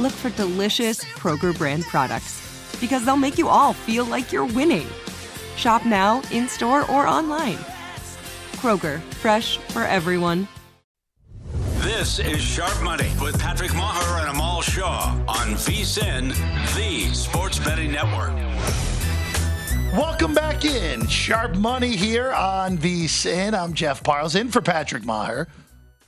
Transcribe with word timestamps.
look 0.00 0.12
for 0.12 0.30
delicious 0.30 1.04
Kroger 1.04 1.56
brand 1.56 1.84
products 1.84 2.40
because 2.80 3.04
they'll 3.04 3.16
make 3.16 3.36
you 3.38 3.48
all 3.48 3.74
feel 3.74 4.04
like 4.04 4.32
you're 4.32 4.46
winning. 4.46 4.86
Shop 5.56 5.84
now, 5.84 6.22
in 6.32 6.48
store, 6.48 6.90
or 6.90 7.06
online. 7.06 7.58
Kroger, 8.56 9.00
fresh 9.14 9.58
for 9.58 9.82
everyone. 9.82 10.48
This 11.80 12.18
is 12.18 12.40
Sharp 12.40 12.82
Money 12.82 13.10
with 13.20 13.38
Patrick 13.38 13.74
Maher 13.74 14.20
and 14.20 14.30
Amal 14.30 14.62
Shah 14.62 15.18
on 15.28 15.54
VSIN, 15.54 16.34
the 16.74 17.12
Sports 17.14 17.58
Betting 17.58 17.92
Network. 17.92 18.34
Welcome 19.92 20.34
back 20.34 20.64
in. 20.64 21.06
Sharp 21.08 21.56
Money 21.56 21.96
here 21.96 22.32
on 22.32 22.78
VSIN. 22.78 23.58
I'm 23.58 23.74
Jeff 23.74 24.02
Parles 24.02 24.34
in 24.34 24.50
for 24.50 24.62
Patrick 24.62 25.04
Maher. 25.04 25.48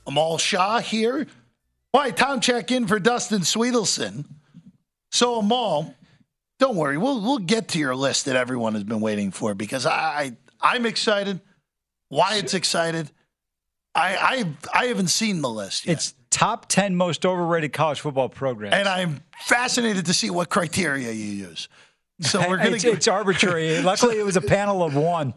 Amal 0.07 0.37
Shah 0.37 0.79
here. 0.79 1.27
Why, 1.93 2.09
time 2.09 2.41
check 2.41 2.71
in 2.71 2.87
for 2.87 2.97
Dustin 2.97 3.41
Swedelson. 3.41 4.25
So, 5.11 5.35
Amal, 5.35 5.93
don't 6.57 6.75
worry. 6.75 6.97
We'll, 6.97 7.21
we'll 7.21 7.37
get 7.37 7.67
to 7.69 7.79
your 7.79 7.95
list 7.95 8.25
that 8.25 8.35
everyone 8.35 8.73
has 8.73 8.83
been 8.83 8.99
waiting 8.99 9.29
for 9.29 9.53
because 9.53 9.85
I, 9.85 9.93
I 9.93 10.37
I'm 10.59 10.87
excited. 10.87 11.39
Wyatt's 12.09 12.55
excited. 12.55 13.11
I, 13.93 14.47
I 14.73 14.79
I 14.81 14.85
haven't 14.87 15.09
seen 15.09 15.41
the 15.43 15.49
list 15.51 15.85
yet. 15.85 15.93
It's 15.93 16.15
top 16.31 16.67
10 16.67 16.95
most 16.95 17.27
overrated 17.27 17.73
college 17.73 17.99
football 17.99 18.27
programs. 18.27 18.73
and 18.73 18.87
I'm 18.87 19.21
fascinated 19.41 20.07
to 20.07 20.15
see 20.15 20.31
what 20.31 20.49
criteria 20.49 21.11
you 21.11 21.25
use. 21.25 21.69
So 22.21 22.47
we're 22.47 22.57
going 22.57 22.73
it's, 22.75 22.83
to 22.83 22.91
it's 22.91 23.07
arbitrary. 23.07 23.81
Luckily, 23.83 24.19
it 24.19 24.25
was 24.25 24.37
a 24.37 24.41
panel 24.41 24.83
of 24.83 24.95
one. 24.95 25.33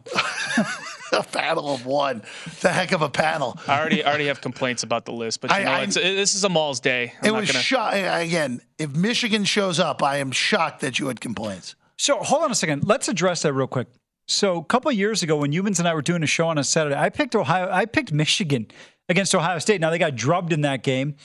a 1.13 1.23
panel 1.23 1.73
of 1.75 1.87
one. 1.87 2.23
The 2.61 2.71
heck 2.71 2.93
of 2.93 3.03
a 3.03 3.09
panel. 3.09 3.59
I 3.67 3.79
already 3.79 4.05
I 4.05 4.09
already 4.09 4.27
have 4.27 4.41
complaints 4.41 4.83
about 4.83 5.05
the 5.05 5.13
list, 5.13 5.41
but 5.41 5.51
you 5.51 5.57
I- 5.57 5.65
know, 5.65 5.71
I- 5.71 5.83
it's, 5.83 5.97
it, 5.97 6.15
this 6.15 6.35
is 6.35 6.45
a 6.45 6.49
Mall's 6.49 6.81
day. 6.81 7.13
I'm 7.23 7.29
it 7.29 7.33
not 7.33 7.41
was 7.41 7.53
gonna, 7.53 7.63
shock 7.63 7.95
again. 7.95 8.61
If 8.79 8.95
Michigan 8.95 9.45
shows 9.45 9.81
up, 9.81 10.03
I 10.03 10.19
am 10.19 10.31
shocked 10.31 10.81
that 10.81 10.99
you 10.99 11.09
had 11.09 11.21
complaints. 11.21 11.75
So 11.97 12.19
hold 12.19 12.43
on 12.45 12.51
a 12.51 12.55
second. 12.55 12.85
Let's 12.85 13.09
address 13.09 13.43
that 13.43 13.55
real 13.55 13.67
quick. 13.67 13.89
So 14.29 14.59
a 14.59 14.65
couple 14.65 14.91
of 14.91 14.97
years 14.97 15.23
ago, 15.23 15.37
when 15.37 15.53
Humans 15.53 15.79
and 15.79 15.89
I 15.89 15.95
were 15.95 16.03
doing 16.03 16.23
a 16.23 16.27
show 16.27 16.49
on 16.49 16.59
a 16.59 16.65
Saturday, 16.65 16.97
I 16.97 17.09
picked 17.09 17.35
Ohio. 17.35 17.71
I 17.71 17.87
picked 17.87 18.13
Michigan 18.13 18.67
against 19.09 19.35
Ohio 19.35 19.59
State. 19.61 19.81
Now 19.81 19.91
they 19.91 19.99
got 19.99 20.15
drubbed 20.17 20.53
in 20.53 20.61
that 20.63 20.83
game, 20.83 21.17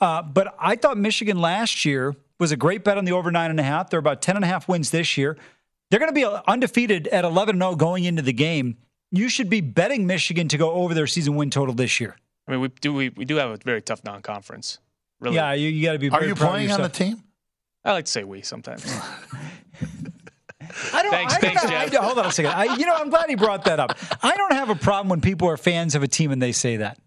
uh, 0.00 0.22
but 0.22 0.54
I 0.60 0.76
thought 0.76 0.96
Michigan 0.98 1.40
last 1.40 1.84
year 1.84 2.14
was 2.42 2.52
a 2.52 2.56
great 2.56 2.82
bet 2.84 2.98
on 2.98 3.04
the 3.06 3.12
over 3.12 3.30
nine 3.30 3.50
and 3.50 3.58
a 3.60 3.62
half. 3.62 3.88
They're 3.88 4.00
about 4.00 4.20
ten 4.20 4.34
and 4.36 4.44
a 4.44 4.48
half 4.48 4.68
wins 4.68 4.90
this 4.90 5.16
year. 5.16 5.38
They're 5.90 6.00
going 6.00 6.10
to 6.10 6.14
be 6.14 6.24
undefeated 6.46 7.06
at 7.08 7.24
eleven 7.24 7.54
and 7.56 7.62
zero 7.62 7.76
going 7.76 8.04
into 8.04 8.20
the 8.22 8.32
game. 8.32 8.76
You 9.10 9.28
should 9.28 9.48
be 9.48 9.60
betting 9.60 10.06
Michigan 10.06 10.48
to 10.48 10.58
go 10.58 10.72
over 10.72 10.92
their 10.92 11.06
season 11.06 11.36
win 11.36 11.50
total 11.50 11.74
this 11.74 12.00
year. 12.00 12.16
I 12.48 12.50
mean, 12.50 12.60
we 12.60 12.68
do 12.80 12.92
we, 12.92 13.08
we 13.10 13.24
do 13.24 13.36
have 13.36 13.50
a 13.50 13.56
very 13.58 13.80
tough 13.80 14.02
non-conference. 14.04 14.78
Really, 15.20 15.36
Yeah, 15.36 15.52
you, 15.52 15.68
you 15.68 15.86
got 15.86 15.92
to 15.92 15.98
be. 15.98 16.10
Are 16.10 16.24
you 16.24 16.34
proud 16.34 16.48
of 16.48 16.52
playing 16.54 16.72
on 16.72 16.82
the 16.82 16.88
team? 16.88 17.22
I 17.84 17.92
like 17.92 18.06
to 18.06 18.10
say 18.10 18.24
we 18.24 18.42
sometimes. 18.42 18.84
I 20.92 21.02
don't, 21.02 21.10
Thanks- 21.10 21.34
I 21.34 21.40
don't 21.40 21.40
thanks, 21.40 21.64
know- 21.64 21.76
I- 21.76 21.88
Jeff. 21.88 22.02
hold 22.04 22.18
on 22.18 22.26
a 22.26 22.32
second. 22.32 22.52
I, 22.52 22.76
you 22.76 22.86
know, 22.86 22.94
I'm 22.94 23.10
glad 23.10 23.28
he 23.28 23.34
brought 23.34 23.64
that 23.66 23.78
up. 23.80 23.96
I 24.22 24.36
don't 24.36 24.52
have 24.52 24.70
a 24.70 24.74
problem 24.74 25.08
when 25.08 25.20
people 25.20 25.48
are 25.48 25.56
fans 25.56 25.94
of 25.94 26.02
a 26.02 26.08
team 26.08 26.30
and 26.32 26.40
they 26.40 26.52
say 26.52 26.78
that. 26.78 26.98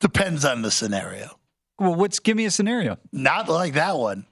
Depends 0.00 0.44
on 0.44 0.62
the 0.62 0.70
scenario. 0.70 1.38
Well, 1.78 1.94
what's 1.94 2.18
give 2.20 2.36
me 2.36 2.44
a 2.44 2.50
scenario? 2.50 2.98
Not 3.12 3.48
like 3.48 3.74
that 3.74 3.96
one. 3.98 4.26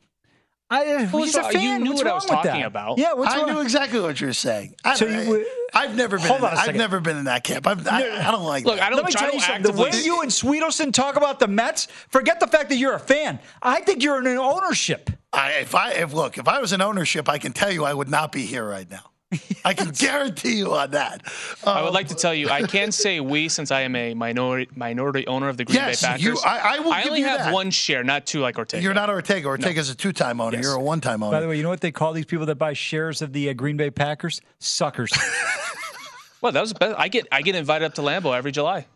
I, 0.69 0.85
uh, 0.95 1.09
Well, 1.13 1.23
he's 1.23 1.33
so 1.33 1.47
a 1.49 1.53
you 1.53 1.79
knew 1.79 1.91
What's 1.91 2.01
what 2.03 2.07
I 2.07 2.11
wrong 2.11 2.17
was 2.17 2.25
talking 2.27 2.51
that? 2.63 2.67
about. 2.67 2.99
Yeah, 2.99 3.13
what's 3.13 3.33
I 3.33 3.39
wrong? 3.43 3.53
knew 3.55 3.61
exactly 3.61 4.01
what 4.01 4.21
you're 4.21 4.33
saying. 4.33 4.75
I, 4.85 4.97
So 4.97 5.07
you- 5.07 5.47
have 5.73 5.95
never 5.95 6.17
been. 6.19 6.27
Hold 6.27 6.41
in 6.41 6.47
on 6.47 6.53
a 6.53 6.57
that- 6.57 6.69
I've 6.69 6.75
never 6.75 6.99
been 6.99 7.17
in 7.19 7.25
that 7.27 7.45
camp. 7.45 7.69
I've, 7.69 7.87
I, 7.87 8.27
I 8.27 8.31
don't 8.33 8.43
like. 8.43 8.65
Look, 8.65 8.79
that. 8.79 8.87
I 8.87 8.91
don't 8.91 8.97
Let 8.97 9.07
me 9.07 9.13
tell 9.13 9.33
you 9.33 9.39
something. 9.41 9.63
The 9.63 9.81
way 9.81 9.91
you 10.03 10.23
and 10.23 10.31
Swedelson 10.31 10.93
talk 10.93 11.15
about 11.17 11.39
the 11.39 11.47
Mets, 11.47 11.87
forget 12.09 12.41
the 12.41 12.49
fact 12.49 12.71
that 12.71 12.77
you're 12.77 12.95
a 12.95 12.99
fan. 13.01 13.39
I 13.63 13.81
think 13.83 14.03
you're 14.03 14.19
in 14.19 14.27
an 14.27 14.39
ownership. 14.39 15.11
I, 15.33 15.53
if 15.61 15.75
I 15.77 15.93
if 15.93 16.13
look, 16.13 16.37
if 16.39 16.49
I 16.49 16.59
was 16.61 16.73
in 16.73 16.81
ownership, 16.81 17.29
I 17.29 17.39
can 17.39 17.53
tell 17.53 17.71
you 17.71 17.85
I 17.85 17.95
would 17.95 18.09
not 18.09 18.33
be 18.33 18.45
here 18.45 18.67
right 18.69 18.91
now. 18.91 19.11
I 19.65 19.75
can 19.75 19.91
guarantee 19.91 20.55
you 20.57 20.73
on 20.73 20.93
that. 20.93 21.23
I 21.67 21.79
Um, 21.81 21.85
would 21.85 21.95
like 21.95 22.09
to 22.09 22.15
tell 22.15 22.33
you, 22.33 22.49
I 22.49 22.63
can 22.63 22.93
say 22.93 23.19
we 23.19 23.49
since 23.49 23.73
I 23.73 23.81
am 23.81 23.97
a 23.97 24.15
minority 24.15 24.71
minority 24.77 25.27
owner 25.27 25.49
of 25.49 25.57
the 25.57 25.65
Green 25.65 25.77
Yes, 25.77 26.01
Bay 26.01 26.07
Packers. 26.09 26.23
you- 26.25 26.39
I- 26.45 26.77
I 26.77 26.79
will 26.79 26.93
give 26.95 27.07
only 27.07 27.21
you 27.21 27.27
have 27.27 27.39
that. 27.41 27.53
one 27.53 27.71
share, 27.73 28.05
not 28.05 28.25
two 28.27 28.41
like 28.41 28.57
Ortega. 28.57 28.83
You're 28.83 28.95
not 28.95 29.11
Ortega. 29.11 29.49
Ortega's 29.49 29.91
a 29.91 29.97
two-time 29.97 30.41
owner. 30.41 30.57
Yes. 30.59 30.65
You're 30.65 30.75
a 30.77 30.81
one-time 30.81 31.23
owner. 31.25 31.37
By 31.37 31.41
the 31.41 31.49
way, 31.49 31.57
you 31.57 31.65
know 31.65 31.69
what 31.71 31.81
they 31.81 31.91
call 31.91 32.13
these 32.13 32.25
people 32.25 32.47
that 32.47 32.55
buy 32.55 32.73
shares 32.73 33.21
of 33.21 33.33
the 33.33 33.51
uh, 33.51 33.53
Green 33.53 33.77
Bay 33.77 33.91
Packers? 33.91 34.41
Suckers. 34.59 35.13
Well, 36.43 36.53
that 36.53 36.61
was 36.61 36.75
best. 36.75 36.95
I 36.99 37.09
get 37.09 37.27
I 37.33 37.41
get 37.43 37.55
invited 37.57 37.87
up 37.87 37.95
to 37.95 38.03
Lambeau 38.03 38.37
every 38.37 38.53
July. 38.53 38.87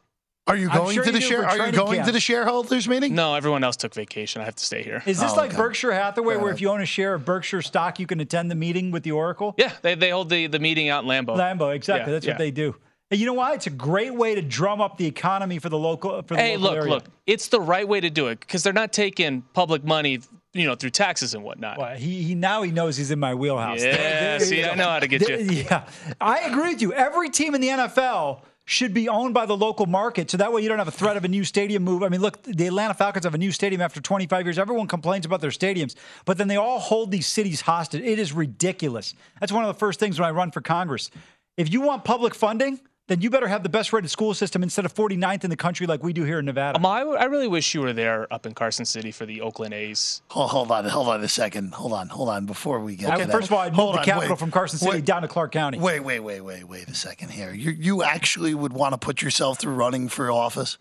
Are 0.46 0.56
you 0.56 0.68
going 0.70 0.94
sure 0.94 1.04
to 1.04 1.12
the 1.12 1.20
share? 1.20 1.44
Are 1.46 1.66
you 1.66 1.72
going 1.72 1.94
camp. 1.96 2.06
to 2.06 2.12
the 2.12 2.18
shareholders 2.20 2.88
meeting? 2.88 3.14
No, 3.14 3.34
everyone 3.34 3.62
else 3.62 3.76
took 3.76 3.94
vacation. 3.94 4.42
I 4.42 4.46
have 4.46 4.56
to 4.56 4.64
stay 4.64 4.82
here. 4.82 5.02
Is 5.06 5.20
this 5.20 5.32
Oh, 5.32 5.36
like 5.36 5.50
okay. 5.50 5.56
Berkshire 5.56 5.92
Hathaway, 5.92 6.36
where 6.36 6.52
if 6.52 6.60
you 6.60 6.70
own 6.70 6.80
a 6.80 6.86
share 6.86 7.14
of 7.14 7.24
Berkshire 7.24 7.62
stock, 7.62 8.00
you 8.00 8.06
can 8.06 8.18
attend 8.20 8.50
the 8.50 8.54
meeting 8.56 8.90
with 8.90 9.02
the 9.04 9.12
Oracle? 9.12 9.54
Yeah, 9.58 9.72
they, 9.82 9.94
they 9.94 10.10
hold 10.10 10.28
the, 10.28 10.46
the 10.48 10.58
meeting 10.58 10.88
out 10.88 11.04
in 11.04 11.08
Lambeau. 11.10 11.36
Lambo, 11.36 11.74
exactly. 11.74 12.10
Yeah, 12.10 12.14
That's 12.16 12.26
yeah. 12.26 12.32
what 12.32 12.38
they 12.38 12.50
do. 12.50 12.74
And 13.12 13.18
you 13.20 13.26
know 13.26 13.32
why? 13.34 13.54
It's 13.54 13.66
a 13.66 13.70
great 13.70 14.14
way 14.14 14.34
to 14.36 14.42
drum 14.42 14.80
up 14.80 14.96
the 14.96 15.06
economy 15.06 15.58
for 15.58 15.68
the 15.68 15.78
local. 15.78 16.22
For 16.22 16.34
the 16.34 16.40
Hey, 16.40 16.56
local 16.56 16.62
look, 16.70 16.76
area. 16.78 16.90
look. 16.94 17.04
It's 17.26 17.48
the 17.48 17.60
right 17.60 17.86
way 17.86 18.00
to 18.00 18.08
do 18.10 18.28
it 18.28 18.40
because 18.40 18.62
they're 18.62 18.72
not 18.72 18.92
taking 18.92 19.42
public 19.52 19.84
money, 19.84 20.20
you 20.52 20.64
know, 20.66 20.74
through 20.76 20.90
taxes 20.90 21.34
and 21.34 21.42
whatnot. 21.42 21.78
Well, 21.78 21.96
he, 21.96 22.22
he 22.22 22.34
now 22.36 22.62
he 22.62 22.70
knows 22.70 22.96
he's 22.96 23.10
in 23.10 23.18
my 23.18 23.34
wheelhouse. 23.34 23.82
Yeah, 23.82 23.96
There- 23.96 24.20
there 24.38 24.40
see, 24.40 24.64
I 24.64 24.74
know 24.76 24.88
how 24.90 25.00
to 25.00 25.08
get 25.08 25.28
you. 25.28 25.36
Yeah, 25.64 25.86
I 26.20 26.40
agree 26.40 26.68
with 26.72 26.82
you. 26.82 26.92
Every 26.92 27.30
team 27.30 27.54
in 27.56 27.60
the 27.60 27.68
NFL 27.68 28.42
should 28.70 28.94
be 28.94 29.08
owned 29.08 29.34
by 29.34 29.46
the 29.46 29.56
local 29.56 29.86
market, 29.86 30.30
so 30.30 30.36
that 30.36 30.52
way 30.52 30.62
you 30.62 30.68
don't 30.68 30.78
have 30.78 30.86
a 30.86 30.92
threat 30.92 31.16
of 31.16 31.24
a 31.24 31.28
new 31.28 31.42
stadium 31.42 31.82
move. 31.82 32.04
I 32.04 32.08
mean, 32.08 32.20
look, 32.20 32.40
the 32.44 32.68
Atlanta 32.68 32.94
Falcons 32.94 33.24
have 33.24 33.34
a 33.34 33.38
new 33.38 33.50
stadium 33.50 33.80
after 33.80 34.00
25 34.00 34.46
years. 34.46 34.60
Everyone 34.60 34.86
complains 34.86 35.26
about 35.26 35.40
their 35.40 35.50
stadiums, 35.50 35.96
but 36.24 36.38
then 36.38 36.46
they 36.46 36.54
all 36.54 36.78
hold 36.78 37.10
these 37.10 37.26
cities 37.26 37.62
hostage. 37.62 38.00
It 38.02 38.20
is 38.20 38.32
ridiculous. 38.32 39.14
That's 39.40 39.50
one 39.50 39.64
of 39.64 39.74
the 39.74 39.78
first 39.78 39.98
things 39.98 40.20
when 40.20 40.28
I 40.28 40.30
run 40.30 40.52
for 40.52 40.60
Congress. 40.60 41.10
If 41.56 41.72
you 41.72 41.80
want 41.80 42.04
public 42.04 42.32
funding, 42.32 42.78
then 43.10 43.20
you 43.20 43.28
better 43.28 43.48
have 43.48 43.64
the 43.64 43.68
best 43.68 43.92
rated 43.92 44.08
school 44.08 44.34
system 44.34 44.62
instead 44.62 44.84
of 44.84 44.94
49th 44.94 45.42
in 45.42 45.50
the 45.50 45.56
country 45.56 45.84
like 45.84 46.00
we 46.00 46.12
do 46.12 46.22
here 46.22 46.38
in 46.38 46.44
Nevada. 46.44 46.78
Um, 46.78 46.86
I, 46.86 47.00
I 47.00 47.24
really 47.24 47.48
wish 47.48 47.74
you 47.74 47.80
were 47.80 47.92
there 47.92 48.32
up 48.32 48.46
in 48.46 48.54
Carson 48.54 48.84
City 48.84 49.10
for 49.10 49.26
the 49.26 49.40
Oakland 49.40 49.74
A's. 49.74 50.22
Hold, 50.30 50.50
hold 50.50 50.70
on, 50.70 50.84
hold 50.84 51.08
on 51.08 51.20
a 51.20 51.26
second. 51.26 51.74
Hold 51.74 51.92
on, 51.92 52.08
hold 52.08 52.28
on. 52.28 52.46
Before 52.46 52.78
we 52.78 52.94
get 52.94 53.10
Okay, 53.12 53.22
to 53.22 53.26
that, 53.26 53.32
first 53.32 53.48
of 53.48 53.52
all, 53.52 53.58
I'd 53.58 53.72
hold 53.74 53.88
move 53.88 53.94
the 53.94 53.98
on, 53.98 54.04
capital 54.04 54.30
wait, 54.30 54.38
from 54.38 54.52
Carson 54.52 54.78
City 54.78 54.92
wait, 54.92 55.04
down 55.04 55.22
to 55.22 55.28
Clark 55.28 55.50
County. 55.50 55.80
Wait, 55.80 55.98
wait, 55.98 56.20
wait, 56.20 56.40
wait, 56.40 56.62
wait 56.62 56.88
a 56.88 56.94
second 56.94 57.30
here. 57.30 57.52
You 57.52 57.72
you 57.72 58.04
actually 58.04 58.54
would 58.54 58.72
want 58.72 58.92
to 58.92 58.98
put 58.98 59.22
yourself 59.22 59.58
through 59.58 59.74
running 59.74 60.08
for 60.08 60.30
office? 60.30 60.78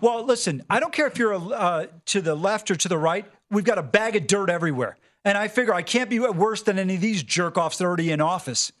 Well, 0.00 0.24
listen, 0.24 0.62
I 0.70 0.78
don't 0.78 0.92
care 0.92 1.08
if 1.08 1.18
you're 1.18 1.34
uh, 1.34 1.86
to 2.06 2.20
the 2.20 2.36
left 2.36 2.70
or 2.70 2.76
to 2.76 2.88
the 2.88 2.98
right. 2.98 3.26
We've 3.50 3.64
got 3.64 3.78
a 3.78 3.82
bag 3.82 4.14
of 4.14 4.28
dirt 4.28 4.48
everywhere. 4.48 4.96
And 5.24 5.36
I 5.36 5.48
figure 5.48 5.74
I 5.74 5.82
can't 5.82 6.08
be 6.08 6.20
worse 6.20 6.62
than 6.62 6.78
any 6.78 6.94
of 6.94 7.00
these 7.00 7.24
jerk 7.24 7.58
offs 7.58 7.78
that 7.78 7.84
are 7.84 7.88
already 7.88 8.12
in 8.12 8.20
office. 8.20 8.72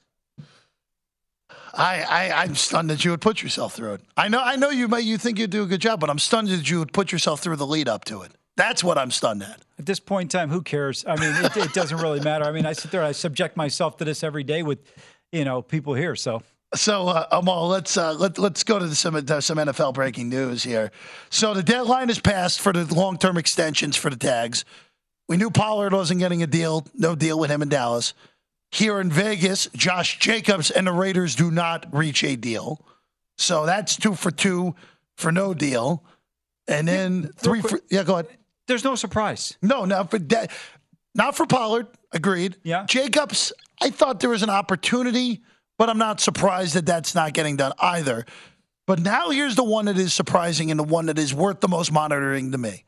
I, 1.78 2.02
I 2.02 2.42
I'm 2.42 2.54
stunned 2.54 2.90
that 2.90 3.04
you 3.04 3.12
would 3.12 3.20
put 3.20 3.42
yourself 3.42 3.74
through 3.74 3.94
it. 3.94 4.00
I 4.16 4.28
know 4.28 4.40
I 4.40 4.56
know 4.56 4.70
you 4.70 4.88
may 4.88 5.00
you 5.00 5.16
think 5.16 5.38
you'd 5.38 5.50
do 5.50 5.62
a 5.62 5.66
good 5.66 5.80
job, 5.80 6.00
but 6.00 6.10
I'm 6.10 6.18
stunned 6.18 6.48
that 6.48 6.68
you 6.68 6.80
would 6.80 6.92
put 6.92 7.12
yourself 7.12 7.40
through 7.40 7.56
the 7.56 7.66
lead 7.66 7.88
up 7.88 8.04
to 8.06 8.22
it. 8.22 8.32
That's 8.56 8.82
what 8.82 8.98
I'm 8.98 9.12
stunned 9.12 9.44
at. 9.44 9.60
At 9.78 9.86
this 9.86 10.00
point 10.00 10.34
in 10.34 10.40
time, 10.40 10.50
who 10.50 10.62
cares? 10.62 11.04
I 11.06 11.14
mean, 11.14 11.32
it, 11.44 11.56
it 11.56 11.72
doesn't 11.72 11.98
really 11.98 12.18
matter. 12.18 12.44
I 12.44 12.50
mean, 12.50 12.66
I 12.66 12.72
sit 12.72 12.90
there, 12.90 13.04
I 13.04 13.12
subject 13.12 13.56
myself 13.56 13.96
to 13.98 14.04
this 14.04 14.24
every 14.24 14.42
day 14.42 14.64
with, 14.64 14.80
you 15.30 15.44
know, 15.44 15.62
people 15.62 15.94
here. 15.94 16.16
So 16.16 16.42
So, 16.74 17.06
uh, 17.06 17.26
Amal, 17.30 17.68
let's 17.68 17.96
uh, 17.96 18.14
let 18.14 18.36
let's 18.36 18.64
go 18.64 18.80
to 18.80 18.92
some 18.96 19.14
uh, 19.14 19.40
some 19.40 19.58
NFL 19.58 19.94
breaking 19.94 20.28
news 20.28 20.64
here. 20.64 20.90
So 21.30 21.54
the 21.54 21.62
deadline 21.62 22.10
is 22.10 22.18
passed 22.18 22.60
for 22.60 22.72
the 22.72 22.92
long 22.92 23.16
term 23.16 23.38
extensions 23.38 23.96
for 23.96 24.10
the 24.10 24.16
tags. 24.16 24.64
We 25.28 25.36
knew 25.36 25.50
Pollard 25.50 25.92
wasn't 25.92 26.18
getting 26.20 26.42
a 26.42 26.46
deal, 26.46 26.86
no 26.94 27.14
deal 27.14 27.38
with 27.38 27.50
him 27.50 27.62
in 27.62 27.68
Dallas. 27.68 28.12
Here 28.70 29.00
in 29.00 29.10
Vegas, 29.10 29.66
Josh 29.74 30.18
Jacobs 30.18 30.70
and 30.70 30.86
the 30.86 30.92
Raiders 30.92 31.34
do 31.34 31.50
not 31.50 31.86
reach 31.92 32.22
a 32.22 32.36
deal. 32.36 32.84
So 33.38 33.66
that's 33.66 33.96
two 33.96 34.14
for 34.14 34.30
two 34.30 34.74
for 35.16 35.32
no 35.32 35.54
deal. 35.54 36.04
And 36.66 36.86
then 36.86 37.30
three 37.36 37.62
for, 37.62 37.80
yeah, 37.90 38.04
go 38.04 38.14
ahead. 38.14 38.28
There's 38.66 38.84
no 38.84 38.94
surprise. 38.94 39.56
No, 39.62 39.84
not 39.86 40.10
for 40.10 40.18
De- 40.18 40.48
not 41.14 41.34
for 41.34 41.46
Pollard. 41.46 41.86
Agreed. 42.12 42.56
Yeah. 42.62 42.84
Jacobs, 42.86 43.52
I 43.80 43.90
thought 43.90 44.20
there 44.20 44.30
was 44.30 44.42
an 44.42 44.50
opportunity, 44.50 45.42
but 45.78 45.88
I'm 45.88 45.98
not 45.98 46.20
surprised 46.20 46.74
that 46.74 46.84
that's 46.84 47.14
not 47.14 47.32
getting 47.32 47.56
done 47.56 47.72
either. 47.78 48.26
But 48.86 49.00
now 49.00 49.30
here's 49.30 49.54
the 49.54 49.64
one 49.64 49.86
that 49.86 49.98
is 49.98 50.12
surprising 50.12 50.70
and 50.70 50.80
the 50.80 50.84
one 50.84 51.06
that 51.06 51.18
is 51.18 51.34
worth 51.34 51.60
the 51.60 51.68
most 51.68 51.92
monitoring 51.92 52.52
to 52.52 52.58
me. 52.58 52.84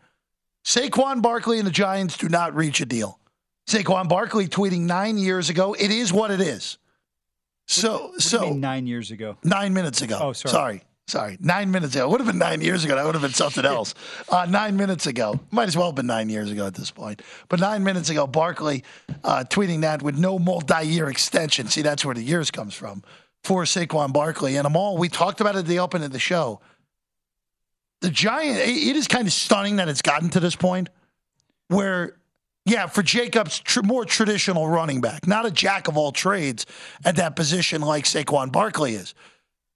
Saquon 0.65 1.23
Barkley 1.23 1.59
and 1.59 1.67
the 1.67 1.73
Giants 1.73 2.17
do 2.17 2.29
not 2.29 2.55
reach 2.55 2.81
a 2.81 2.87
deal. 2.87 3.20
Saquon 3.67 4.09
Barkley 4.09 4.49
tweeting 4.49 4.81
nine 4.81 5.17
years 5.19 5.49
ago, 5.51 5.75
"It 5.75 5.91
is 5.91 6.13
what 6.13 6.31
it 6.31 6.41
is." 6.41 6.79
So, 7.67 8.09
What 8.09 8.21
so 8.23 8.41
mean 8.41 8.61
nine 8.61 8.87
years 8.87 9.11
ago. 9.13 9.37
nine 9.45 9.73
minutes 9.73 10.03
ago. 10.03 10.19
Oh, 10.21 10.33
sorry. 10.33 10.53
Sorry. 10.53 10.83
Sorry. 11.07 11.37
Nine 11.41 11.71
minutes 11.73 11.95
ago. 11.95 12.05
It 12.07 12.11
would 12.11 12.21
have 12.21 12.27
been 12.29 12.39
nine 12.39 12.61
years 12.61 12.85
ago. 12.85 12.95
That 12.95 13.05
would 13.05 13.15
have 13.17 13.23
been 13.23 13.33
something 13.33 13.65
else. 13.65 13.95
Uh, 14.29 14.47
nine 14.49 14.77
minutes 14.77 15.07
ago. 15.09 15.41
Might 15.51 15.67
as 15.69 15.77
well 15.77 15.87
have 15.87 15.97
been 15.97 16.07
nine 16.07 16.29
years 16.29 16.51
ago 16.53 16.67
at 16.67 16.75
this 16.75 16.91
point. 16.93 17.23
But 17.49 17.59
nine 17.59 17.83
minutes 17.83 18.11
ago, 18.11 18.27
Barkley 18.29 18.85
uh, 19.25 19.45
tweeting 19.49 19.81
that 19.81 20.03
with 20.03 20.17
no 20.19 20.39
multi 20.39 20.85
year 20.87 21.09
extension. 21.09 21.67
See, 21.69 21.83
that's 21.83 22.05
where 22.05 22.15
the 22.15 22.23
years 22.23 22.51
comes 22.53 22.75
from 22.75 23.03
for 23.43 23.65
Saquon 23.65 24.13
Barkley. 24.13 24.57
And 24.57 24.67
Amal, 24.67 24.99
we 24.99 25.09
talked 25.09 25.41
about 25.41 25.57
it 25.57 25.61
at 25.61 25.67
the 25.67 25.81
open 25.81 26.03
of 26.05 26.13
the 26.13 26.19
show. 26.21 26.61
The 28.03 28.11
Giant, 28.11 28.59
it 28.59 28.97
is 28.97 29.09
kind 29.09 29.27
of 29.27 29.33
stunning 29.33 29.77
that 29.77 29.89
it's 29.89 30.03
gotten 30.03 30.31
to 30.31 30.41
this 30.41 30.55
point 30.57 30.91
where 31.69 32.17
yeah, 32.67 32.87
for 32.87 33.03
Jacobs, 33.03 33.59
tr- 33.59 33.83
more 33.83 34.05
traditional 34.05 34.69
running 34.69 35.01
back, 35.01 35.27
not 35.27 35.47
a 35.47 35.51
jack 35.51 35.89
of 35.89 35.97
all 35.97 36.13
trades 36.13 36.67
at 37.05 37.17
that 37.17 37.35
position 37.37 37.81
like 37.81 38.05
Saquon 38.05 38.53
Barkley 38.53 38.95
is. 38.95 39.15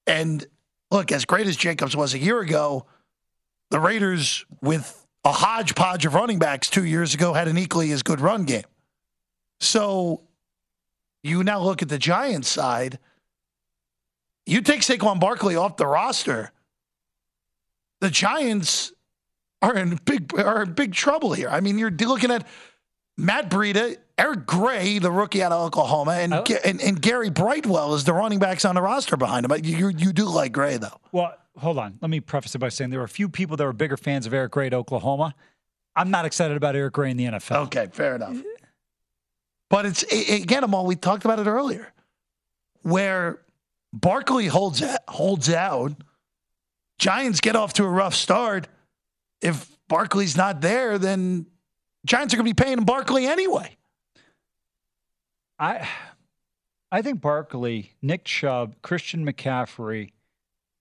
And 0.06 0.46
look, 0.90 1.10
as 1.10 1.25
great 1.25 1.46
as 1.46 1.56
Jacobs 1.56 1.96
was 1.96 2.14
a 2.14 2.19
year 2.19 2.40
ago, 2.40 2.86
the 3.70 3.81
Raiders, 3.81 4.44
with 4.60 5.06
a 5.25 5.32
hodgepodge 5.32 6.04
of 6.04 6.14
running 6.14 6.38
backs 6.38 6.69
two 6.69 6.84
years 6.84 7.14
ago, 7.14 7.32
had 7.32 7.48
an 7.48 7.56
equally 7.56 7.90
as 7.90 8.02
good 8.02 8.20
run 8.20 8.44
game. 8.44 8.64
So 9.60 10.22
you 11.22 11.42
now 11.42 11.60
look 11.60 11.80
at 11.80 11.88
the 11.88 11.98
Giants 11.98 12.48
side. 12.48 12.98
You 14.44 14.60
take 14.60 14.82
Saquon 14.82 15.19
Barkley 15.19 15.56
off 15.56 15.78
the 15.78 15.87
roster. 15.87 16.52
The 18.02 18.10
Giants 18.10 18.92
are 19.62 19.75
in 19.75 19.98
big 20.04 20.38
are 20.38 20.64
in 20.64 20.75
big 20.75 20.92
trouble 20.92 21.32
here. 21.32 21.48
I 21.48 21.60
mean, 21.60 21.78
you're 21.78 21.90
looking 21.90 22.30
at 22.30 22.46
Matt 23.16 23.49
Breida, 23.50 23.96
Eric 24.19 24.46
Gray, 24.46 24.99
the 24.99 25.11
rookie 25.11 25.43
out 25.43 25.52
of 25.52 25.61
Oklahoma, 25.66 26.12
and, 26.12 26.34
oh. 26.34 26.43
Ga- 26.44 26.61
and, 26.64 26.81
and 26.81 27.00
Gary 27.00 27.31
Brightwell 27.31 27.94
is 27.94 28.05
the 28.05 28.12
running 28.12 28.38
backs 28.38 28.64
on 28.64 28.75
the 28.75 28.82
roster 28.82 29.16
behind 29.16 29.46
him. 29.46 29.64
You, 29.64 29.88
you 29.88 30.12
do 30.12 30.25
like 30.26 30.52
Gray 30.52 30.76
though. 30.78 31.00
Well, 31.12 31.34
hold 31.56 31.78
on. 31.78 31.99
Let 32.00 32.11
me 32.11 32.20
preface 32.20 32.55
it 32.55 32.58
by 32.58 32.69
saying 32.70 32.90
there 32.90 33.00
are 33.00 33.05
a 33.05 33.08
few 33.08 33.28
people 33.28 33.56
that 33.56 33.64
were 33.64 33.72
bigger 33.72 33.96
fans 33.96 34.26
of 34.26 34.34
Eric 34.34 34.52
Gray 34.52 34.66
at 34.66 34.75
Oklahoma. 34.75 35.34
I'm 35.96 36.11
not 36.11 36.25
excited 36.25 36.56
about 36.56 36.75
Eric 36.75 36.94
Gray 36.94 37.11
in 37.12 37.16
the 37.16 37.25
NFL. 37.26 37.66
Okay, 37.66 37.87
fair 37.93 38.16
enough. 38.16 38.37
But 39.70 39.87
it's 39.87 40.05
a- 40.12 40.43
again, 40.43 40.64
Amal, 40.64 40.87
we 40.87 40.96
talked 40.96 41.25
about 41.25 41.38
it 41.38 41.46
earlier, 41.46 41.93
where 42.82 43.40
Barkley 43.93 44.46
holds 44.49 44.82
out, 44.82 45.00
holds 45.08 45.49
out. 45.50 45.93
Giants 46.99 47.40
get 47.40 47.55
off 47.56 47.72
to 47.75 47.84
a 47.84 47.88
rough 47.88 48.14
start. 48.14 48.69
If 49.40 49.69
Barkley's 49.88 50.37
not 50.37 50.61
there, 50.61 50.99
then 50.99 51.46
Giants 52.04 52.34
are 52.34 52.36
going 52.36 52.46
to 52.46 52.54
be 52.54 52.64
paying 52.64 52.84
Barkley 52.84 53.26
anyway. 53.26 53.76
I 55.58 55.88
I 56.90 57.02
think 57.02 57.20
Barkley, 57.20 57.92
Nick 58.02 58.24
Chubb, 58.24 58.76
Christian 58.82 59.26
McCaffrey. 59.26 60.10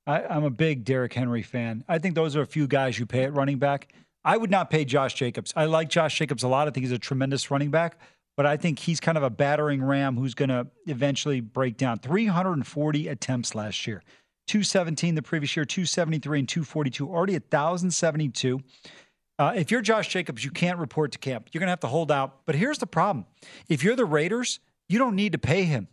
I, 0.05 0.23
I'm 0.23 0.43
a 0.43 0.49
big 0.49 0.83
Derrick 0.83 1.13
Henry 1.13 1.41
fan. 1.41 1.83
I 1.87 1.97
think 1.97 2.15
those 2.15 2.35
are 2.35 2.41
a 2.41 2.45
few 2.45 2.67
guys 2.67 2.99
you 2.99 3.05
pay 3.05 3.23
at 3.23 3.33
running 3.33 3.57
back. 3.57 3.93
I 4.25 4.37
would 4.37 4.51
not 4.51 4.69
pay 4.69 4.85
Josh 4.85 5.15
Jacobs. 5.15 5.53
I 5.55 5.65
like 5.65 5.89
Josh 5.89 6.17
Jacobs 6.17 6.43
a 6.43 6.47
lot. 6.47 6.67
I 6.67 6.71
think 6.71 6.83
he's 6.83 6.91
a 6.91 6.99
tremendous 6.99 7.49
running 7.51 7.71
back, 7.71 7.97
but 8.37 8.45
I 8.45 8.57
think 8.57 8.79
he's 8.79 8.99
kind 8.99 9.17
of 9.17 9.23
a 9.23 9.29
battering 9.29 9.83
ram 9.83 10.15
who's 10.15 10.33
going 10.33 10.49
to 10.49 10.67
eventually 10.85 11.41
break 11.41 11.77
down. 11.77 11.99
340 11.99 13.07
attempts 13.07 13.55
last 13.55 13.87
year, 13.87 14.03
217 14.47 15.15
the 15.15 15.21
previous 15.21 15.55
year, 15.55 15.65
273 15.65 16.39
and 16.39 16.49
242, 16.49 17.09
already 17.09 17.33
1,072. 17.33 18.61
Uh, 19.39 19.53
if 19.55 19.71
you're 19.71 19.81
Josh 19.81 20.09
Jacobs, 20.09 20.43
you 20.43 20.51
can't 20.51 20.77
report 20.77 21.11
to 21.13 21.17
camp. 21.17 21.49
You're 21.51 21.59
going 21.59 21.67
to 21.67 21.71
have 21.71 21.79
to 21.81 21.87
hold 21.87 22.11
out. 22.11 22.45
But 22.45 22.55
here's 22.55 22.77
the 22.77 22.87
problem 22.87 23.25
if 23.67 23.83
you're 23.83 23.95
the 23.95 24.05
Raiders, 24.05 24.59
you 24.89 24.99
don't 24.99 25.15
need 25.15 25.31
to 25.31 25.39
pay 25.39 25.63
him 25.63 25.87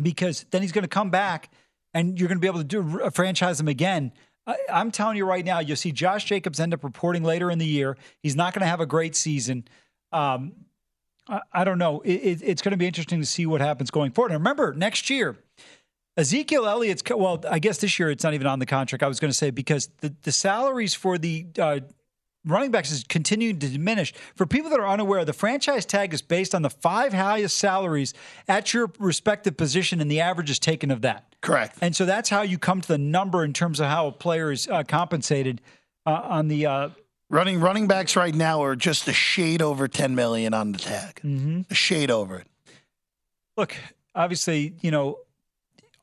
because 0.00 0.44
then 0.50 0.62
he's 0.62 0.72
going 0.72 0.82
to 0.82 0.88
come 0.88 1.10
back 1.10 1.50
and 1.94 2.18
you're 2.18 2.28
going 2.28 2.38
to 2.38 2.40
be 2.40 2.46
able 2.46 2.58
to 2.58 2.64
do 2.64 3.00
uh, 3.00 3.10
franchise 3.10 3.60
him 3.60 3.68
again. 3.68 4.12
I'm 4.70 4.90
telling 4.90 5.16
you 5.16 5.26
right 5.26 5.44
now, 5.44 5.60
you'll 5.60 5.76
see 5.76 5.92
Josh 5.92 6.24
Jacobs 6.24 6.58
end 6.58 6.74
up 6.74 6.82
reporting 6.82 7.22
later 7.22 7.50
in 7.50 7.58
the 7.58 7.66
year. 7.66 7.96
He's 8.22 8.34
not 8.34 8.52
going 8.52 8.62
to 8.62 8.66
have 8.66 8.80
a 8.80 8.86
great 8.86 9.14
season. 9.14 9.68
Um, 10.12 10.52
I, 11.28 11.40
I 11.52 11.64
don't 11.64 11.78
know. 11.78 12.00
It, 12.00 12.14
it, 12.14 12.42
it's 12.42 12.62
going 12.62 12.72
to 12.72 12.76
be 12.76 12.86
interesting 12.86 13.20
to 13.20 13.26
see 13.26 13.46
what 13.46 13.60
happens 13.60 13.90
going 13.90 14.12
forward. 14.12 14.32
And 14.32 14.40
remember, 14.40 14.74
next 14.74 15.08
year, 15.08 15.36
Ezekiel 16.16 16.66
Elliott's 16.66 17.02
well, 17.08 17.42
I 17.48 17.58
guess 17.58 17.78
this 17.78 17.98
year 17.98 18.10
it's 18.10 18.24
not 18.24 18.34
even 18.34 18.46
on 18.46 18.58
the 18.58 18.66
contract. 18.66 19.02
I 19.02 19.08
was 19.08 19.20
going 19.20 19.30
to 19.30 19.36
say 19.36 19.50
because 19.50 19.88
the 20.00 20.14
the 20.22 20.32
salaries 20.32 20.94
for 20.94 21.16
the 21.16 21.46
uh, 21.58 21.80
running 22.44 22.70
backs 22.70 22.90
is 22.90 23.04
continuing 23.08 23.58
to 23.58 23.68
diminish. 23.68 24.12
For 24.34 24.46
people 24.46 24.70
that 24.70 24.80
are 24.80 24.88
unaware, 24.88 25.24
the 25.24 25.32
franchise 25.32 25.84
tag 25.86 26.14
is 26.14 26.22
based 26.22 26.54
on 26.54 26.62
the 26.62 26.70
five 26.70 27.12
highest 27.12 27.56
salaries 27.58 28.14
at 28.48 28.72
your 28.72 28.90
respective 28.98 29.56
position, 29.56 30.00
and 30.00 30.10
the 30.10 30.20
average 30.20 30.50
is 30.50 30.58
taken 30.58 30.90
of 30.90 31.02
that. 31.02 31.34
Correct. 31.40 31.78
And 31.80 31.94
so 31.96 32.04
that's 32.06 32.28
how 32.28 32.42
you 32.42 32.58
come 32.58 32.80
to 32.80 32.88
the 32.88 32.98
number 32.98 33.44
in 33.44 33.52
terms 33.52 33.80
of 33.80 33.86
how 33.86 34.06
a 34.06 34.12
player 34.12 34.52
is 34.52 34.68
uh, 34.68 34.82
compensated 34.84 35.60
uh, 36.06 36.10
on 36.24 36.48
the. 36.48 36.66
Uh, 36.66 36.88
Running 37.32 37.60
running 37.60 37.86
backs 37.86 38.16
right 38.16 38.34
now 38.34 38.60
are 38.64 38.74
just 38.74 39.06
a 39.06 39.12
shade 39.12 39.62
over 39.62 39.86
10 39.86 40.16
million 40.16 40.52
on 40.52 40.72
the 40.72 40.78
tag. 40.78 41.20
A 41.70 41.74
shade 41.76 42.10
over 42.10 42.40
it. 42.40 42.46
look, 43.56 43.76
obviously, 44.16 44.74
you 44.80 44.90
know, 44.90 45.18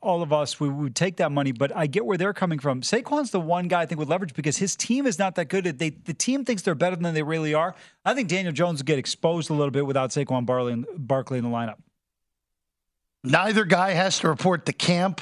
all 0.02 0.22
of 0.22 0.32
us 0.32 0.60
we 0.60 0.70
would 0.70 0.96
take 0.96 1.18
that 1.18 1.32
money, 1.32 1.52
but 1.52 1.76
I 1.76 1.88
get 1.88 2.06
where 2.06 2.18
they're 2.18 2.34
coming 2.34 2.60
from. 2.60 2.82
Saquon's 2.82 3.32
the 3.32 3.40
one 3.40 3.68
guy 3.68 3.82
I 3.82 3.86
think 3.86 4.00
with 4.00 4.10
leverage 4.10 4.34
because 4.34 4.58
his 4.58 4.76
team 4.76 5.06
is 5.08 5.18
not 5.18 5.36
that 5.36 5.46
good. 5.46 5.66
They 5.80 5.90
the 5.90 6.14
team 6.14 6.46
thinks 6.46 6.62
they're 6.62 6.76
better 6.76 6.96
than 6.96 7.14
they 7.14 7.24
really 7.24 7.54
are. 7.54 7.76
I 8.06 8.14
think 8.14 8.30
Daniel 8.30 8.54
Jones 8.54 8.80
will 8.80 8.86
get 8.86 9.00
exposed 9.00 9.50
a 9.50 9.54
little 9.54 9.72
bit 9.72 9.86
without 9.86 10.12
Saquon 10.12 10.46
Barley 10.46 10.74
and 10.74 10.86
Barkley 10.96 11.38
in 11.38 11.44
the 11.44 11.50
lineup. 11.50 11.78
Neither 13.24 13.66
guy 13.66 13.92
has 13.92 14.20
to 14.20 14.30
report 14.30 14.66
to 14.68 14.74
camp 14.74 15.22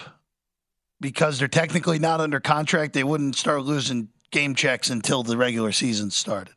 because 1.00 1.39
they're 1.39 1.48
technically 1.48 2.00
not 2.00 2.20
under 2.20 2.39
contract. 2.39 2.94
They 2.94 3.03
wouldn't 3.03 3.36
start 3.36 3.63
losing 3.63 4.10
game 4.32 4.55
checks 4.55 4.89
until 4.89 5.24
the 5.24 5.38
regular 5.38 5.72
season 5.72 6.12
started. 6.12 6.53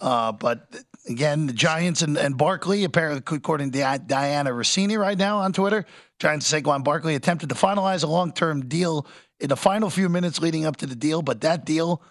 Uh, 0.00 0.32
but 0.32 0.74
again, 1.08 1.46
the 1.46 1.52
Giants 1.52 2.02
and, 2.02 2.16
and 2.16 2.36
Barkley, 2.38 2.84
apparently, 2.84 3.36
according 3.36 3.72
to 3.72 3.78
Dianna 3.78 4.48
Russini 4.48 4.98
right 4.98 5.18
now 5.18 5.38
on 5.38 5.52
Twitter, 5.52 5.84
Giants 6.20 6.52
Saquon 6.52 6.84
Barkley 6.84 7.14
attempted 7.14 7.48
to 7.48 7.54
finalize 7.54 8.04
a 8.04 8.06
long 8.06 8.32
term 8.32 8.66
deal 8.66 9.06
in 9.40 9.48
the 9.48 9.56
final 9.56 9.88
few 9.88 10.10
minutes 10.10 10.40
leading 10.40 10.66
up 10.66 10.76
to 10.76 10.86
the 10.86 10.94
deal, 10.94 11.22
but 11.22 11.40
that 11.40 11.64
deal 11.64 12.02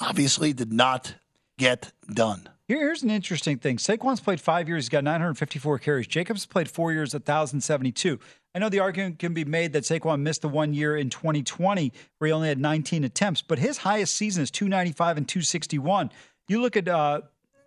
obviously 0.00 0.54
did 0.54 0.72
not 0.72 1.14
get 1.58 1.92
done. 2.12 2.48
Here's 2.66 3.02
an 3.02 3.10
interesting 3.10 3.58
thing. 3.58 3.76
Saquon's 3.76 4.20
played 4.20 4.40
five 4.40 4.66
years. 4.66 4.84
He's 4.84 4.88
got 4.88 5.04
954 5.04 5.78
carries. 5.78 6.06
Jacobs 6.06 6.46
played 6.46 6.70
four 6.70 6.92
years, 6.92 7.12
1,072. 7.12 8.18
I 8.54 8.58
know 8.58 8.70
the 8.70 8.80
argument 8.80 9.18
can 9.18 9.34
be 9.34 9.44
made 9.44 9.74
that 9.74 9.82
Saquon 9.82 10.20
missed 10.22 10.40
the 10.40 10.48
one 10.48 10.72
year 10.72 10.96
in 10.96 11.10
2020 11.10 11.92
where 12.16 12.28
he 12.28 12.32
only 12.32 12.48
had 12.48 12.58
19 12.58 13.04
attempts, 13.04 13.42
but 13.42 13.58
his 13.58 13.76
highest 13.76 14.16
season 14.16 14.42
is 14.42 14.50
295 14.50 15.18
and 15.18 15.28
261. 15.28 16.10
You 16.48 16.62
look 16.62 16.78
at 16.78 16.88
uh, 16.88 17.20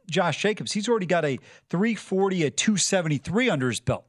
Josh 0.09 0.41
Jacobs, 0.41 0.71
he's 0.71 0.89
already 0.89 1.05
got 1.05 1.23
a 1.23 1.37
340, 1.69 2.45
a 2.45 2.49
273 2.49 3.49
under 3.51 3.69
his 3.69 3.79
belt. 3.79 4.05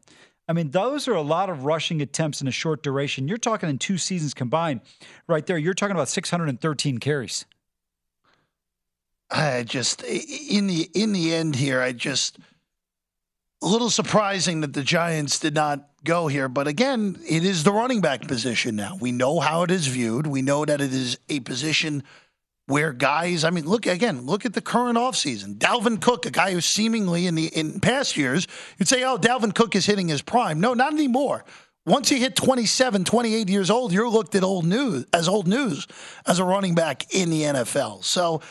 I 0.49 0.55
mean, 0.55 0.71
those 0.71 1.07
are 1.07 1.15
a 1.15 1.23
lot 1.23 1.51
of 1.51 1.65
rushing 1.65 2.01
attempts 2.01 2.41
in 2.41 2.49
a 2.49 2.53
short 2.53 2.83
duration. 2.83 3.29
You're 3.29 3.37
talking 3.37 3.69
in 3.69 3.79
two 3.79 3.99
seasons 3.99 4.33
combined 4.33 4.81
right 5.27 5.45
there. 5.45 5.59
You're 5.59 5.75
talking 5.75 5.95
about 5.95 6.09
613 6.09 6.99
carries. 6.99 7.45
I 9.31 9.63
just 9.63 10.03
in 10.05 10.69
the 10.69 10.89
in 10.95 11.13
the 11.13 11.35
end 11.35 11.57
here, 11.57 11.83
I 11.83 11.93
just 11.93 12.39
a 13.63 13.67
little 13.67 13.91
surprising 13.91 14.63
that 14.63 14.73
the 14.73 14.83
Giants 14.83 15.39
did 15.39 15.55
not 15.55 15.87
go 16.05 16.29
here. 16.29 16.49
But 16.49 16.67
again, 16.67 17.19
it 17.29 17.45
is 17.45 17.65
the 17.65 17.73
running 17.73 18.01
back 18.01 18.27
position 18.27 18.77
now. 18.77 18.97
We 18.99 19.13
know 19.13 19.41
how 19.41 19.65
it 19.65 19.71
is 19.71 19.87
viewed. 19.87 20.27
We 20.27 20.41
know 20.41 20.65
that 20.65 20.81
it 20.81 20.95
is 20.95 21.19
a 21.29 21.41
position 21.41 22.05
where 22.69 22.93
guys, 22.93 23.45
I 23.45 23.51
mean, 23.51 23.67
look 23.67 23.87
again, 23.87 24.27
look 24.27 24.47
at 24.47 24.53
the 24.53 24.61
current 24.61 24.97
offseason. 24.97 25.57
Dalvin 25.57 26.01
Cook, 26.01 26.27
a 26.27 26.31
guy 26.31 26.53
who 26.53 26.61
seemingly 26.61 27.27
in 27.27 27.35
the 27.35 27.47
in 27.47 27.81
past 27.81 28.17
years, 28.17 28.47
you'd 28.79 28.89
say, 28.89 29.03
oh, 29.03 29.19
Dalvin 29.19 29.55
Cook 29.55 29.75
is 29.75 29.87
hitting 29.87 30.09
his 30.09 30.23
prime. 30.23 30.61
No, 30.61 30.75
not 30.75 30.93
anymore. 30.93 31.45
Once 31.87 32.11
you 32.11 32.19
hit 32.19 32.37
27, 32.37 33.05
28 33.05 33.49
years 33.49 33.71
old, 33.71 33.93
you're 33.93 34.09
looked 34.09 34.35
at 34.35 34.45
old 34.45 34.67
news 34.67 35.07
as 35.13 35.27
old 35.27 35.49
news 35.49 35.87
as 36.27 36.39
a 36.39 36.45
running 36.45 36.75
back 36.75 37.13
in 37.15 37.31
the 37.31 37.43
NFL. 37.43 38.05
So 38.05 38.43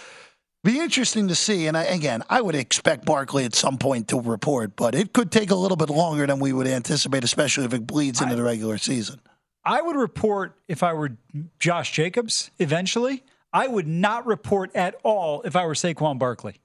Be 0.63 0.79
interesting 0.79 1.29
to 1.29 1.35
see. 1.35 1.67
And 1.67 1.77
I, 1.77 1.83
again, 1.83 2.23
I 2.29 2.41
would 2.41 2.55
expect 2.55 3.05
Barkley 3.05 3.45
at 3.45 3.55
some 3.55 3.77
point 3.77 4.09
to 4.09 4.19
report, 4.19 4.75
but 4.75 4.95
it 4.95 5.13
could 5.13 5.31
take 5.31 5.51
a 5.51 5.55
little 5.55 5.77
bit 5.77 5.89
longer 5.89 6.27
than 6.27 6.39
we 6.39 6.51
would 6.51 6.67
anticipate, 6.67 7.23
especially 7.23 7.65
if 7.65 7.73
it 7.73 7.87
bleeds 7.87 8.21
into 8.21 8.35
the 8.35 8.43
regular 8.43 8.77
season. 8.77 9.21
I 9.63 9.81
would 9.81 9.95
report 9.95 10.57
if 10.67 10.83
I 10.83 10.93
were 10.93 11.11
Josh 11.59 11.93
Jacobs 11.93 12.51
eventually. 12.59 13.23
I 13.53 13.67
would 13.67 13.87
not 13.87 14.25
report 14.25 14.75
at 14.75 14.95
all 15.03 15.41
if 15.43 15.55
I 15.55 15.65
were 15.65 15.73
Saquon 15.73 16.19
Barkley. 16.19 16.55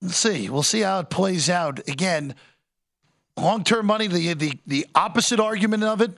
Let's 0.00 0.16
see. 0.16 0.48
We'll 0.48 0.62
see 0.62 0.80
how 0.80 1.00
it 1.00 1.10
plays 1.10 1.50
out. 1.50 1.80
Again, 1.88 2.34
long 3.36 3.64
term 3.64 3.86
money, 3.86 4.06
the, 4.06 4.34
the 4.34 4.52
the 4.66 4.86
opposite 4.94 5.40
argument 5.40 5.84
of 5.84 6.00
it. 6.00 6.16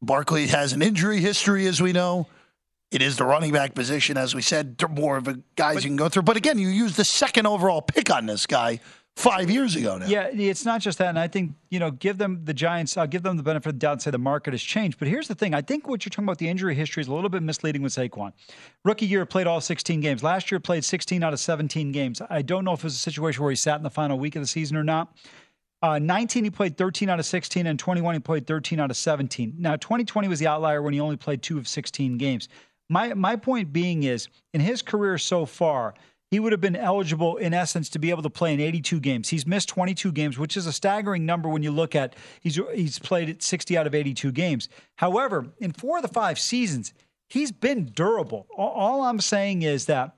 Barkley 0.00 0.46
has 0.46 0.72
an 0.72 0.80
injury 0.80 1.18
history, 1.18 1.66
as 1.66 1.80
we 1.82 1.92
know. 1.92 2.28
It 2.90 3.02
is 3.02 3.16
the 3.16 3.24
running 3.24 3.52
back 3.52 3.74
position, 3.74 4.16
as 4.16 4.34
we 4.34 4.40
said, 4.40 4.82
more 4.90 5.18
of 5.18 5.28
a 5.28 5.40
guys 5.56 5.74
but, 5.74 5.84
you 5.84 5.90
can 5.90 5.96
go 5.96 6.08
through. 6.08 6.22
But 6.22 6.38
again, 6.38 6.58
you 6.58 6.68
use 6.68 6.96
the 6.96 7.04
second 7.04 7.46
overall 7.46 7.82
pick 7.82 8.10
on 8.10 8.24
this 8.24 8.46
guy 8.46 8.80
five 9.18 9.50
years 9.50 9.74
ago 9.74 9.98
now. 9.98 10.06
Yeah, 10.06 10.28
it's 10.32 10.64
not 10.64 10.80
just 10.80 10.98
that. 10.98 11.08
And 11.08 11.18
I 11.18 11.26
think, 11.26 11.52
you 11.70 11.78
know, 11.78 11.90
give 11.90 12.18
them 12.18 12.42
the 12.44 12.54
Giants, 12.54 12.96
I'll 12.96 13.06
give 13.06 13.22
them 13.22 13.36
the 13.36 13.42
benefit 13.42 13.68
of 13.68 13.74
the 13.74 13.78
doubt 13.78 13.92
and 13.92 14.02
say 14.02 14.10
the 14.10 14.18
market 14.18 14.52
has 14.54 14.62
changed. 14.62 14.98
But 14.98 15.08
here's 15.08 15.28
the 15.28 15.34
thing 15.34 15.54
I 15.54 15.60
think 15.60 15.88
what 15.88 16.04
you're 16.04 16.10
talking 16.10 16.24
about, 16.24 16.38
the 16.38 16.48
injury 16.48 16.74
history, 16.74 17.00
is 17.00 17.08
a 17.08 17.14
little 17.14 17.28
bit 17.28 17.42
misleading 17.42 17.82
with 17.82 17.92
Saquon. 17.92 18.32
Rookie 18.84 19.06
year 19.06 19.26
played 19.26 19.46
all 19.46 19.60
16 19.60 20.00
games. 20.00 20.22
Last 20.22 20.50
year 20.50 20.60
played 20.60 20.84
16 20.84 21.22
out 21.22 21.32
of 21.32 21.40
17 21.40 21.90
games. 21.90 22.22
I 22.30 22.42
don't 22.42 22.64
know 22.64 22.72
if 22.72 22.80
it 22.80 22.84
was 22.84 22.94
a 22.94 22.98
situation 22.98 23.42
where 23.42 23.50
he 23.50 23.56
sat 23.56 23.76
in 23.76 23.82
the 23.82 23.90
final 23.90 24.18
week 24.18 24.36
of 24.36 24.42
the 24.42 24.48
season 24.48 24.76
or 24.76 24.84
not. 24.84 25.16
Uh, 25.80 25.98
19, 25.98 26.44
he 26.44 26.50
played 26.50 26.76
13 26.76 27.08
out 27.08 27.20
of 27.20 27.26
16, 27.26 27.66
and 27.66 27.78
21, 27.78 28.14
he 28.14 28.20
played 28.20 28.46
13 28.46 28.80
out 28.80 28.90
of 28.90 28.96
17. 28.96 29.54
Now, 29.58 29.76
2020 29.76 30.26
was 30.26 30.40
the 30.40 30.46
outlier 30.48 30.82
when 30.82 30.92
he 30.92 31.00
only 31.00 31.16
played 31.16 31.40
two 31.42 31.56
of 31.56 31.68
16 31.68 32.18
games. 32.18 32.48
My 32.90 33.12
my 33.14 33.36
point 33.36 33.72
being 33.72 34.04
is, 34.04 34.28
in 34.54 34.60
his 34.60 34.80
career 34.80 35.18
so 35.18 35.44
far, 35.44 35.94
he 36.30 36.38
would 36.40 36.52
have 36.52 36.60
been 36.60 36.76
eligible 36.76 37.36
in 37.36 37.54
essence 37.54 37.88
to 37.90 37.98
be 37.98 38.10
able 38.10 38.22
to 38.22 38.30
play 38.30 38.52
in 38.52 38.60
82 38.60 39.00
games. 39.00 39.28
He's 39.28 39.46
missed 39.46 39.68
22 39.68 40.12
games, 40.12 40.38
which 40.38 40.56
is 40.56 40.66
a 40.66 40.72
staggering 40.72 41.24
number 41.24 41.48
when 41.48 41.62
you 41.62 41.70
look 41.70 41.94
at 41.94 42.14
he's 42.40 42.60
he's 42.74 42.98
played 42.98 43.28
at 43.30 43.42
60 43.42 43.76
out 43.76 43.86
of 43.86 43.94
82 43.94 44.32
games. 44.32 44.68
However, 44.96 45.46
in 45.58 45.72
four 45.72 45.96
of 45.98 46.02
the 46.02 46.08
five 46.08 46.38
seasons, 46.38 46.92
he's 47.28 47.50
been 47.52 47.86
durable. 47.86 48.46
All, 48.56 49.02
I'm 49.02 49.20
saying 49.20 49.62
is 49.62 49.86
that 49.86 50.16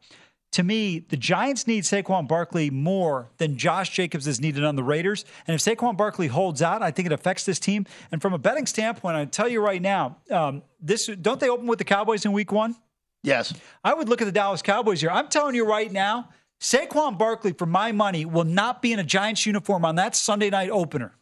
to 0.52 0.64
me, 0.64 0.98
the 0.98 1.16
Giants 1.16 1.68
need 1.68 1.84
Saquon 1.84 2.26
Barkley 2.26 2.70
more 2.70 3.30
than 3.38 3.56
Josh 3.56 3.90
Jacobs 3.90 4.26
is 4.26 4.40
needed 4.40 4.64
on 4.64 4.74
the 4.74 4.82
Raiders. 4.82 5.24
And 5.46 5.54
if 5.54 5.60
Saquon 5.60 5.96
Barkley 5.96 6.26
holds 6.26 6.60
out, 6.60 6.82
I 6.82 6.90
think 6.90 7.06
it 7.06 7.12
affects 7.12 7.44
this 7.44 7.60
team. 7.60 7.86
And 8.10 8.20
from 8.20 8.32
a 8.32 8.38
betting 8.38 8.66
standpoint, 8.66 9.16
I 9.16 9.24
tell 9.26 9.48
you 9.48 9.60
right 9.60 9.80
now, 9.80 10.16
um, 10.28 10.62
this 10.80 11.06
don't 11.06 11.38
they 11.38 11.48
open 11.48 11.68
with 11.68 11.78
the 11.78 11.84
Cowboys 11.84 12.24
in 12.24 12.32
Week 12.32 12.50
One? 12.50 12.74
Yes. 13.22 13.54
I 13.84 13.94
would 13.94 14.08
look 14.08 14.22
at 14.22 14.24
the 14.24 14.32
Dallas 14.32 14.62
Cowboys 14.62 15.00
here. 15.00 15.10
I'm 15.10 15.28
telling 15.28 15.54
you 15.54 15.66
right 15.66 15.90
now, 15.92 16.30
Saquon 16.60 17.18
Barkley, 17.18 17.52
for 17.52 17.66
my 17.66 17.92
money, 17.92 18.24
will 18.24 18.44
not 18.44 18.82
be 18.82 18.92
in 18.92 18.98
a 18.98 19.04
Giants 19.04 19.46
uniform 19.46 19.84
on 19.84 19.96
that 19.96 20.14
Sunday 20.16 20.50
night 20.50 20.70
opener. 20.70 21.14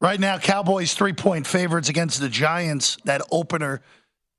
Right 0.00 0.20
now, 0.20 0.38
Cowboys 0.38 0.94
three 0.94 1.12
point 1.12 1.46
favorites 1.46 1.88
against 1.88 2.20
the 2.20 2.28
Giants. 2.28 2.98
That 3.04 3.22
opener 3.30 3.82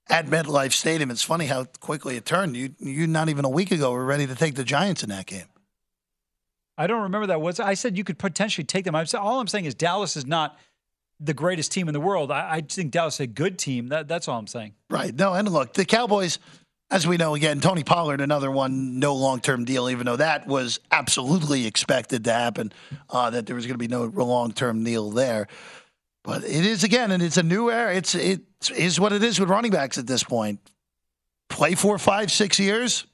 at 0.10 0.28
MetLife 0.28 0.72
Stadium. 0.72 1.12
It's 1.12 1.24
funny 1.24 1.48
how 1.48 1.66
quickly 1.80 2.16
it 2.16 2.26
turned. 2.26 2.56
You, 2.56 2.76
you 2.80 3.08
not 3.08 3.30
even 3.30 3.44
a 3.44 3.50
week 3.50 3.72
ago 3.72 3.92
were 3.92 4.06
ready 4.06 4.28
to 4.28 4.36
take 4.36 4.56
the 4.56 4.64
Giants 4.64 5.04
in 5.04 5.10
that 5.10 5.26
game. 5.26 5.48
I 6.78 6.86
don't 6.86 7.04
remember 7.04 7.28
that. 7.28 7.42
Was 7.42 7.60
I 7.60 7.74
said 7.74 7.98
you 7.98 8.04
could 8.04 8.20
potentially 8.20 8.64
take 8.64 8.86
them? 8.86 8.96
I'm 8.96 9.08
all 9.18 9.40
I'm 9.40 9.48
saying 9.48 9.66
is 9.66 9.74
Dallas 9.74 10.16
is 10.16 10.26
not 10.26 10.58
the 11.20 11.34
greatest 11.34 11.72
team 11.72 11.88
in 11.88 11.94
the 11.94 12.00
world. 12.00 12.32
I, 12.32 12.56
I 12.56 12.62
think 12.62 12.92
Dallas 12.92 13.16
is 13.16 13.22
a 13.22 13.28
good 13.28 13.58
team. 13.58 13.90
That, 13.90 14.08
that's 14.08 14.28
all 14.28 14.38
I'm 14.40 14.48
saying. 14.48 14.74
Right. 14.90 15.14
No, 15.14 15.34
and 15.34 15.50
look, 15.50 15.74
the 15.74 15.86
Cowboys, 15.86 16.40
as 16.92 17.08
we 17.08 17.18
know, 17.18 17.36
again, 17.36 17.60
Tony 17.60 17.84
Pollard, 17.84 18.22
another 18.22 18.52
one, 18.52 19.00
no 19.00 19.16
long 19.16 19.40
term 19.40 19.66
deal, 19.66 19.90
even 19.90 20.06
though 20.06 20.18
that 20.18 20.48
was 20.48 20.80
absolutely 20.92 21.66
expected 21.66 22.24
to 22.26 22.34
happen, 22.34 22.72
uh, 23.10 23.30
that 23.32 23.46
there 23.46 23.56
was 23.56 23.66
going 23.66 23.76
to 23.76 23.80
be 23.80 23.88
no 23.88 24.06
long 24.06 24.52
term 24.52 24.84
deal 24.84 25.12
there. 25.12 25.48
But 26.24 26.44
it 26.44 26.66
is 26.66 26.84
again, 26.84 27.12
and 27.12 27.24
it's 27.24 27.38
a 27.38 27.44
new 27.44 27.72
era. 27.72 27.96
It's 27.96 28.14
it 28.14 28.42
is 28.76 29.00
what 29.00 29.14
it 29.14 29.24
is 29.24 29.40
with 29.40 29.50
running 29.50 29.72
backs 29.72 29.98
at 29.98 30.08
this 30.08 30.24
point. 30.24 30.60
Play 31.50 31.76
four, 31.76 31.98
five, 31.98 32.30
six 32.30 32.60
years, 32.60 33.06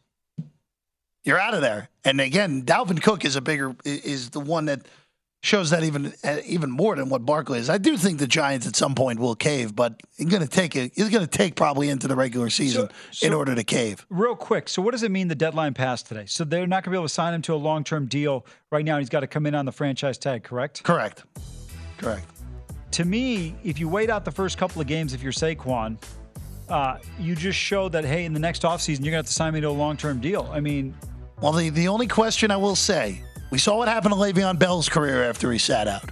you're 1.23 1.39
out 1.39 1.53
of 1.53 1.61
there. 1.61 1.89
And 2.03 2.19
again, 2.19 2.63
Dalvin 2.63 3.01
Cook 3.01 3.25
is 3.25 3.35
a 3.35 3.41
bigger 3.41 3.75
is 3.85 4.29
the 4.31 4.39
one 4.39 4.65
that 4.65 4.81
shows 5.43 5.69
that 5.69 5.83
even 5.83 6.13
even 6.45 6.71
more 6.71 6.95
than 6.95 7.09
what 7.09 7.25
Barkley 7.25 7.59
is. 7.59 7.69
I 7.69 7.77
do 7.77 7.97
think 7.97 8.17
the 8.17 8.27
Giants 8.27 8.65
at 8.65 8.75
some 8.75 8.95
point 8.95 9.19
will 9.19 9.35
cave, 9.35 9.75
but 9.75 10.01
it's 10.17 10.31
going 10.31 10.41
to 10.41 10.49
take 10.49 10.75
it. 10.75 10.93
It's 10.95 11.09
going 11.09 11.25
to 11.25 11.27
take 11.27 11.55
probably 11.55 11.89
into 11.89 12.07
the 12.07 12.15
regular 12.15 12.49
season 12.49 12.89
so, 12.89 12.95
so 13.11 13.27
in 13.27 13.33
order 13.33 13.53
to 13.53 13.63
cave. 13.63 14.05
Real 14.09 14.35
quick, 14.35 14.69
so 14.69 14.81
what 14.81 14.91
does 14.91 15.03
it 15.03 15.11
mean 15.11 15.27
the 15.27 15.35
deadline 15.35 15.73
passed 15.73 16.07
today? 16.07 16.25
So 16.25 16.43
they're 16.43 16.65
not 16.65 16.83
going 16.83 16.85
to 16.85 16.89
be 16.91 16.97
able 16.97 17.07
to 17.07 17.13
sign 17.13 17.33
him 17.33 17.41
to 17.43 17.53
a 17.53 17.55
long 17.55 17.83
term 17.83 18.07
deal 18.07 18.45
right 18.71 18.83
now. 18.83 18.97
He's 18.97 19.09
got 19.09 19.19
to 19.19 19.27
come 19.27 19.45
in 19.45 19.53
on 19.53 19.65
the 19.65 19.71
franchise 19.71 20.17
tag, 20.17 20.43
correct? 20.43 20.83
Correct. 20.83 21.23
Correct 21.97 22.25
to 22.93 23.05
me, 23.05 23.55
if 23.63 23.79
you 23.79 23.89
wait 23.89 24.09
out 24.11 24.23
the 24.23 24.31
first 24.31 24.57
couple 24.57 24.79
of 24.79 24.87
games, 24.87 25.13
if 25.13 25.23
you're 25.23 25.31
Saquon, 25.31 25.97
uh, 26.69 26.97
you 27.19 27.35
just 27.35 27.57
show 27.57 27.89
that, 27.89 28.05
hey, 28.05 28.23
in 28.23 28.33
the 28.33 28.39
next 28.39 28.61
offseason, 28.61 28.99
you're 28.99 29.11
going 29.11 29.11
to 29.11 29.17
have 29.17 29.25
to 29.25 29.33
sign 29.33 29.53
me 29.53 29.61
to 29.61 29.67
a 29.67 29.71
long 29.71 29.97
term 29.97 30.19
deal. 30.19 30.49
I 30.53 30.59
mean, 30.59 30.95
well, 31.41 31.51
the, 31.51 31.69
the 31.69 31.87
only 31.87 32.07
question 32.07 32.51
I 32.51 32.57
will 32.57 32.75
say 32.75 33.21
we 33.53 33.59
saw 33.59 33.77
what 33.77 33.87
happened 33.87 34.11
to 34.11 34.19
Le'Veon 34.19 34.57
Bell's 34.57 34.89
career 34.89 35.29
after 35.29 35.51
he 35.51 35.59
sat 35.59 35.87
out. 35.87 36.09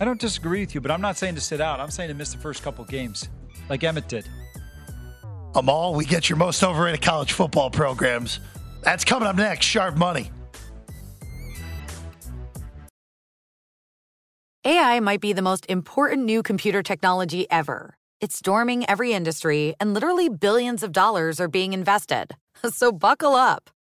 I 0.00 0.06
don't 0.06 0.18
disagree 0.18 0.60
with 0.60 0.74
you, 0.74 0.80
but 0.80 0.90
I'm 0.90 1.02
not 1.02 1.18
saying 1.18 1.34
to 1.34 1.40
sit 1.42 1.60
out. 1.60 1.80
I'm 1.80 1.90
saying 1.90 2.08
to 2.08 2.14
miss 2.14 2.32
the 2.32 2.38
first 2.38 2.62
couple 2.62 2.82
games, 2.86 3.28
like 3.68 3.82
Emmitt 3.82 4.08
did. 4.08 4.26
Amal, 5.54 5.92
we 5.94 6.06
get 6.06 6.30
your 6.30 6.38
most 6.38 6.64
overrated 6.64 7.02
college 7.02 7.32
football 7.32 7.68
programs. 7.68 8.40
That's 8.80 9.04
coming 9.04 9.28
up 9.28 9.36
next. 9.36 9.66
Sharp 9.66 9.98
Money. 9.98 10.30
AI 14.64 14.98
might 15.00 15.20
be 15.20 15.34
the 15.34 15.42
most 15.42 15.66
important 15.68 16.24
new 16.24 16.42
computer 16.42 16.82
technology 16.82 17.46
ever. 17.50 17.98
It's 18.22 18.34
storming 18.34 18.88
every 18.88 19.12
industry, 19.12 19.74
and 19.78 19.92
literally 19.92 20.30
billions 20.30 20.82
of 20.82 20.92
dollars 20.92 21.38
are 21.38 21.48
being 21.48 21.74
invested. 21.74 22.34
So 22.70 22.92
buckle 22.92 23.34
up. 23.34 23.70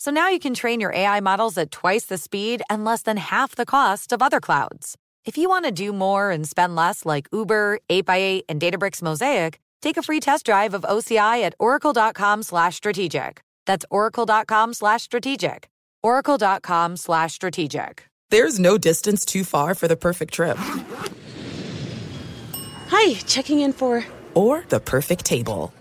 So 0.00 0.10
now 0.10 0.30
you 0.30 0.38
can 0.38 0.54
train 0.54 0.80
your 0.80 0.94
AI 0.94 1.20
models 1.20 1.58
at 1.58 1.70
twice 1.70 2.06
the 2.06 2.16
speed 2.16 2.62
and 2.70 2.86
less 2.86 3.02
than 3.02 3.18
half 3.18 3.54
the 3.54 3.66
cost 3.66 4.12
of 4.12 4.22
other 4.22 4.40
clouds. 4.40 4.96
If 5.26 5.36
you 5.36 5.46
want 5.50 5.66
to 5.66 5.70
do 5.70 5.92
more 5.92 6.30
and 6.30 6.48
spend 6.48 6.74
less 6.74 7.04
like 7.04 7.28
Uber, 7.34 7.80
8x8, 7.90 8.44
and 8.48 8.58
Databricks 8.58 9.02
Mosaic, 9.02 9.60
take 9.82 9.98
a 9.98 10.02
free 10.02 10.18
test 10.18 10.46
drive 10.46 10.72
of 10.72 10.84
OCI 10.84 11.42
at 11.42 11.54
oracle.com 11.58 12.42
slash 12.42 12.76
strategic. 12.76 13.42
That's 13.66 13.84
oracle.com 13.90 14.72
slash 14.72 15.02
strategic. 15.02 15.68
oracle.com 16.02 16.96
slash 16.96 17.34
strategic. 17.34 18.06
There's 18.30 18.58
no 18.58 18.78
distance 18.78 19.26
too 19.26 19.44
far 19.44 19.74
for 19.74 19.86
the 19.86 19.96
perfect 19.96 20.32
trip. 20.32 20.56
Hi, 22.88 23.14
checking 23.26 23.60
in 23.60 23.74
for... 23.74 24.02
Or 24.32 24.64
the 24.70 24.80
perfect 24.80 25.26
table. 25.26 25.74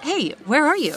Hey, 0.00 0.30
where 0.46 0.66
are 0.66 0.76
you? 0.76 0.96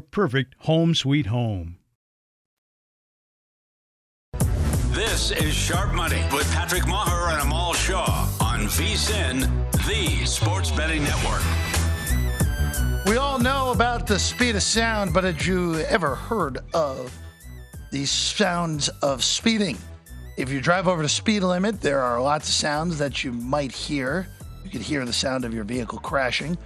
perfect 0.00 0.54
home 0.60 0.94
sweet 0.94 1.26
home. 1.26 1.78
This 4.90 5.30
is 5.30 5.54
Sharp 5.54 5.94
Money 5.94 6.22
with 6.32 6.50
Patrick 6.52 6.86
Maher 6.86 7.30
and 7.30 7.40
Amal 7.40 7.72
Shah 7.72 8.28
on 8.40 8.66
VSIN, 8.66 9.48
the 9.86 10.26
sports 10.26 10.70
betting 10.70 11.02
network. 11.02 11.42
We 13.06 13.16
all 13.16 13.38
know 13.38 13.72
about 13.72 14.06
the 14.06 14.18
speed 14.18 14.54
of 14.54 14.62
sound, 14.62 15.12
but 15.12 15.24
had 15.24 15.44
you 15.44 15.80
ever 15.80 16.14
heard 16.14 16.58
of 16.74 17.16
the 17.90 18.04
sounds 18.04 18.88
of 19.00 19.24
speeding? 19.24 19.78
If 20.36 20.50
you 20.50 20.60
drive 20.60 20.88
over 20.88 21.02
the 21.02 21.08
speed 21.08 21.42
limit, 21.42 21.80
there 21.80 22.00
are 22.00 22.20
lots 22.20 22.48
of 22.48 22.54
sounds 22.54 22.98
that 22.98 23.24
you 23.24 23.32
might 23.32 23.72
hear. 23.72 24.28
You 24.64 24.70
could 24.70 24.82
hear 24.82 25.04
the 25.04 25.12
sound 25.12 25.44
of 25.44 25.52
your 25.52 25.64
vehicle 25.64 25.98
crashing, 25.98 26.56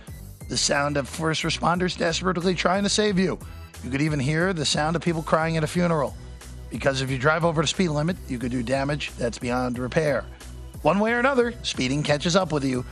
the 0.49 0.57
sound 0.57 0.97
of 0.97 1.09
first 1.09 1.43
responders 1.43 1.97
desperately 1.97 2.55
trying 2.55 2.83
to 2.83 2.89
save 2.89 3.19
you. 3.19 3.39
You 3.83 3.91
could 3.91 4.03
even 4.03 4.21
hear 4.21 4.53
the 4.53 4.65
sound 4.65 4.97
of 4.97 5.03
people 5.03 5.23
crying 5.23 5.57
at 5.57 5.65
a 5.65 5.67
funeral. 5.67 6.15
Because 6.71 7.01
if 7.01 7.11
you 7.11 7.19
drive 7.19 7.45
over 7.45 7.63
the 7.63 7.69
speed 7.69 7.89
limit, 7.89 8.17
you 8.29 8.39
could 8.39 8.51
do 8.51 8.63
damage 8.63 9.13
that's 9.13 9.39
beyond 9.39 9.79
repair. 9.79 10.25
One 10.83 10.99
way 10.99 11.13
or 11.13 11.19
another, 11.19 11.55
speeding 11.63 12.03
catches 12.03 12.37
up 12.37 12.53
with 12.53 12.65
you. 12.65 12.85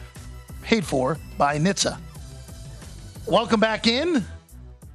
Paid 0.63 0.85
for 0.85 1.19
by 1.37 1.59
NHTSA. 1.59 1.99
Welcome 3.27 3.61
back 3.61 3.87
in. 3.87 4.25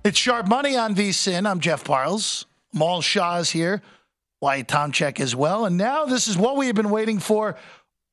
It's 0.03 0.17
Sharp 0.17 0.47
Money 0.47 0.75
on 0.75 0.95
VSIN. 0.95 1.49
I'm 1.49 1.59
Jeff 1.59 1.83
Parles. 1.83 2.45
Maul 2.73 3.01
Shah's 3.01 3.49
here. 3.49 3.81
Wyatt 4.41 4.67
Tomchek 4.67 5.19
as 5.19 5.35
well. 5.35 5.65
And 5.65 5.77
now 5.77 6.05
this 6.05 6.27
is 6.27 6.37
what 6.37 6.55
we 6.55 6.67
have 6.67 6.75
been 6.75 6.89
waiting 6.89 7.19
for 7.19 7.57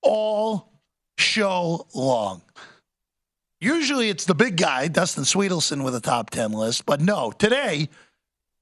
all 0.02 0.72
show 1.18 1.86
long. 1.94 2.42
Usually 3.66 4.10
it's 4.10 4.26
the 4.26 4.34
big 4.36 4.56
guy, 4.56 4.86
Dustin 4.86 5.24
Swedelson, 5.24 5.82
with 5.82 5.96
a 5.96 6.00
top 6.00 6.30
10 6.30 6.52
list. 6.52 6.86
But 6.86 7.00
no, 7.00 7.32
today 7.32 7.88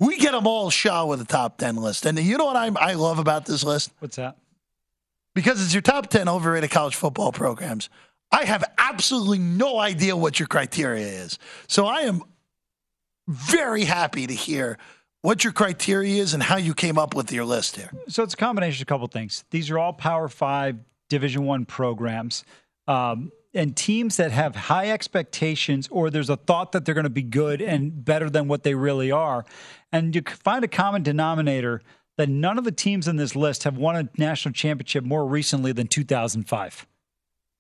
we 0.01 0.17
get 0.17 0.33
them 0.33 0.47
all 0.47 0.71
Shah 0.71 1.05
with 1.05 1.21
a 1.21 1.27
top 1.27 1.59
10 1.59 1.77
list. 1.77 2.07
And 2.07 2.19
you 2.19 2.39
know 2.39 2.47
what 2.47 2.57
I, 2.57 2.71
I 2.75 2.95
love 2.95 3.19
about 3.19 3.45
this 3.45 3.63
list? 3.65 3.93
What's 3.99 4.17
that? 4.17 4.39
Because 5.35 5.63
it's 5.63 5.75
your 5.75 5.83
top 5.83 6.07
10 6.07 6.27
overrated 6.27 6.71
college 6.71 6.95
football 6.95 7.33
programs. 7.33 7.91
I 8.33 8.47
have 8.47 8.65
absolutely 8.79 9.41
no 9.41 9.79
idea 9.79 10.17
what 10.17 10.41
your 10.41 10.49
criteria 10.49 11.07
is. 11.07 11.39
So 11.69 11.85
I 11.85 12.01
am 12.01 12.23
very 13.29 13.85
happy 13.85 14.27
to 14.27 14.35
hear 14.35 14.79
what 15.21 15.45
your 15.45 15.53
criteria 15.53 16.23
is 16.23 16.33
and 16.33 16.43
how 16.43 16.57
you 16.57 16.73
came 16.73 16.97
up 16.97 17.15
with 17.15 17.31
your 17.31 17.45
list 17.45 17.77
here. 17.77 17.93
So 18.09 18.23
it's 18.23 18.33
a 18.33 18.39
combination 18.39 18.81
of 18.81 18.87
a 18.87 18.89
couple 18.89 19.07
things. 19.09 19.45
These 19.51 19.71
are 19.71 19.79
all 19.79 19.93
Power 19.93 20.29
Five 20.29 20.79
Division 21.11 21.45
One 21.45 21.67
programs. 21.67 22.43
Um, 22.89 23.31
and 23.55 23.77
teams 23.77 24.17
that 24.17 24.33
have 24.33 24.57
high 24.57 24.91
expectations 24.91 25.89
or 25.91 26.11
there's 26.11 26.31
a 26.31 26.37
thought 26.37 26.73
that 26.73 26.85
they're 26.85 26.95
going 26.95 27.05
to 27.05 27.11
be 27.11 27.23
good 27.23 27.63
and 27.63 28.05
better 28.05 28.29
than 28.29 28.49
what 28.49 28.65
they 28.65 28.75
really 28.75 29.11
are. 29.11 29.45
And 29.93 30.15
you 30.15 30.23
find 30.23 30.65
a 30.65 30.69
common 30.69 31.03
denominator 31.03 31.81
that 32.17 32.29
none 32.29 32.59
of 32.59 32.65
the 32.65 32.73
teams 32.73 33.09
in 33.09 33.17
this 33.17 33.35
list 33.35 33.65
have 33.65 33.77
won 33.77 33.97
a 33.97 34.09
national 34.19 34.53
championship 34.53 35.05
more 35.05 35.27
recently 35.27 35.73
than 35.73 35.87
2005. 35.87 36.87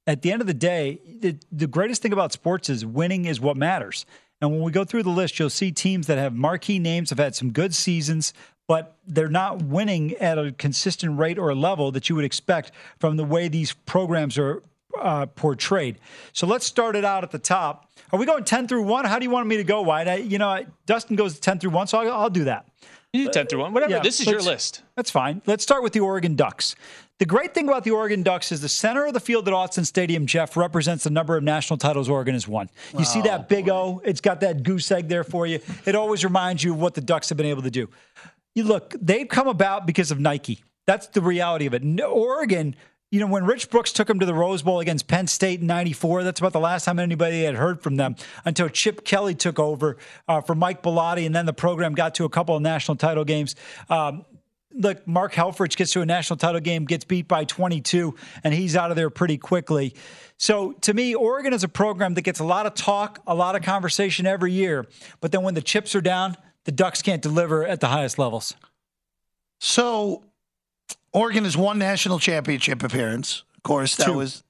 At 0.07 0.23
the 0.23 0.33
end 0.33 0.41
of 0.41 0.47
the 0.47 0.55
day, 0.55 1.01
the, 1.21 1.39
the 1.51 1.67
greatest 1.67 2.03
thing 2.03 2.13
about 2.13 2.33
sports 2.33 2.69
is 2.69 2.85
winning 2.85 3.25
is 3.25 3.41
what 3.41 3.57
matters. 3.57 4.05
And 4.41 4.51
when 4.51 4.63
we 4.63 4.73
go 4.73 4.85
through 4.85 5.05
the 5.05 5.11
list, 5.11 5.39
you'll 5.39 5.49
see 5.49 5.73
teams 5.73 6.07
that 6.09 6.19
have 6.19 6.35
marquee 6.35 6.79
names, 6.79 7.11
have 7.11 7.19
had 7.19 7.35
some 7.35 7.53
good 7.53 7.75
seasons, 7.75 8.35
but 8.67 8.97
they're 9.07 9.29
not 9.29 9.63
winning 9.63 10.15
at 10.17 10.39
a 10.39 10.53
consistent 10.53 11.19
rate 11.19 11.39
or 11.39 11.55
level 11.55 11.91
that 11.93 12.09
you 12.09 12.17
would 12.17 12.25
expect 12.25 12.73
from 12.99 13.17
the 13.17 13.25
way 13.25 13.49
these 13.49 13.73
programs 13.73 14.37
are 14.39 14.63
uh, 15.01 15.27
portrayed. 15.27 15.99
So 16.33 16.47
let's 16.47 16.67
start 16.67 16.97
it 16.97 17.05
out 17.05 17.25
at 17.25 17.31
the 17.31 17.39
top. 17.39 17.91
Are 18.13 18.19
we 18.19 18.27
going 18.27 18.45
10 18.45 18.69
through 18.69 18.83
1? 18.83 19.05
How 19.05 19.19
do 19.19 19.25
you 19.25 19.31
want 19.31 19.47
me 19.47 19.57
to 19.57 19.65
go, 19.65 19.83
White? 19.83 20.09
I, 20.09 20.17
you 20.17 20.39
know, 20.39 20.49
I, 20.49 20.67
Dustin 20.87 21.17
goes 21.17 21.39
10 21.39 21.59
through 21.59 21.71
1, 21.71 21.89
so 21.89 21.99
I'll, 21.99 22.13
I'll 22.13 22.31
do 22.31 22.45
that. 22.45 22.69
You 23.13 23.27
do 23.27 23.31
10 23.31 23.47
through 23.47 23.61
1, 23.61 23.73
whatever. 23.73 23.93
Yeah, 23.93 24.01
this 24.01 24.21
is 24.21 24.27
your 24.27 24.43
list. 24.43 24.83
That's 24.97 25.11
fine. 25.11 25.41
Let's 25.47 25.63
start 25.63 25.83
with 25.83 25.93
the 25.93 26.01
Oregon 26.01 26.35
Ducks. 26.35 26.75
The 27.21 27.27
great 27.27 27.55
thing 27.55 27.69
about 27.69 27.85
the 27.85 27.93
Oregon 27.93 28.25
Ducks 28.25 28.51
is 28.51 28.61
the 28.61 28.69
center 28.69 29.07
of 29.07 29.15
the 29.15 29.21
field 29.21 29.47
at 29.47 29.55
Autzen 29.55 29.87
Stadium, 29.87 30.27
Jeff, 30.27 30.57
represents 30.57 31.05
the 31.05 31.11
number 31.11 31.37
of 31.37 31.45
national 31.45 31.79
titles 31.79 32.09
Oregon 32.09 32.35
has 32.35 32.49
won. 32.49 32.69
You 32.93 33.01
oh, 33.01 33.05
see 33.05 33.23
that 33.23 33.49
big. 33.49 33.69
O? 33.69 34.03
It's 34.05 34.21
got 34.21 34.41
that 34.41 34.65
goose 34.65 34.91
egg 34.91 35.09
there 35.09 35.23
for 35.23 35.47
you. 35.47 35.61
It 35.87 35.95
always 35.95 36.25
reminds 36.25 36.65
you 36.65 36.73
of 36.73 36.81
what 36.81 36.95
the 36.95 37.01
Ducks 37.01 37.29
have 37.29 37.39
been 37.39 37.47
able 37.47 37.63
to 37.63 37.71
do. 37.71 37.89
You 38.57 38.65
look, 38.65 38.97
they've 39.01 39.29
come 39.29 39.47
about 39.47 39.87
because 39.87 40.11
of 40.11 40.19
Nike. 40.19 40.59
That's 40.87 41.07
the 41.07 41.23
reality 41.23 41.67
of 41.67 41.75
it. 41.75 41.83
Oregon 42.01 42.75
you 43.15 43.21
know, 43.21 43.29
when 43.29 43.45
Rich 43.45 43.71
Brooks 43.71 43.93
took 43.93 44.11
him 44.11 44.19
to 44.19 44.27
the 44.27 44.35
Rose 44.35 44.63
Bowl 44.63 44.81
against 44.81 45.07
Penn 45.07 45.29
State 45.29 45.61
in 45.61 45.69
94, 45.69 46.25
that's 46.25 46.41
about 46.41 46.53
the 46.53 46.59
last 46.59 46.85
time 46.85 46.99
anybody 46.99 47.45
had 47.45 47.55
heard 47.55 47.81
from 47.81 47.95
them 47.95 48.17
until 48.45 48.69
Chip 48.69 49.05
Kelly 49.05 49.37
took 49.37 49.61
over 49.61 49.99
uh, 50.27 50.41
for 50.41 50.57
Mike 50.57 50.83
Bellotti, 50.83 51.25
and 51.25 51.33
then 51.33 51.47
the 51.47 51.53
program 51.53 51.95
got 51.95 52.17
to 52.17 52.25
a 52.25 52.29
couple 52.29 52.57
of 52.57 52.63
national 52.63 52.97
title 52.97 53.23
games. 53.23 53.55
Um, 53.89 54.25
look, 54.73 55.07
Mark 55.07 55.33
Helfrich 55.33 55.77
gets 55.77 55.93
to 55.93 56.01
a 56.01 56.07
national 56.07 56.39
title 56.39 56.61
game, 56.61 56.87
gets 56.87 57.05
beat 57.05 57.29
by 57.29 57.45
22, 57.45 58.17
and 58.43 58.53
he's 58.53 58.75
out 58.75 58.91
of 58.91 58.97
there 58.97 59.11
pretty 59.11 59.39
quickly. 59.39 59.95
So 60.37 60.73
to 60.81 60.93
me, 60.93 61.15
Oregon 61.15 61.53
is 61.53 61.63
a 61.63 61.69
program 61.69 62.15
that 62.15 62.23
gets 62.23 62.41
a 62.41 62.45
lot 62.45 62.67
of 62.67 62.75
talk, 62.75 63.21
a 63.29 63.35
lot 63.37 63.55
of 63.55 63.63
conversation 63.63 64.27
every 64.27 64.51
year, 64.51 64.89
but 65.21 65.31
then 65.31 65.45
when 65.45 65.55
the 65.55 65.63
chips 65.63 65.95
are 65.95 66.01
down, 66.01 66.37
the 66.65 66.73
Ducks 66.73 67.01
can't 67.01 67.23
deliver 67.23 67.65
at 67.65 67.79
the 67.79 67.87
highest 67.87 68.19
levels. 68.19 68.55
So 69.61 70.25
Oregon 71.15 71.45
has 71.45 71.57
one 71.57 71.79
national 71.79 72.19
championship 72.19 72.83
appearance. 72.83 73.45
Of 73.57 73.63
course, 73.63 73.97
that 73.97 74.07
Two. 74.07 74.15
was. 74.15 74.43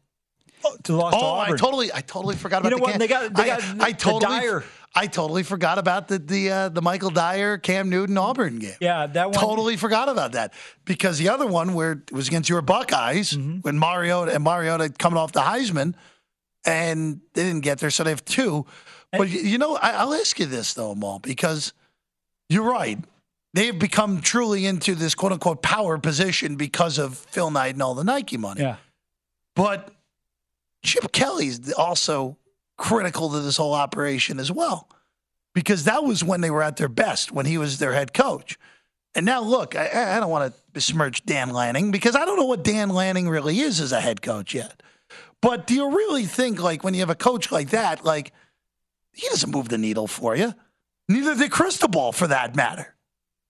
Oh, 0.66 0.76
lost 0.88 1.16
oh 1.20 1.38
I 1.38 1.50
totally, 1.50 1.92
I 1.92 2.00
totally 2.00 2.36
forgot 2.36 2.62
about 2.62 2.72
you 2.72 2.78
know 2.78 2.86
the. 2.86 2.92
What? 2.92 2.98
They 2.98 3.06
got, 3.06 3.34
they 3.34 3.44
got 3.44 3.62
I, 3.62 3.88
I 3.88 3.92
totally, 3.92 4.40
Dyer. 4.40 4.64
I 4.94 5.06
totally 5.06 5.42
forgot 5.42 5.76
about 5.76 6.08
the 6.08 6.18
the 6.18 6.50
uh, 6.50 6.68
the 6.70 6.80
Michael 6.80 7.10
Dyer 7.10 7.58
Cam 7.58 7.90
Newton 7.90 8.16
Auburn 8.16 8.58
game. 8.58 8.72
Yeah, 8.80 9.06
that 9.06 9.30
one. 9.30 9.38
Totally 9.38 9.76
forgot 9.76 10.08
about 10.08 10.32
that 10.32 10.54
because 10.86 11.18
the 11.18 11.28
other 11.28 11.46
one 11.46 11.74
where 11.74 11.92
it 11.92 12.12
was 12.12 12.28
against 12.28 12.48
your 12.48 12.62
Buckeyes 12.62 13.32
mm-hmm. 13.32 13.58
when 13.58 13.78
Mariota 13.78 14.34
and 14.34 14.42
Mariota 14.42 14.88
coming 14.88 15.18
off 15.18 15.32
the 15.32 15.40
Heisman, 15.40 15.94
and 16.64 17.20
they 17.34 17.42
didn't 17.42 17.62
get 17.62 17.78
there, 17.78 17.90
so 17.90 18.02
they 18.02 18.10
have 18.10 18.24
two. 18.24 18.64
But 19.12 19.28
and, 19.28 19.32
you 19.32 19.58
know, 19.58 19.76
I, 19.76 19.90
I'll 19.90 20.14
ask 20.14 20.38
you 20.38 20.46
this 20.46 20.72
though, 20.72 20.94
Maul, 20.94 21.18
because 21.18 21.74
you're 22.48 22.64
right 22.64 23.04
they've 23.54 23.78
become 23.78 24.20
truly 24.20 24.66
into 24.66 24.94
this 24.94 25.14
quote 25.14 25.32
unquote 25.32 25.62
power 25.62 25.96
position 25.96 26.56
because 26.56 26.98
of 26.98 27.16
Phil 27.16 27.50
Knight 27.50 27.74
and 27.74 27.82
all 27.82 27.94
the 27.94 28.04
Nike 28.04 28.36
money. 28.36 28.60
Yeah. 28.60 28.76
But 29.56 29.90
Chip 30.82 31.10
Kelly's 31.12 31.72
also 31.72 32.36
critical 32.76 33.30
to 33.30 33.40
this 33.40 33.56
whole 33.56 33.72
operation 33.72 34.38
as 34.38 34.52
well, 34.52 34.88
because 35.54 35.84
that 35.84 36.04
was 36.04 36.22
when 36.22 36.42
they 36.42 36.50
were 36.50 36.62
at 36.62 36.76
their 36.76 36.88
best, 36.88 37.32
when 37.32 37.46
he 37.46 37.56
was 37.56 37.78
their 37.78 37.94
head 37.94 38.12
coach. 38.12 38.58
And 39.14 39.24
now, 39.24 39.40
look, 39.40 39.76
I, 39.76 40.16
I 40.16 40.20
don't 40.20 40.28
want 40.28 40.52
to 40.52 40.60
besmirch 40.72 41.24
Dan 41.24 41.50
Lanning 41.50 41.92
because 41.92 42.16
I 42.16 42.24
don't 42.24 42.36
know 42.36 42.46
what 42.46 42.64
Dan 42.64 42.88
Lanning 42.88 43.28
really 43.28 43.60
is 43.60 43.80
as 43.80 43.92
a 43.92 44.00
head 44.00 44.20
coach 44.20 44.52
yet. 44.52 44.82
But 45.40 45.68
do 45.68 45.74
you 45.74 45.88
really 45.88 46.24
think, 46.24 46.60
like, 46.60 46.82
when 46.82 46.94
you 46.94 47.00
have 47.00 47.10
a 47.10 47.14
coach 47.14 47.52
like 47.52 47.70
that, 47.70 48.04
like, 48.04 48.32
he 49.12 49.28
doesn't 49.28 49.52
move 49.52 49.68
the 49.68 49.78
needle 49.78 50.08
for 50.08 50.34
you? 50.34 50.52
Neither 51.08 51.36
did 51.36 51.52
Cristobal, 51.52 52.12
for 52.12 52.26
that 52.26 52.56
matter. 52.56 52.93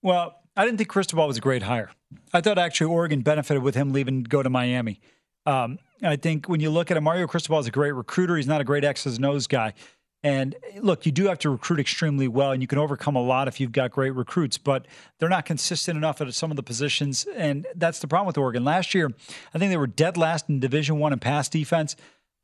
Well, 0.05 0.39
I 0.55 0.67
didn't 0.67 0.77
think 0.77 0.91
Cristobal 0.91 1.27
was 1.27 1.39
a 1.39 1.41
great 1.41 1.63
hire. 1.63 1.91
I 2.35 2.43
thought 2.43 2.59
actually 2.59 2.89
Oregon 2.89 3.23
benefited 3.23 3.63
with 3.63 3.75
him 3.75 3.91
leaving 3.93 4.25
to 4.25 4.29
go 4.29 4.43
to 4.43 4.51
Miami. 4.51 5.01
Um, 5.47 5.79
I 6.03 6.17
think 6.17 6.47
when 6.47 6.61
you 6.61 6.69
look 6.69 6.91
at 6.91 6.99
him, 6.99 7.05
Mario 7.05 7.27
Cristobal 7.27 7.59
is 7.59 7.67
a 7.67 7.71
great 7.71 7.93
recruiter. 7.93 8.37
He's 8.37 8.47
not 8.47 8.61
a 8.61 8.65
great 8.65 8.85
X's 8.85 9.17
and 9.17 9.25
O's 9.25 9.47
guy. 9.47 9.73
And 10.23 10.57
look, 10.79 11.07
you 11.07 11.13
do 11.13 11.25
have 11.27 11.39
to 11.41 11.51
recruit 11.51 11.81
extremely 11.81 12.29
well, 12.29 12.53
and 12.53 12.61
you 12.61 12.69
can 12.69 12.79
overcome 12.79 13.17
a 13.17 13.23
lot 13.23 13.49
if 13.49 13.61
you've 13.61 13.73
got 13.73 13.93
great 13.93 14.15
recruits, 14.15 14.59
but 14.59 14.87
they're 15.19 15.29
not 15.31 15.47
consistent 15.47 15.97
enough 15.97 16.21
at 16.21 16.33
some 16.35 16.51
of 16.51 16.57
the 16.57 16.63
positions, 16.63 17.27
and 17.35 17.67
that's 17.75 17.99
the 17.99 18.07
problem 18.07 18.27
with 18.27 18.37
Oregon. 18.37 18.63
Last 18.63 18.95
year, 18.95 19.11
I 19.55 19.59
think 19.59 19.71
they 19.71 19.77
were 19.79 19.87
dead 19.87 20.19
last 20.19 20.51
in 20.51 20.61
Division 20.61 20.99
One 20.99 21.15
in 21.15 21.19
pass 21.19 21.49
defense. 21.49 21.97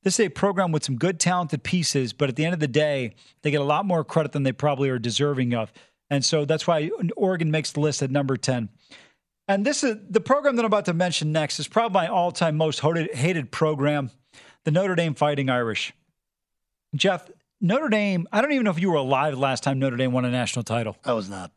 This 0.03 0.19
is 0.19 0.27
a 0.27 0.29
program 0.31 0.73
with 0.73 0.85
some 0.85 0.97
good, 0.97 1.21
talented 1.21 1.63
pieces, 1.63 2.15
but 2.15 2.31
at 2.31 2.37
the 2.37 2.45
end 2.47 2.55
of 2.55 2.61
the 2.61 2.69
day, 2.69 3.15
they 3.43 3.51
get 3.51 3.61
a 3.61 3.65
lot 3.65 3.85
more 3.85 4.03
credit 4.03 4.33
than 4.33 4.45
they 4.45 4.53
probably 4.53 4.89
are 4.89 4.99
deserving 4.99 5.55
of. 5.55 5.71
And 6.11 6.25
so 6.25 6.45
that's 6.45 6.67
why 6.67 6.91
Oregon 7.17 7.51
makes 7.51 7.73
the 7.73 7.81
list 7.81 8.03
at 8.03 8.11
number 8.11 8.37
10. 8.37 8.69
And 9.49 9.65
this 9.65 9.83
is 9.83 9.97
the 10.09 10.21
program 10.21 10.57
that 10.57 10.63
I'm 10.63 10.67
about 10.67 10.85
to 10.87 10.95
mention 10.95 11.33
next 11.33 11.59
is 11.59 11.69
probably 11.69 11.95
my 11.95 12.09
all-time 12.09 12.57
most 12.57 12.81
hated 12.81 13.51
program, 13.51 14.11
the 14.65 14.71
Notre 14.71 14.95
Dame 14.95 15.15
Fighting 15.15 15.49
Irish. 15.49 15.93
Jeff, 16.95 17.31
Notre 17.61 17.89
Dame, 17.89 18.29
I 18.33 18.43
don't 18.43 18.53
even 18.53 18.65
know 18.65 18.71
if 18.71 18.81
you 18.81 18.91
were 18.91 18.97
alive 18.97 19.39
last 19.39 19.63
time 19.63 19.79
Notre 19.79 19.97
Dame 19.97 20.13
won 20.13 20.25
a 20.25 20.31
national 20.31 20.65
title. 20.65 20.97
I 21.05 21.13
was 21.13 21.29
not. 21.29 21.53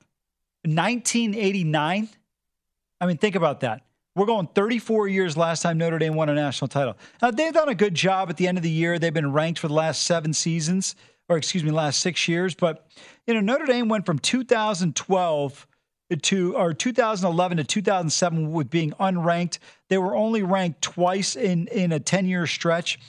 1989. 0.63 2.09
I 3.01 3.05
mean, 3.05 3.17
think 3.17 3.35
about 3.35 3.61
that. 3.61 3.83
We're 4.15 4.27
going 4.27 4.47
34 4.47 5.07
years 5.07 5.35
last 5.35 5.61
time 5.61 5.77
Notre 5.77 5.97
Dame 5.97 6.13
won 6.13 6.29
a 6.29 6.35
national 6.35 6.67
title. 6.67 6.95
Now, 7.21 7.31
they've 7.31 7.53
done 7.53 7.69
a 7.69 7.75
good 7.75 7.95
job 7.95 8.29
at 8.29 8.37
the 8.37 8.47
end 8.47 8.57
of 8.57 8.63
the 8.63 8.69
year. 8.69 8.99
They've 8.99 9.13
been 9.13 9.31
ranked 9.31 9.59
for 9.59 9.67
the 9.67 9.73
last 9.73 10.03
seven 10.03 10.33
seasons, 10.33 10.95
or 11.29 11.37
excuse 11.37 11.63
me, 11.63 11.71
last 11.71 11.99
six 11.99 12.27
years. 12.27 12.53
But, 12.53 12.87
you 13.27 13.33
know, 13.33 13.39
Notre 13.39 13.65
Dame 13.65 13.89
went 13.89 14.05
from 14.05 14.19
2012 14.19 15.67
to, 16.21 16.55
or 16.55 16.73
2011 16.73 17.57
to 17.57 17.63
2007 17.63 18.51
with 18.51 18.69
being 18.69 18.91
unranked. 18.99 19.59
They 19.89 19.97
were 19.97 20.15
only 20.15 20.43
ranked 20.43 20.81
twice 20.81 21.35
in, 21.35 21.67
in 21.67 21.91
a 21.91 21.99
10 21.99 22.25
year 22.25 22.45
stretch. 22.45 22.99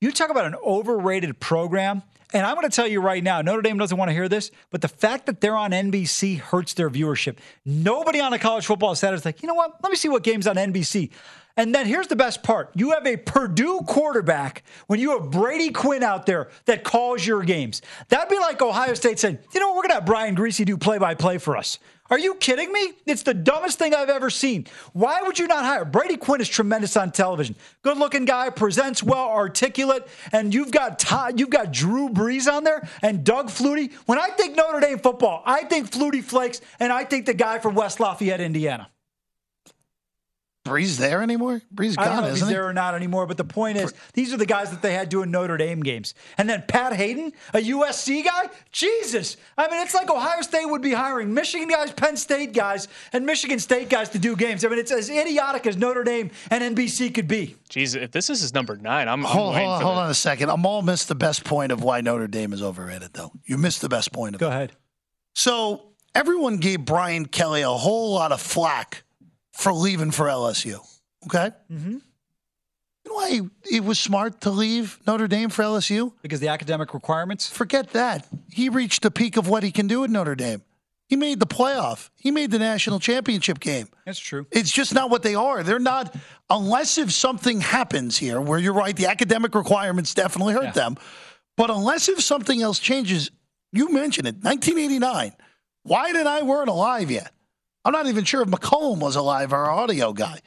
You 0.00 0.12
talk 0.12 0.30
about 0.30 0.46
an 0.46 0.54
overrated 0.64 1.40
program. 1.40 2.02
And 2.34 2.44
I'm 2.44 2.56
going 2.56 2.68
to 2.68 2.74
tell 2.74 2.86
you 2.86 3.00
right 3.00 3.22
now, 3.22 3.40
Notre 3.40 3.62
Dame 3.62 3.78
doesn't 3.78 3.96
want 3.96 4.10
to 4.10 4.12
hear 4.12 4.28
this, 4.28 4.50
but 4.70 4.82
the 4.82 4.88
fact 4.88 5.26
that 5.26 5.40
they're 5.40 5.56
on 5.56 5.70
NBC 5.70 6.38
hurts 6.38 6.74
their 6.74 6.90
viewership. 6.90 7.38
Nobody 7.64 8.20
on 8.20 8.32
a 8.32 8.38
college 8.38 8.66
football 8.66 8.94
set 8.94 9.14
is 9.14 9.24
like, 9.24 9.42
you 9.42 9.48
know 9.48 9.54
what? 9.54 9.82
Let 9.82 9.90
me 9.90 9.96
see 9.96 10.08
what 10.08 10.22
games 10.22 10.46
on 10.46 10.56
NBC. 10.56 11.10
And 11.58 11.74
then 11.74 11.86
here's 11.86 12.06
the 12.06 12.16
best 12.16 12.44
part 12.44 12.70
you 12.74 12.92
have 12.92 13.06
a 13.06 13.16
Purdue 13.16 13.80
quarterback 13.86 14.62
when 14.86 15.00
you 15.00 15.18
have 15.18 15.30
Brady 15.30 15.70
Quinn 15.70 16.04
out 16.04 16.24
there 16.24 16.50
that 16.66 16.84
calls 16.84 17.26
your 17.26 17.42
games. 17.42 17.82
That'd 18.08 18.28
be 18.28 18.38
like 18.38 18.62
Ohio 18.62 18.94
State 18.94 19.18
saying, 19.18 19.38
you 19.52 19.58
know 19.58 19.68
what? 19.68 19.76
We're 19.76 19.82
going 19.82 19.90
to 19.90 19.94
have 19.96 20.06
Brian 20.06 20.36
Griese 20.36 20.64
do 20.64 20.76
play 20.76 20.98
by 20.98 21.14
play 21.14 21.38
for 21.38 21.56
us. 21.56 21.78
Are 22.10 22.18
you 22.18 22.34
kidding 22.36 22.72
me? 22.72 22.92
It's 23.04 23.22
the 23.22 23.34
dumbest 23.34 23.78
thing 23.78 23.94
I've 23.94 24.08
ever 24.08 24.30
seen. 24.30 24.66
Why 24.94 25.20
would 25.22 25.38
you 25.38 25.46
not 25.46 25.64
hire? 25.64 25.84
Brady 25.84 26.16
Quinn 26.16 26.40
is 26.40 26.48
tremendous 26.48 26.96
on 26.96 27.10
television. 27.10 27.54
Good 27.82 27.98
looking 27.98 28.24
guy, 28.24 28.48
presents 28.48 29.02
well, 29.02 29.28
articulate, 29.28 30.08
and 30.32 30.54
you've 30.54 30.70
got 30.70 30.98
Todd, 30.98 31.38
you've 31.38 31.50
got 31.50 31.70
Drew 31.70 32.08
Brees 32.08 32.50
on 32.50 32.64
there 32.64 32.88
and 33.02 33.24
Doug 33.24 33.48
Flutie. 33.48 33.92
When 34.06 34.18
I 34.18 34.28
think 34.28 34.56
Notre 34.56 34.80
Dame 34.80 34.98
football, 34.98 35.42
I 35.44 35.64
think 35.64 35.90
Flutie 35.90 36.24
Flakes, 36.24 36.62
and 36.80 36.92
I 36.92 37.04
think 37.04 37.26
the 37.26 37.34
guy 37.34 37.58
from 37.58 37.74
West 37.74 38.00
Lafayette, 38.00 38.40
Indiana. 38.40 38.88
Brees 40.68 40.98
there 40.98 41.22
anymore? 41.22 41.62
Brees 41.74 41.94
I 41.98 42.04
don't 42.04 42.14
gone, 42.14 42.16
know 42.16 42.22
if 42.28 42.28
he's 42.34 42.36
isn't 42.42 42.48
he? 42.48 42.54
there 42.54 42.66
or 42.68 42.72
not 42.72 42.94
anymore, 42.94 43.26
but 43.26 43.36
the 43.36 43.44
point 43.44 43.78
is, 43.78 43.92
these 44.14 44.32
are 44.32 44.36
the 44.36 44.46
guys 44.46 44.70
that 44.70 44.82
they 44.82 44.92
had 44.94 45.08
doing 45.08 45.30
Notre 45.30 45.56
Dame 45.56 45.80
games. 45.82 46.14
And 46.36 46.48
then 46.48 46.64
Pat 46.68 46.92
Haden, 46.94 47.32
a 47.54 47.58
USC 47.58 48.24
guy? 48.24 48.48
Jesus. 48.72 49.36
I 49.56 49.68
mean, 49.70 49.80
it's 49.82 49.94
like 49.94 50.10
Ohio 50.10 50.42
State 50.42 50.66
would 50.66 50.82
be 50.82 50.92
hiring 50.92 51.32
Michigan 51.34 51.68
guys, 51.68 51.90
Penn 51.92 52.16
State 52.16 52.52
guys, 52.52 52.88
and 53.12 53.24
Michigan 53.26 53.58
State 53.58 53.88
guys 53.88 54.08
to 54.10 54.18
do 54.18 54.36
games. 54.36 54.64
I 54.64 54.68
mean, 54.68 54.78
it's 54.78 54.92
as 54.92 55.08
idiotic 55.10 55.66
as 55.66 55.76
Notre 55.76 56.04
Dame 56.04 56.30
and 56.50 56.76
NBC 56.76 57.14
could 57.14 57.28
be. 57.28 57.56
Jesus, 57.68 58.02
if 58.02 58.10
this 58.12 58.30
is 58.30 58.40
his 58.40 58.54
number 58.54 58.76
nine, 58.76 59.08
I'm, 59.08 59.24
I'm 59.26 59.32
Hold, 59.32 59.54
waiting 59.54 59.66
hold, 59.68 59.74
on, 59.74 59.80
for 59.80 59.84
hold 59.86 59.96
the- 59.98 60.02
on 60.02 60.10
a 60.10 60.14
second. 60.14 60.50
I'm 60.50 60.64
all 60.66 60.82
missed 60.82 61.08
the 61.08 61.14
best 61.14 61.44
point 61.44 61.72
of 61.72 61.82
why 61.82 62.00
Notre 62.00 62.26
Dame 62.28 62.52
is 62.52 62.62
overrated, 62.62 63.10
though. 63.14 63.32
You 63.46 63.58
missed 63.58 63.80
the 63.80 63.88
best 63.88 64.12
point 64.12 64.34
of 64.34 64.40
Go 64.40 64.46
it. 64.48 64.50
ahead. 64.50 64.72
So 65.34 65.92
everyone 66.14 66.56
gave 66.58 66.84
Brian 66.84 67.26
Kelly 67.26 67.62
a 67.62 67.70
whole 67.70 68.14
lot 68.14 68.32
of 68.32 68.40
flack 68.40 69.04
for 69.58 69.72
leaving 69.72 70.10
for 70.12 70.26
LSU. 70.26 70.78
Okay? 71.26 71.50
Mm-hmm. 71.70 71.90
You 73.04 73.10
know 73.10 73.14
why 73.14 73.30
he, 73.30 73.40
he 73.68 73.80
was 73.80 73.98
smart 73.98 74.40
to 74.42 74.50
leave 74.50 74.98
Notre 75.06 75.26
Dame 75.26 75.48
for 75.50 75.62
LSU? 75.64 76.12
Because 76.22 76.40
the 76.40 76.48
academic 76.48 76.94
requirements? 76.94 77.48
Forget 77.48 77.90
that. 77.90 78.26
He 78.50 78.68
reached 78.68 79.02
the 79.02 79.10
peak 79.10 79.36
of 79.36 79.48
what 79.48 79.62
he 79.62 79.72
can 79.72 79.86
do 79.88 80.04
at 80.04 80.10
Notre 80.10 80.34
Dame. 80.36 80.62
He 81.08 81.16
made 81.16 81.40
the 81.40 81.46
playoff. 81.46 82.10
He 82.16 82.30
made 82.30 82.50
the 82.50 82.58
national 82.58 83.00
championship 83.00 83.60
game. 83.60 83.88
That's 84.06 84.18
true. 84.18 84.46
It's 84.52 84.70
just 84.70 84.94
not 84.94 85.08
what 85.10 85.22
they 85.22 85.34
are. 85.34 85.62
They're 85.62 85.78
not, 85.78 86.14
unless 86.50 86.98
if 86.98 87.10
something 87.12 87.60
happens 87.62 88.16
here 88.18 88.40
where 88.40 88.58
you're 88.58 88.74
right, 88.74 88.94
the 88.94 89.06
academic 89.06 89.54
requirements 89.54 90.12
definitely 90.14 90.52
hurt 90.54 90.64
Yeah. 90.64 90.70
them. 90.72 90.96
But 91.56 91.70
unless 91.70 92.08
if 92.10 92.20
something 92.22 92.62
else 92.62 92.78
changes, 92.78 93.30
you 93.72 93.90
mentioned 93.90 94.28
it, 94.28 94.34
1989. 94.42 95.32
Wyatt 95.84 96.14
and 96.16 96.28
I 96.28 96.42
weren't 96.42 96.68
alive 96.68 97.10
yet. 97.10 97.32
I'm 97.88 97.92
not 97.92 98.06
even 98.06 98.24
sure 98.24 98.42
if 98.42 98.48
McCollum 98.48 98.98
was 98.98 99.16
alive, 99.16 99.50
our 99.54 99.70
audio 99.70 100.12
guy. 100.12 100.40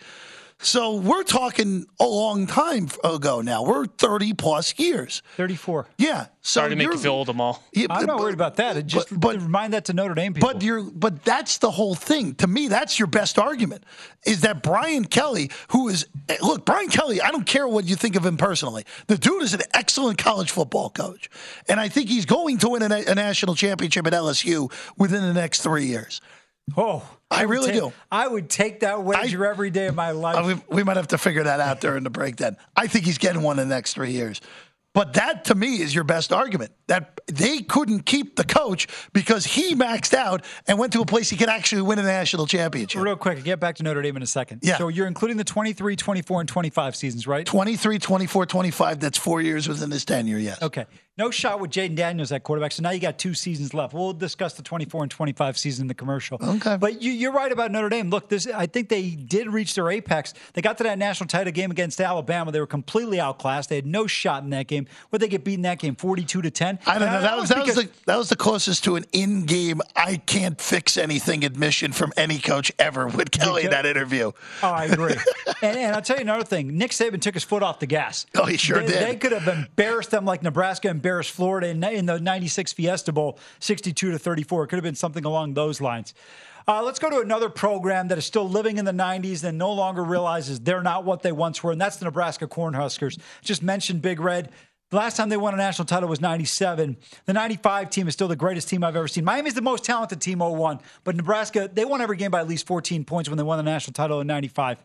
So 0.59 0.93
we're 0.97 1.23
talking 1.23 1.87
a 1.99 2.05
long 2.05 2.45
time 2.45 2.87
ago 3.03 3.41
now. 3.41 3.63
We're 3.63 3.87
30 3.87 4.33
plus 4.33 4.77
years. 4.77 5.23
34. 5.37 5.87
Yeah. 5.97 6.25
So 6.43 6.59
Sorry 6.59 6.69
to 6.69 6.75
make 6.75 6.85
you 6.91 6.99
feel 6.99 7.13
old, 7.13 7.29
Amal. 7.29 7.63
Yeah, 7.73 7.87
I'm 7.89 8.05
not 8.05 8.17
but- 8.17 8.23
worried 8.25 8.35
about 8.35 8.57
that. 8.57 8.77
It 8.77 8.85
just 8.85 9.09
but- 9.09 9.19
but- 9.19 9.35
remind 9.41 9.73
that 9.73 9.85
to 9.85 9.93
Notre 9.93 10.13
Dame 10.13 10.35
people. 10.35 10.53
but 10.53 10.61
you're 10.61 10.83
but 10.83 11.23
that's 11.25 11.57
the 11.57 11.71
whole 11.71 11.95
thing. 11.95 12.35
To 12.35 12.45
me, 12.45 12.67
that's 12.67 12.99
your 12.99 13.07
best 13.07 13.39
argument. 13.39 13.85
Is 14.23 14.41
that 14.41 14.61
Brian 14.61 15.05
Kelly, 15.05 15.49
who 15.69 15.89
is 15.89 16.05
look, 16.43 16.63
Brian 16.63 16.89
Kelly, 16.89 17.21
I 17.23 17.31
don't 17.31 17.47
care 17.47 17.67
what 17.67 17.85
you 17.85 17.95
think 17.95 18.15
of 18.15 18.23
him 18.23 18.37
personally. 18.37 18.85
The 19.07 19.17
dude 19.17 19.41
is 19.41 19.55
an 19.55 19.61
excellent 19.73 20.19
college 20.19 20.51
football 20.51 20.91
coach. 20.91 21.27
And 21.67 21.79
I 21.79 21.89
think 21.89 22.07
he's 22.07 22.27
going 22.27 22.59
to 22.59 22.69
win 22.69 22.83
a, 22.83 23.03
a 23.07 23.15
national 23.15 23.55
championship 23.55 24.05
at 24.05 24.13
LSU 24.13 24.71
within 24.95 25.23
the 25.23 25.33
next 25.33 25.61
three 25.63 25.87
years. 25.87 26.21
Oh, 26.77 27.07
I 27.29 27.45
would 27.45 27.51
really 27.51 27.71
take- 27.71 27.79
do. 27.79 27.93
I 28.11 28.27
would 28.27 28.49
take 28.49 28.81
that 28.81 29.03
wager 29.03 29.45
every 29.45 29.69
day 29.69 29.87
of 29.87 29.95
my 29.95 30.11
life. 30.11 30.45
We, 30.45 30.75
we 30.77 30.83
might 30.83 30.97
have 30.97 31.07
to 31.09 31.17
figure 31.17 31.43
that 31.43 31.59
out 31.59 31.81
during 31.81 32.03
the 32.03 32.09
break 32.09 32.37
then. 32.37 32.57
I 32.75 32.87
think 32.87 33.05
he's 33.05 33.17
getting 33.17 33.41
one 33.41 33.59
in 33.59 33.67
the 33.69 33.75
next 33.75 33.93
three 33.93 34.11
years. 34.11 34.41
But 34.93 35.13
that 35.13 35.45
to 35.45 35.55
me 35.55 35.81
is 35.81 35.95
your 35.95 36.03
best 36.03 36.33
argument 36.33 36.73
that 36.87 37.21
they 37.27 37.59
couldn't 37.59 38.01
keep 38.05 38.35
the 38.35 38.43
coach 38.43 38.87
because 39.13 39.45
he 39.45 39.73
maxed 39.73 40.13
out 40.13 40.43
and 40.67 40.77
went 40.77 40.91
to 40.93 41.01
a 41.01 41.05
place 41.05 41.29
he 41.29 41.37
could 41.37 41.47
actually 41.47 41.83
win 41.83 41.97
a 41.97 42.03
national 42.03 42.45
championship. 42.45 43.01
Real 43.01 43.15
quick, 43.15 43.41
get 43.45 43.61
back 43.61 43.75
to 43.77 43.83
Notre 43.83 44.01
Dame 44.01 44.17
in 44.17 44.23
a 44.23 44.27
second. 44.27 44.59
Yeah. 44.63 44.77
So 44.77 44.89
you're 44.89 45.07
including 45.07 45.37
the 45.37 45.45
23, 45.45 45.95
24, 45.95 46.41
and 46.41 46.49
25 46.49 46.95
seasons, 46.97 47.25
right? 47.25 47.45
23, 47.45 47.99
24, 47.99 48.45
25. 48.45 48.99
That's 48.99 49.17
four 49.17 49.41
years 49.41 49.69
within 49.69 49.91
his 49.91 50.03
tenure, 50.03 50.37
yes. 50.37 50.61
Okay. 50.61 50.85
No 51.17 51.29
shot 51.29 51.59
with 51.59 51.71
Jayden 51.71 51.95
Daniels 51.95 52.31
at 52.31 52.43
quarterback. 52.43 52.71
So 52.71 52.81
now 52.83 52.91
you 52.91 52.99
got 52.99 53.19
two 53.19 53.33
seasons 53.33 53.73
left. 53.73 53.93
We'll 53.93 54.13
discuss 54.13 54.53
the 54.53 54.63
24 54.63 55.03
and 55.03 55.11
25 55.11 55.57
season 55.57 55.83
in 55.83 55.87
the 55.87 55.93
commercial. 55.93 56.37
Okay. 56.41 56.77
But 56.77 57.01
you, 57.01 57.11
you're 57.11 57.33
right 57.33 57.51
about 57.51 57.69
Notre 57.69 57.89
Dame. 57.89 58.09
Look, 58.09 58.29
this 58.29 58.47
I 58.47 58.65
think 58.65 58.87
they 58.87 59.09
did 59.09 59.51
reach 59.51 59.75
their 59.75 59.91
apex. 59.91 60.33
They 60.53 60.61
got 60.61 60.77
to 60.77 60.83
that 60.85 60.97
national 60.97 61.27
title 61.27 61.51
game 61.51 61.69
against 61.69 61.99
Alabama. 61.99 62.51
They 62.53 62.61
were 62.61 62.65
completely 62.65 63.19
outclassed. 63.19 63.67
They 63.67 63.75
had 63.75 63.85
no 63.85 64.07
shot 64.07 64.43
in 64.43 64.51
that 64.51 64.67
game. 64.67 64.87
Would 65.11 65.21
they 65.21 65.27
get 65.27 65.43
beaten 65.43 65.63
that 65.63 65.79
game 65.79 65.95
42 65.95 66.43
to 66.43 66.49
10? 66.49 66.79
I 66.85 66.97
don't 66.97 67.03
And 67.09 67.13
know. 67.13 67.21
That 67.21 67.37
was 67.37 67.49
that 67.49 67.65
was 67.65 67.75
the 67.75 67.89
that 68.05 68.15
was 68.17 68.29
the 68.29 68.37
closest 68.37 68.85
to 68.85 68.95
an 68.95 69.03
in-game 69.11 69.81
I 69.97 70.15
can't 70.15 70.59
fix 70.61 70.95
anything 70.95 71.43
admission 71.43 71.91
from 71.91 72.13
any 72.15 72.39
coach 72.39 72.71
ever 72.79 73.07
with 73.07 73.31
Kelly 73.31 73.65
in 73.65 73.71
that 73.71 73.85
interview. 73.85 74.31
Oh, 74.63 74.69
I 74.69 74.85
agree. 74.85 75.15
and, 75.61 75.77
and 75.77 75.93
I'll 75.95 76.01
tell 76.01 76.15
you 76.15 76.21
another 76.21 76.45
thing. 76.45 76.77
Nick 76.77 76.91
Saban 76.91 77.19
took 77.19 77.33
his 77.33 77.43
foot 77.43 77.63
off 77.63 77.79
the 77.79 77.85
gas. 77.85 78.25
Oh, 78.35 78.45
he 78.45 78.55
sure 78.55 78.79
they, 78.79 78.87
did. 78.87 79.07
They 79.07 79.15
could 79.17 79.33
have 79.33 79.47
embarrassed 79.47 80.11
them 80.11 80.23
like 80.23 80.41
Nebraska 80.41 80.89
embarrassed 81.01 81.31
Florida 81.31 81.67
in, 81.67 81.83
in 81.83 82.05
the 82.05 82.19
96 82.19 82.73
Fiesta 82.73 83.11
Bowl, 83.11 83.39
62 83.59 84.11
to 84.11 84.19
34. 84.19 84.63
It 84.63 84.67
could 84.67 84.75
have 84.75 84.83
been 84.83 84.93
something 84.93 85.25
along 85.25 85.55
those 85.55 85.81
lines. 85.81 86.13
Uh, 86.67 86.83
let's 86.83 86.99
go 86.99 87.09
to 87.09 87.19
another 87.21 87.49
program 87.49 88.07
that 88.09 88.19
is 88.19 88.25
still 88.25 88.47
living 88.47 88.77
in 88.77 88.85
the 88.85 88.91
90s 88.91 89.43
and 89.43 89.57
no 89.57 89.73
longer 89.73 90.03
realizes 90.03 90.59
they're 90.59 90.83
not 90.83 91.03
what 91.03 91.23
they 91.23 91.31
once 91.31 91.63
were, 91.63 91.71
and 91.71 91.81
that's 91.81 91.97
the 91.97 92.05
Nebraska 92.05 92.47
Cornhuskers. 92.47 93.19
Just 93.41 93.63
mentioned 93.63 94.03
Big 94.03 94.19
Red. 94.19 94.51
The 94.91 94.97
last 94.97 95.17
time 95.17 95.29
they 95.29 95.37
won 95.37 95.55
a 95.55 95.57
national 95.57 95.87
title 95.87 96.07
was 96.07 96.21
97. 96.21 96.97
The 97.25 97.33
95 97.33 97.89
team 97.89 98.07
is 98.07 98.13
still 98.13 98.27
the 98.27 98.35
greatest 98.35 98.69
team 98.69 98.83
I've 98.83 98.95
ever 98.95 99.07
seen. 99.07 99.23
Miami's 99.23 99.55
the 99.55 99.61
most 99.61 99.83
talented 99.83 100.21
team 100.21 100.39
01, 100.39 100.81
but 101.03 101.15
Nebraska, 101.15 101.67
they 101.73 101.83
won 101.83 101.99
every 101.99 102.17
game 102.17 102.29
by 102.29 102.41
at 102.41 102.47
least 102.47 102.67
14 102.67 103.05
points 103.05 103.27
when 103.27 103.37
they 103.37 103.43
won 103.43 103.57
the 103.57 103.63
national 103.63 103.93
title 103.93 104.21
in 104.21 104.27
95. 104.27 104.83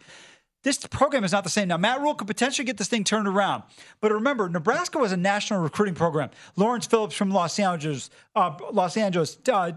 This 0.62 0.78
program 0.78 1.22
is 1.22 1.32
not 1.32 1.44
the 1.44 1.50
same. 1.50 1.68
Now, 1.68 1.76
Matt 1.76 2.00
Rhule 2.00 2.14
could 2.14 2.26
potentially 2.26 2.64
get 2.64 2.76
this 2.76 2.88
thing 2.88 3.04
turned 3.04 3.28
around. 3.28 3.62
But 4.00 4.12
remember, 4.12 4.48
Nebraska 4.48 4.98
was 4.98 5.12
a 5.12 5.16
national 5.16 5.60
recruiting 5.60 5.94
program. 5.94 6.30
Lawrence 6.56 6.86
Phillips 6.86 7.14
from 7.14 7.30
Los 7.30 7.58
Angeles, 7.58 8.10
uh, 8.34 8.56
Los 8.72 8.96
Angeles, 8.96 9.38
uh, 9.52 9.72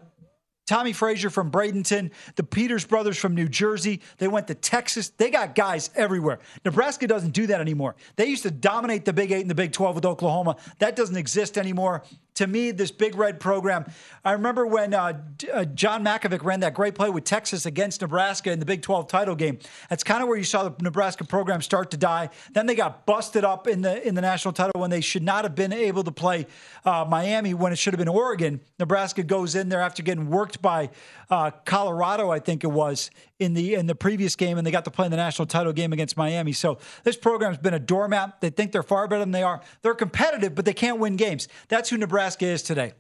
Tommie 0.70 0.94
Frazier 0.94 1.32
from 1.32 1.50
Bradenton, 1.50 2.12
the 2.36 2.44
Peters 2.44 2.86
brothers 2.86 3.18
from 3.18 3.34
New 3.34 3.50
Jersey. 3.50 4.02
They 4.20 4.28
went 4.28 4.46
to 4.48 4.54
Texas. 4.54 5.10
They 5.10 5.32
got 5.32 5.56
guys 5.56 5.90
everywhere. 5.96 6.38
Nebraska 6.64 7.08
doesn't 7.08 7.32
do 7.32 7.48
that 7.48 7.60
anymore. 7.60 7.96
They 8.18 8.28
used 8.28 8.44
to 8.44 8.52
dominate 8.52 9.04
the 9.04 9.12
Big 9.12 9.32
Eight 9.32 9.42
and 9.42 9.50
the 9.50 9.56
Big 9.56 9.72
12 9.72 9.96
with 9.96 10.06
Oklahoma. 10.06 10.58
That 10.78 10.96
doesn't 10.96 11.18
exist 11.18 11.58
anymore. 11.58 12.04
To 12.40 12.48
me, 12.48 12.72
this 12.72 12.90
Big 12.90 13.16
Red 13.16 13.42
program, 13.42 13.84
I 14.24 14.32
remember 14.32 14.66
when 14.66 14.94
uh, 14.94 15.22
uh, 15.54 15.66
John 15.66 16.06
Mackovic 16.06 16.42
ran 16.42 16.62
that 16.62 16.74
great 16.74 16.96
play 16.96 17.10
with 17.10 17.26
Texas 17.26 17.66
against 17.66 18.00
Nebraska 18.00 18.50
in 18.50 18.60
the 18.60 18.66
Big 18.66 18.82
12 18.82 19.10
title 19.10 19.36
game. 19.36 19.60
That's 19.90 20.06
kind 20.06 20.24
of 20.24 20.30
where 20.30 20.38
you 20.38 20.46
saw 20.46 20.70
the 20.70 20.74
Nebraska 20.82 21.26
program 21.26 21.62
start 21.62 21.92
to 21.92 21.98
die. 21.98 22.30
Then 22.54 22.66
they 22.66 22.76
got 22.76 23.06
busted 23.06 23.44
up 23.44 23.68
in 23.68 23.82
the 23.82 24.08
in 24.08 24.16
the 24.16 24.22
national 24.22 24.54
title 24.54 24.80
when 24.80 24.90
they 24.90 25.02
should 25.02 25.22
not 25.22 25.44
have 25.44 25.54
been 25.54 25.74
able 25.74 26.02
to 26.06 26.14
play 26.14 26.48
uh, 26.86 27.04
Miami 27.06 27.54
when 27.54 27.74
it 27.74 27.76
should 27.76 27.94
have 27.94 28.00
been 28.00 28.08
Oregon. 28.08 28.62
Nebraska 28.80 29.22
goes 29.22 29.54
in 29.56 29.68
there 29.68 29.82
after 29.82 30.02
getting 30.02 30.30
worked 30.30 30.62
by 30.62 30.92
uh, 31.30 31.52
Colorado, 31.66 32.32
I 32.32 32.40
think 32.40 32.64
it 32.64 32.72
was 32.72 33.12
in 33.38 33.54
the 33.54 33.76
in 33.76 33.88
the 33.88 33.96
previous 33.96 34.36
game, 34.36 34.58
and 34.58 34.66
they 34.66 34.72
got 34.72 34.86
to 34.86 34.92
play 34.92 35.06
in 35.06 35.12
the 35.12 35.18
national 35.18 35.46
title 35.46 35.74
game 35.74 35.94
against 35.94 36.18
Miami. 36.18 36.54
So 36.54 36.78
this 37.04 37.16
program's 37.16 37.58
been 37.58 37.74
a 37.74 37.80
doormat. 37.80 38.42
They 38.42 38.50
think 38.50 38.72
they're 38.72 38.84
far 38.84 39.08
better 39.08 39.20
than 39.20 39.32
they 39.32 39.44
are. 39.44 39.62
They're 39.82 39.94
competitive, 39.94 40.56
but 40.56 40.66
they 40.66 40.74
can't 40.74 41.00
win 41.00 41.16
games. 41.16 41.48
That's 41.68 41.90
who 41.90 41.98
Nebraska 41.98 42.29
is 42.42 42.62
today, 42.62 42.94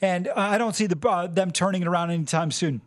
and 0.00 0.28
uh, 0.28 0.32
I 0.36 0.58
don't 0.58 0.74
see 0.74 0.86
the, 0.86 1.08
uh, 1.08 1.26
them 1.26 1.50
turning 1.50 1.82
it 1.82 1.88
around 1.88 2.10
anytime 2.10 2.50
soon. 2.50 2.80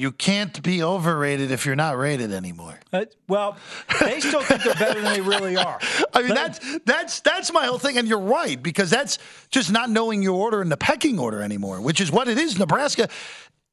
You 0.00 0.12
can't 0.12 0.62
be 0.62 0.82
overrated 0.82 1.50
if 1.50 1.66
you're 1.66 1.76
not 1.76 1.98
rated 1.98 2.32
anymore. 2.32 2.80
Uh, 2.90 3.04
well, 3.28 3.58
they 4.00 4.20
still 4.20 4.40
think 4.40 4.62
they're 4.62 4.72
better 4.72 4.98
than 4.98 5.12
they 5.12 5.20
really 5.20 5.58
are. 5.58 5.78
I 6.14 6.22
mean, 6.22 6.32
that's 6.32 6.78
that's 6.86 7.20
that's 7.20 7.52
my 7.52 7.66
whole 7.66 7.78
thing, 7.78 7.98
and 7.98 8.08
you're 8.08 8.18
right 8.18 8.62
because 8.62 8.88
that's 8.88 9.18
just 9.50 9.70
not 9.70 9.90
knowing 9.90 10.22
your 10.22 10.36
order 10.36 10.62
in 10.62 10.70
the 10.70 10.78
pecking 10.78 11.18
order 11.18 11.42
anymore, 11.42 11.82
which 11.82 12.00
is 12.00 12.10
what 12.10 12.28
it 12.28 12.38
is. 12.38 12.58
Nebraska, 12.58 13.10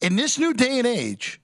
in 0.01 0.17
this 0.17 0.37
new 0.37 0.53
day 0.53 0.79
and 0.79 0.85
age, 0.85 1.39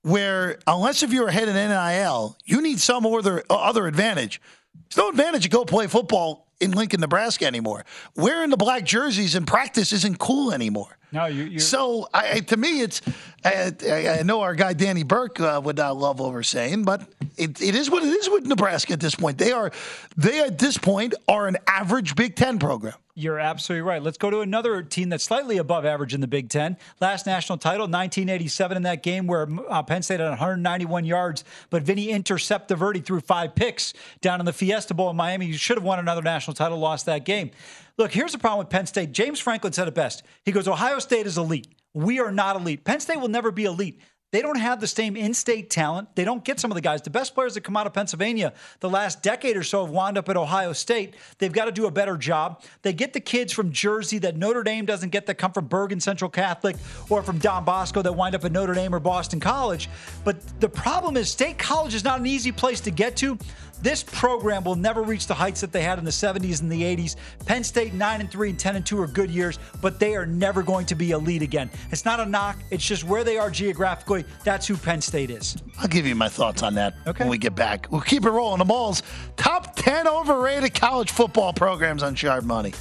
where 0.00 0.58
unless 0.66 1.02
if 1.02 1.12
you're 1.12 1.28
ahead 1.28 1.48
in 1.48 1.54
NIL, 1.54 2.36
you 2.46 2.62
need 2.62 2.80
some 2.80 3.04
other 3.04 3.44
other 3.50 3.86
advantage. 3.86 4.40
There's 4.88 4.96
no 4.96 5.10
advantage 5.10 5.42
to 5.42 5.50
go 5.50 5.66
play 5.66 5.88
football 5.88 6.48
in 6.62 6.72
Lincoln, 6.72 7.00
Nebraska 7.00 7.46
anymore. 7.46 7.84
Wearing 8.16 8.50
the 8.50 8.56
black 8.56 8.84
jerseys 8.84 9.34
in 9.34 9.44
practice 9.44 9.92
isn't 9.92 10.18
cool 10.18 10.52
anymore. 10.52 10.96
No, 11.12 11.26
you. 11.26 11.58
So 11.58 12.08
I, 12.12 12.40
to 12.40 12.56
me, 12.56 12.80
it's. 12.80 13.02
I, 13.44 13.72
I, 14.20 14.22
know 14.22 14.40
our 14.40 14.54
guy 14.54 14.72
Danny 14.72 15.02
Burke 15.02 15.40
uh, 15.40 15.60
would 15.62 15.76
not 15.76 15.96
love 15.96 16.20
what 16.20 16.32
we're 16.32 16.44
saying, 16.44 16.84
but 16.84 17.08
it, 17.36 17.60
it 17.60 17.74
is 17.74 17.90
what 17.90 18.04
it 18.04 18.08
is 18.08 18.30
with 18.30 18.46
Nebraska 18.46 18.92
at 18.92 19.00
this 19.00 19.16
point. 19.16 19.36
They 19.36 19.50
are, 19.50 19.72
they 20.16 20.40
at 20.40 20.58
this 20.58 20.78
point 20.78 21.14
are 21.26 21.48
an 21.48 21.56
average 21.66 22.14
Big 22.14 22.36
Ten 22.36 22.58
program. 22.58 22.94
You're 23.14 23.38
absolutely 23.38 23.82
right. 23.82 24.02
Let's 24.02 24.16
go 24.16 24.30
to 24.30 24.40
another 24.40 24.82
team 24.82 25.10
that's 25.10 25.24
slightly 25.24 25.58
above 25.58 25.84
average 25.84 26.14
in 26.14 26.22
the 26.22 26.26
Big 26.26 26.48
Ten. 26.48 26.78
Last 26.98 27.26
national 27.26 27.58
title, 27.58 27.84
1987, 27.84 28.76
in 28.78 28.82
that 28.84 29.02
game 29.02 29.26
where 29.26 29.46
uh, 29.68 29.82
Penn 29.82 30.02
State 30.02 30.20
had 30.20 30.30
191 30.30 31.04
yards, 31.04 31.44
but 31.68 31.82
Vinny 31.82 32.08
Interceptaverti 32.08 33.04
threw 33.04 33.20
five 33.20 33.54
picks 33.54 33.92
down 34.22 34.40
in 34.40 34.46
the 34.46 34.52
Fiesta 34.52 34.94
Bowl 34.94 35.10
in 35.10 35.16
Miami. 35.16 35.44
You 35.44 35.58
should 35.58 35.76
have 35.76 35.84
won 35.84 35.98
another 35.98 36.22
national 36.22 36.54
title, 36.54 36.78
lost 36.78 37.04
that 37.04 37.26
game. 37.26 37.50
Look, 37.98 38.12
here's 38.12 38.32
the 38.32 38.38
problem 38.38 38.58
with 38.58 38.70
Penn 38.70 38.86
State. 38.86 39.12
James 39.12 39.38
Franklin 39.38 39.72
said 39.72 39.88
it 39.88 39.94
best. 39.94 40.22
He 40.44 40.52
goes, 40.52 40.66
Ohio 40.66 40.98
State 40.98 41.26
is 41.26 41.36
elite. 41.38 41.68
We 41.94 42.20
are 42.20 42.32
not 42.32 42.56
elite. 42.56 42.84
Penn 42.84 43.00
State 43.00 43.20
will 43.20 43.28
never 43.28 43.50
be 43.50 43.64
elite. 43.64 44.00
They 44.32 44.40
don't 44.40 44.58
have 44.58 44.80
the 44.80 44.86
same 44.86 45.14
in 45.14 45.34
state 45.34 45.68
talent. 45.68 46.08
They 46.14 46.24
don't 46.24 46.42
get 46.42 46.58
some 46.58 46.70
of 46.70 46.74
the 46.74 46.80
guys. 46.80 47.02
The 47.02 47.10
best 47.10 47.34
players 47.34 47.52
that 47.54 47.60
come 47.60 47.76
out 47.76 47.86
of 47.86 47.92
Pennsylvania 47.92 48.54
the 48.80 48.88
last 48.88 49.22
decade 49.22 49.58
or 49.58 49.62
so 49.62 49.84
have 49.84 49.94
wound 49.94 50.16
up 50.16 50.28
at 50.30 50.38
Ohio 50.38 50.72
State. 50.72 51.14
They've 51.36 51.52
got 51.52 51.66
to 51.66 51.72
do 51.72 51.86
a 51.86 51.90
better 51.90 52.16
job. 52.16 52.62
They 52.80 52.94
get 52.94 53.12
the 53.12 53.20
kids 53.20 53.52
from 53.52 53.72
Jersey 53.72 54.18
that 54.18 54.36
Notre 54.36 54.62
Dame 54.62 54.86
doesn't 54.86 55.10
get 55.10 55.26
that 55.26 55.34
come 55.34 55.52
from 55.52 55.66
Bergen 55.66 56.00
Central 56.00 56.30
Catholic 56.30 56.76
or 57.10 57.22
from 57.22 57.38
Don 57.38 57.64
Bosco 57.64 58.00
that 58.00 58.12
wind 58.12 58.34
up 58.34 58.44
at 58.44 58.52
Notre 58.52 58.72
Dame 58.74 58.94
or 58.94 59.00
Boston 59.00 59.38
College. 59.38 59.90
But 60.24 60.36
the 60.60 60.68
problem 60.68 61.18
is, 61.18 61.30
State 61.30 61.58
College 61.58 61.94
is 61.94 62.02
not 62.02 62.18
an 62.18 62.26
easy 62.26 62.52
place 62.52 62.80
to 62.80 62.90
get 62.90 63.16
to. 63.16 63.38
This 63.82 64.04
program 64.04 64.62
will 64.62 64.76
never 64.76 65.02
reach 65.02 65.26
the 65.26 65.34
heights 65.34 65.60
that 65.60 65.72
they 65.72 65.82
had 65.82 65.98
in 65.98 66.04
the 66.04 66.12
70s 66.12 66.62
and 66.62 66.70
the 66.70 66.82
80s. 66.82 67.16
Penn 67.46 67.64
State 67.64 67.92
9 67.92 68.20
and 68.20 68.30
3 68.30 68.50
and 68.50 68.58
10 68.58 68.76
and 68.76 68.86
2 68.86 69.02
are 69.02 69.08
good 69.08 69.28
years, 69.28 69.58
but 69.80 69.98
they 69.98 70.14
are 70.14 70.24
never 70.24 70.62
going 70.62 70.86
to 70.86 70.94
be 70.94 71.10
elite 71.10 71.42
again. 71.42 71.68
It's 71.90 72.04
not 72.04 72.20
a 72.20 72.24
knock, 72.24 72.58
it's 72.70 72.86
just 72.86 73.02
where 73.02 73.24
they 73.24 73.38
are 73.38 73.50
geographically. 73.50 74.21
That's 74.44 74.66
who 74.66 74.76
Penn 74.76 75.00
State 75.00 75.30
is. 75.30 75.56
I'll 75.78 75.88
give 75.88 76.06
you 76.06 76.14
my 76.14 76.28
thoughts 76.28 76.62
on 76.62 76.74
that 76.74 76.94
okay. 77.06 77.24
when 77.24 77.30
we 77.30 77.38
get 77.38 77.54
back. 77.54 77.86
We'll 77.90 78.00
keep 78.00 78.24
it 78.24 78.30
rolling. 78.30 78.58
The 78.58 78.64
Balls 78.64 79.02
top 79.36 79.76
10 79.76 80.06
overrated 80.06 80.74
college 80.74 81.10
football 81.10 81.52
programs 81.52 82.02
on 82.02 82.14
Sharp 82.14 82.44
Money. 82.44 82.72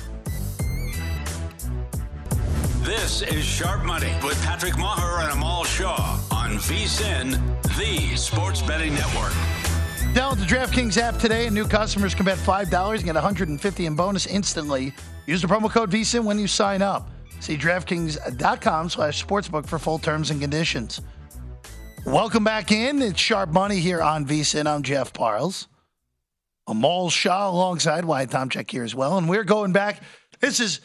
This 2.84 3.22
is 3.22 3.44
Sharp 3.44 3.84
Money 3.84 4.12
with 4.24 4.42
Patrick 4.44 4.78
Maher 4.78 5.22
and 5.22 5.32
Amal 5.34 5.64
Shah 5.64 6.20
on 6.32 6.58
VSIN, 6.58 7.40
the 7.78 8.16
Sports 8.16 8.62
Betting 8.64 8.94
Network. 8.96 9.34
Download 10.14 10.40
the 10.40 10.46
DraftKings 10.46 10.98
app 10.98 11.18
today, 11.20 11.46
and 11.46 11.56
new 11.56 11.66
customers 11.66 12.14
can 12.14 12.26
bet 12.26 12.38
$5 12.38 12.96
and 12.96 13.04
get 13.06 13.16
150 13.16 13.86
in 13.86 13.96
bonus 13.96 14.26
instantly. 14.26 14.94
Use 15.26 15.42
the 15.42 15.48
promo 15.48 15.70
code 15.70 15.90
VSIN 15.90 16.26
when 16.26 16.38
you 16.38 16.48
sign 16.48 16.82
up. 16.82 17.10
See 17.40 17.56
DraftKings.com 17.56 18.90
slash 18.90 19.26
sportsbook 19.26 19.66
for 19.66 19.80
full 19.80 19.98
terms 19.98 20.30
and 20.30 20.42
conditions. 20.42 21.02
Welcome 22.06 22.44
back 22.44 22.72
in. 22.72 23.02
It's 23.02 23.20
Sharp 23.20 23.52
Money 23.52 23.80
here 23.80 24.02
on 24.02 24.26
VSIN. 24.26 24.66
I'm 24.66 24.82
Jeff 24.82 25.14
Parles. 25.14 25.68
Amal 26.68 27.10
Shah 27.10 27.50
alongside 27.50 28.06
Wyatt 28.06 28.32
Tomchek 28.32 28.70
here 28.72 28.84
as 28.84 28.96
well. 28.96 29.18
And 29.18 29.30
we're 29.30 29.44
going 29.44 29.72
back. 29.72 30.02
This 30.40 30.60
is 30.60 30.82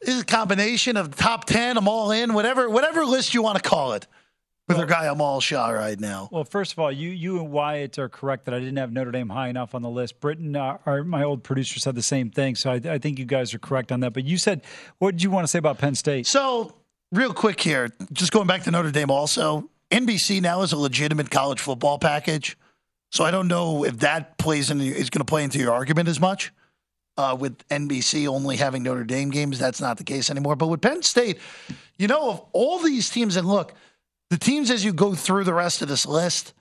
this 0.00 0.16
is 0.16 0.22
a 0.22 0.26
combination 0.26 0.96
of 0.96 1.14
top 1.14 1.44
10, 1.44 1.78
I'm 1.78 1.88
all 1.88 2.10
in, 2.10 2.34
whatever, 2.34 2.68
whatever 2.68 3.04
list 3.04 3.32
you 3.32 3.42
want 3.42 3.62
to 3.62 3.62
call 3.62 3.92
it 3.94 4.06
with 4.68 4.76
well, 4.76 4.82
our 4.82 4.86
guy 4.86 5.06
Amal 5.06 5.40
Shah 5.40 5.70
right 5.70 5.98
now. 5.98 6.28
Well, 6.30 6.44
first 6.44 6.72
of 6.72 6.78
all, 6.78 6.92
you 6.92 7.10
you 7.10 7.38
and 7.38 7.50
Wyatt 7.50 7.98
are 7.98 8.08
correct 8.08 8.44
that 8.44 8.54
I 8.54 8.58
didn't 8.58 8.76
have 8.76 8.92
Notre 8.92 9.12
Dame 9.12 9.28
high 9.28 9.48
enough 9.48 9.74
on 9.74 9.82
the 9.82 9.88
list. 9.88 10.20
Britton, 10.20 10.56
uh, 10.56 10.78
our, 10.84 11.04
my 11.04 11.22
old 11.22 11.42
producer, 11.44 11.78
said 11.78 11.94
the 11.94 12.02
same 12.02 12.30
thing, 12.30 12.56
so 12.56 12.72
I, 12.72 12.74
I, 12.74 12.98
think 12.98 13.18
you 13.18 13.24
guys 13.24 13.54
are 13.54 13.58
correct 13.58 13.92
on 13.92 14.00
that. 14.00 14.12
But 14.12 14.24
you 14.24 14.36
said, 14.36 14.62
what 14.98 15.12
did 15.12 15.22
you 15.22 15.30
want 15.30 15.44
to 15.44 15.48
say 15.48 15.58
about 15.58 15.78
Penn 15.78 15.94
State? 15.94 16.26
So, 16.26 16.74
real 17.12 17.32
quick 17.32 17.60
here, 17.60 17.90
just 18.12 18.32
going 18.32 18.46
back 18.46 18.64
to 18.64 18.70
Notre 18.70 18.90
Dame. 18.90 19.10
Also, 19.10 19.68
NBC 19.90 20.40
now 20.40 20.62
is 20.62 20.72
a 20.72 20.76
legitimate 20.76 21.30
college 21.30 21.60
football 21.60 21.98
package, 21.98 22.56
so 23.10 23.24
I 23.24 23.30
don't 23.30 23.48
know 23.48 23.84
if 23.84 23.98
that 23.98 24.38
plays 24.38 24.70
in 24.70 24.80
is 24.80 25.10
going 25.10 25.20
to 25.20 25.24
play 25.24 25.42
into 25.42 25.58
your 25.58 25.72
argument 25.72 26.08
as 26.08 26.20
much. 26.20 26.52
Uh, 27.16 27.36
with 27.38 27.66
NBC 27.68 28.26
only 28.28 28.56
having 28.56 28.82
Notre 28.82 29.04
Dame 29.04 29.30
games, 29.30 29.58
that's 29.58 29.80
not 29.80 29.98
the 29.98 30.04
case 30.04 30.30
anymore. 30.30 30.56
But 30.56 30.68
with 30.68 30.80
Penn 30.80 31.02
State, 31.02 31.38
you 31.98 32.06
know, 32.06 32.30
of 32.30 32.40
all 32.52 32.78
these 32.78 33.10
teams, 33.10 33.36
and 33.36 33.46
look 33.46 33.74
the 34.30 34.38
teams 34.38 34.70
as 34.70 34.84
you 34.84 34.92
go 34.92 35.14
through 35.14 35.44
the 35.44 35.52
rest 35.52 35.82
of 35.82 35.88
this 35.88 36.06
list, 36.06 36.54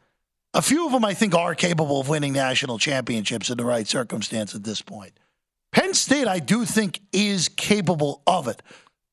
a 0.54 0.62
few 0.62 0.88
of 0.88 0.92
them 0.92 1.06
I 1.06 1.14
think 1.14 1.36
are 1.36 1.54
capable 1.54 2.02
of 2.02 2.10
winning 2.10 2.34
national 2.34 2.80
championships 2.80 3.50
in 3.50 3.58
the 3.58 3.66
right 3.66 3.88
circumstance 3.88 4.56
at 4.56 4.64
this 4.64 4.82
point. 4.82 5.14
Penn 5.72 5.94
State, 5.94 6.28
I 6.28 6.40
do 6.40 6.66
think, 6.66 7.00
is 7.14 7.48
capable 7.48 8.24
of 8.26 8.48
it. 8.48 8.64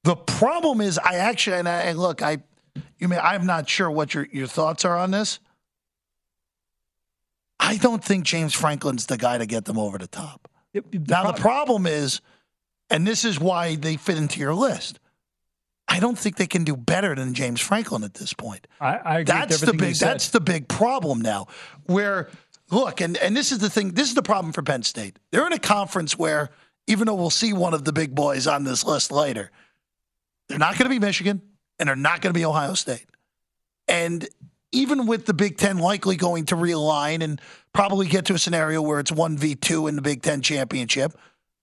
The 0.05 0.16
problem 0.16 0.81
is, 0.81 0.98
I 0.98 1.16
actually, 1.16 1.59
and, 1.59 1.68
I, 1.68 1.81
and 1.83 1.98
look, 1.98 2.22
I, 2.22 2.38
you 2.98 3.08
may, 3.08 3.18
I'm 3.18 3.46
not 3.46 3.68
sure 3.68 3.90
what 3.90 4.14
your, 4.14 4.26
your 4.32 4.46
thoughts 4.46 4.84
are 4.84 4.96
on 4.96 5.10
this. 5.10 5.40
I 7.58 7.76
don't 7.76 8.04
think 8.04 8.24
James 8.24 8.54
Franklin's 8.54 9.06
the 9.06 9.16
guy 9.16 9.38
to 9.38 9.46
get 9.46 9.64
them 9.64 9.78
over 9.78 9.98
the 9.98 10.06
top. 10.06 10.48
The 10.72 10.82
now, 11.08 11.22
pro- 11.22 11.32
the 11.32 11.40
problem 11.40 11.86
is, 11.86 12.20
and 12.90 13.06
this 13.06 13.24
is 13.24 13.40
why 13.40 13.76
they 13.76 13.96
fit 13.96 14.18
into 14.18 14.40
your 14.40 14.54
list. 14.54 15.00
I 15.88 16.00
don't 16.00 16.18
think 16.18 16.36
they 16.36 16.46
can 16.46 16.64
do 16.64 16.76
better 16.76 17.14
than 17.14 17.32
James 17.32 17.60
Franklin 17.60 18.04
at 18.04 18.14
this 18.14 18.32
point. 18.32 18.66
I, 18.80 19.00
I 19.04 19.22
that's 19.22 19.60
the 19.60 19.72
big 19.72 19.94
that's 19.94 20.30
the 20.30 20.40
big 20.40 20.68
problem 20.68 21.20
now. 21.20 21.46
Where 21.84 22.28
look, 22.70 23.00
and, 23.00 23.16
and 23.18 23.36
this 23.36 23.52
is 23.52 23.58
the 23.58 23.70
thing, 23.70 23.92
this 23.92 24.08
is 24.08 24.14
the 24.14 24.22
problem 24.22 24.52
for 24.52 24.62
Penn 24.62 24.82
State. 24.82 25.18
They're 25.30 25.46
in 25.46 25.52
a 25.52 25.58
conference 25.58 26.18
where, 26.18 26.50
even 26.86 27.06
though 27.06 27.14
we'll 27.14 27.30
see 27.30 27.52
one 27.52 27.74
of 27.74 27.84
the 27.84 27.92
big 27.92 28.14
boys 28.14 28.46
on 28.46 28.64
this 28.64 28.84
list 28.84 29.12
later, 29.12 29.50
they're 30.48 30.58
not 30.58 30.72
going 30.72 30.84
to 30.84 30.94
be 30.94 30.98
Michigan 30.98 31.40
and 31.78 31.88
they're 31.88 31.96
not 31.96 32.20
going 32.20 32.32
to 32.32 32.38
be 32.38 32.44
Ohio 32.44 32.74
State. 32.74 33.06
And 33.88 34.28
even 34.72 35.06
with 35.06 35.26
the 35.26 35.34
Big 35.34 35.58
Ten 35.58 35.78
likely 35.78 36.16
going 36.16 36.46
to 36.46 36.56
realign 36.56 37.22
and 37.22 37.40
probably 37.72 38.06
get 38.06 38.26
to 38.26 38.34
a 38.34 38.38
scenario 38.38 38.82
where 38.82 39.00
it's 39.00 39.10
1v2 39.10 39.88
in 39.88 39.96
the 39.96 40.02
Big 40.02 40.22
Ten 40.22 40.42
championship. 40.42 41.12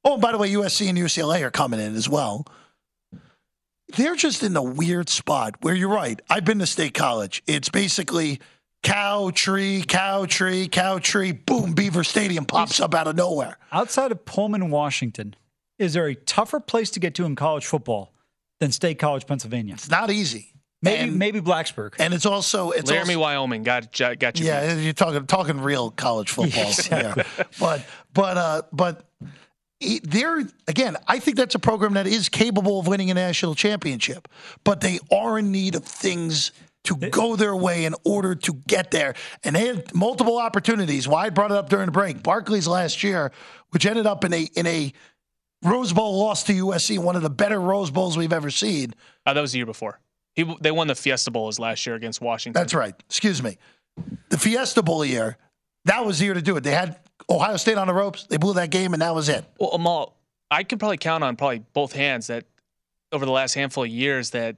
Oh, 0.04 0.14
and 0.14 0.22
by 0.22 0.32
the 0.32 0.38
way, 0.38 0.52
USC 0.52 0.90
and 0.90 0.98
UCLA 0.98 1.42
are 1.42 1.52
coming 1.52 1.80
in 1.80 1.96
as 1.96 2.10
well 2.10 2.46
they're 3.96 4.16
just 4.16 4.44
in 4.44 4.56
a 4.56 4.64
weird 4.64 5.10
spot 5.10 5.56
where 5.62 5.76
you're 5.76 5.90
right. 5.90 6.20
I've 6.30 6.46
been 6.46 6.60
to 6.60 6.66
state 6.66 6.94
college. 6.94 7.44
It's 7.48 7.70
basically 7.70 8.40
cow 8.82 9.32
tree, 9.34 9.84
cow 9.88 10.26
tree, 10.26 10.68
cow 10.68 11.00
tree, 11.00 11.32
boom, 11.32 11.74
Beaver 11.74 12.04
Stadium 12.04 12.46
pops 12.46 12.80
up 12.80 12.94
out 12.94 13.08
of 13.08 13.16
nowhere. 13.16 13.58
Outside 13.72 14.12
of 14.12 14.26
Pullman, 14.26 14.70
Washington, 14.70 15.36
is 15.78 15.94
there 15.94 16.08
a 16.08 16.16
tougher 16.16 16.60
place 16.60 16.90
to 16.92 17.00
get 17.00 17.16
to 17.16 17.26
in 17.26 17.36
college 17.36 17.66
football 17.66 18.14
than 18.60 18.72
State 18.72 19.00
College, 19.00 19.28
Pennsylvania? 19.28 19.74
It's 19.74 19.90
not 19.90 20.12
easy. 20.12 20.54
Maybe 20.82 21.00
and, 21.00 21.18
maybe 21.18 21.40
Blacksburg. 21.40 21.96
And 21.98 22.14
it's 22.14 22.26
also 22.26 22.72
it's 22.72 22.92
Laramie, 22.92 23.16
also, 23.16 23.22
Wyoming. 23.22 23.64
Got 23.64 23.98
got 24.20 24.38
you. 24.38 24.46
Yeah, 24.46 24.74
you're 24.74 24.92
talking 24.92 25.26
talking 25.28 25.62
real 25.62 25.92
college 25.92 26.30
football. 26.30 26.72
yeah. 26.92 27.14
But 27.58 27.86
but 28.14 28.38
uh 28.38 28.62
but 28.74 29.06
they're 30.04 30.44
again 30.68 30.96
i 31.08 31.20
think 31.20 31.36
that's 31.36 31.56
a 31.56 31.60
program 31.60 31.94
that 31.94 32.08
is 32.08 32.30
capable 32.30 32.80
of 32.80 32.88
winning 32.88 33.12
a 33.12 33.14
national 33.14 33.56
championship 33.56 34.28
but 34.64 34.82
they 34.82 35.00
are 35.12 35.38
in 35.38 35.52
need 35.52 35.76
of 35.76 35.84
things 35.84 36.52
to 36.84 36.96
go 36.96 37.36
their 37.36 37.56
way 37.56 37.86
in 37.86 37.96
order 38.06 38.36
to 38.36 38.54
get 38.68 38.92
there 38.92 39.14
and 39.44 39.56
they 39.56 39.68
had 39.68 39.94
multiple 39.94 40.38
opportunities 40.38 41.08
why 41.08 41.14
well, 41.16 41.26
i 41.26 41.30
brought 41.30 41.52
it 41.52 41.58
up 41.58 41.70
during 41.70 41.88
the 41.88 41.92
break 41.92 42.24
Barkley's 42.24 42.68
last 42.68 43.04
year 43.04 43.32
which 43.72 43.86
ended 43.86 44.06
up 44.06 44.24
in 44.24 44.34
a 44.34 44.48
in 44.56 44.66
a 44.68 44.94
rose 45.64 45.94
bowl 45.94 46.20
loss 46.20 46.44
to 46.44 46.54
usc 46.66 46.98
one 47.00 47.16
of 47.16 47.22
the 47.22 47.30
better 47.30 47.60
rose 47.60 47.92
bowls 47.92 48.18
we've 48.18 48.34
ever 48.34 48.50
seen 48.50 48.94
uh, 49.26 49.34
that 49.34 49.42
was 49.42 49.52
the 49.52 49.60
year 49.60 49.66
before 49.66 50.00
he, 50.36 50.44
they 50.62 50.72
won 50.72 50.88
the 50.88 50.96
fiesta 50.96 51.32
bowl 51.32 51.48
his 51.48 51.60
last 51.60 51.86
year 51.86 51.96
against 51.96 52.22
washington 52.22 52.60
that's 52.60 52.74
right 52.74 52.96
excuse 53.06 53.42
me 53.42 53.58
the 54.30 54.38
fiesta 54.38 54.82
bowl 54.82 55.06
year 55.06 55.38
that 55.86 56.06
was 56.06 56.20
the 56.20 56.26
year 56.26 56.34
to 56.34 56.42
do 56.42 56.56
it 56.58 56.64
they 56.64 56.72
had 56.72 57.00
Ohio 57.30 57.58
State 57.58 57.78
on 57.78 57.88
the 57.88 57.94
ropes. 57.94 58.26
They 58.28 58.38
blew 58.38 58.54
that 58.56 58.70
game, 58.70 58.94
and 58.94 59.02
that 59.02 59.16
was 59.16 59.30
it. 59.30 59.46
Well, 59.60 59.72
Amal, 59.72 60.16
I 60.52 60.64
could 60.64 60.80
probably 60.80 60.98
count 60.98 61.24
on 61.24 61.36
probably 61.36 61.64
both 61.74 61.94
hands 61.94 62.28
that 62.28 62.46
over 63.12 63.26
the 63.26 63.32
last 63.32 63.54
handful 63.54 63.84
of 63.84 63.90
years 63.90 64.32
that 64.32 64.58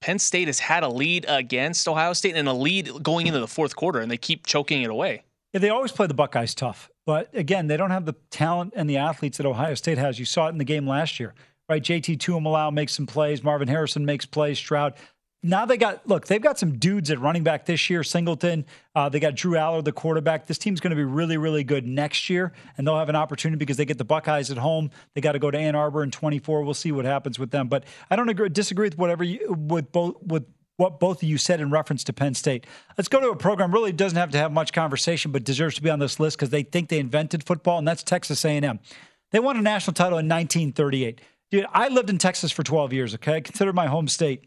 Penn 0.00 0.18
State 0.18 0.48
has 0.48 0.58
had 0.58 0.82
a 0.82 0.88
lead 0.88 1.26
against 1.28 1.86
Ohio 1.86 2.12
State 2.12 2.34
and 2.34 2.48
a 2.48 2.52
lead 2.52 2.90
going 3.02 3.26
into 3.26 3.40
the 3.40 3.46
fourth 3.46 3.76
quarter, 3.76 4.00
and 4.00 4.10
they 4.10 4.16
keep 4.16 4.46
choking 4.46 4.82
it 4.82 4.90
away. 4.90 5.22
Yeah, 5.52 5.60
they 5.60 5.68
always 5.68 5.92
play 5.92 6.06
the 6.06 6.14
Buckeyes 6.14 6.54
tough, 6.54 6.90
but 7.04 7.28
again, 7.34 7.66
they 7.66 7.76
don't 7.76 7.90
have 7.90 8.06
the 8.06 8.14
talent 8.30 8.72
and 8.74 8.88
the 8.88 8.96
athletes 8.96 9.36
that 9.36 9.46
Ohio 9.46 9.74
State 9.74 9.98
has. 9.98 10.18
You 10.18 10.24
saw 10.24 10.46
it 10.46 10.50
in 10.50 10.58
the 10.58 10.64
game 10.64 10.86
last 10.88 11.20
year, 11.20 11.34
right? 11.68 11.82
JT 11.82 12.18
Tuimoloau 12.18 12.72
makes 12.72 12.94
some 12.94 13.06
plays, 13.06 13.42
Marvin 13.42 13.68
Harrison 13.68 14.06
makes 14.06 14.24
plays, 14.24 14.58
Stroud. 14.58 14.94
now 15.42 15.66
they 15.66 15.76
got 15.76 16.08
look, 16.08 16.26
they've 16.26 16.40
got 16.40 16.58
some 16.58 16.78
dudes 16.78 17.10
at 17.10 17.20
running 17.20 17.42
back 17.42 17.66
this 17.66 17.90
year. 17.90 18.02
Singleton, 18.02 18.64
uh, 18.94 19.10
they 19.10 19.20
got 19.20 19.34
Drew 19.34 19.52
Allar, 19.52 19.84
the 19.84 19.92
quarterback. 19.92 20.46
This 20.46 20.56
team's 20.56 20.80
going 20.80 20.92
to 20.92 20.96
be 20.96 21.04
really, 21.04 21.36
really 21.36 21.64
good 21.64 21.86
next 21.86 22.30
year, 22.30 22.54
and 22.78 22.86
they'll 22.86 22.98
have 22.98 23.10
an 23.10 23.16
opportunity 23.16 23.58
because 23.58 23.76
they 23.76 23.84
get 23.84 23.98
the 23.98 24.04
Buckeyes 24.04 24.50
at 24.50 24.56
home. 24.56 24.90
They 25.14 25.20
got 25.20 25.32
to 25.32 25.38
go 25.38 25.50
to 25.50 25.58
Ann 25.58 25.74
Arbor 25.74 26.02
in 26.02 26.10
24. 26.10 26.62
We'll 26.62 26.72
see 26.72 26.92
what 26.92 27.04
happens 27.04 27.38
with 27.38 27.50
them. 27.50 27.68
But 27.68 27.84
I 28.10 28.16
don't 28.16 28.30
agree, 28.30 28.48
disagree 28.48 28.86
with 28.86 28.96
whatever 28.96 29.22
you, 29.22 29.52
with 29.52 29.92
both 29.92 30.14
with 30.22 30.44
what 30.82 30.98
both 30.98 31.22
of 31.22 31.28
you 31.28 31.38
said 31.38 31.60
in 31.60 31.70
reference 31.70 32.02
to 32.04 32.12
Penn 32.12 32.34
State. 32.34 32.66
Let's 32.98 33.08
go 33.08 33.20
to 33.20 33.30
a 33.30 33.36
program 33.36 33.72
really 33.72 33.92
doesn't 33.92 34.18
have 34.18 34.32
to 34.32 34.38
have 34.38 34.52
much 34.52 34.72
conversation, 34.72 35.30
but 35.30 35.44
deserves 35.44 35.76
to 35.76 35.82
be 35.82 35.88
on 35.90 36.00
this 36.00 36.18
list 36.18 36.36
because 36.36 36.50
they 36.50 36.64
think 36.64 36.88
they 36.88 36.98
invented 36.98 37.44
football, 37.44 37.78
and 37.78 37.86
that's 37.86 38.02
Texas 38.02 38.44
A&M. 38.44 38.80
They 39.30 39.38
won 39.38 39.56
a 39.56 39.62
national 39.62 39.94
title 39.94 40.18
in 40.18 40.28
1938. 40.28 41.20
Dude, 41.50 41.66
I 41.72 41.88
lived 41.88 42.10
in 42.10 42.18
Texas 42.18 42.50
for 42.50 42.62
12 42.62 42.92
years. 42.92 43.14
Okay, 43.14 43.40
consider 43.40 43.72
my 43.72 43.86
home 43.86 44.08
state 44.08 44.44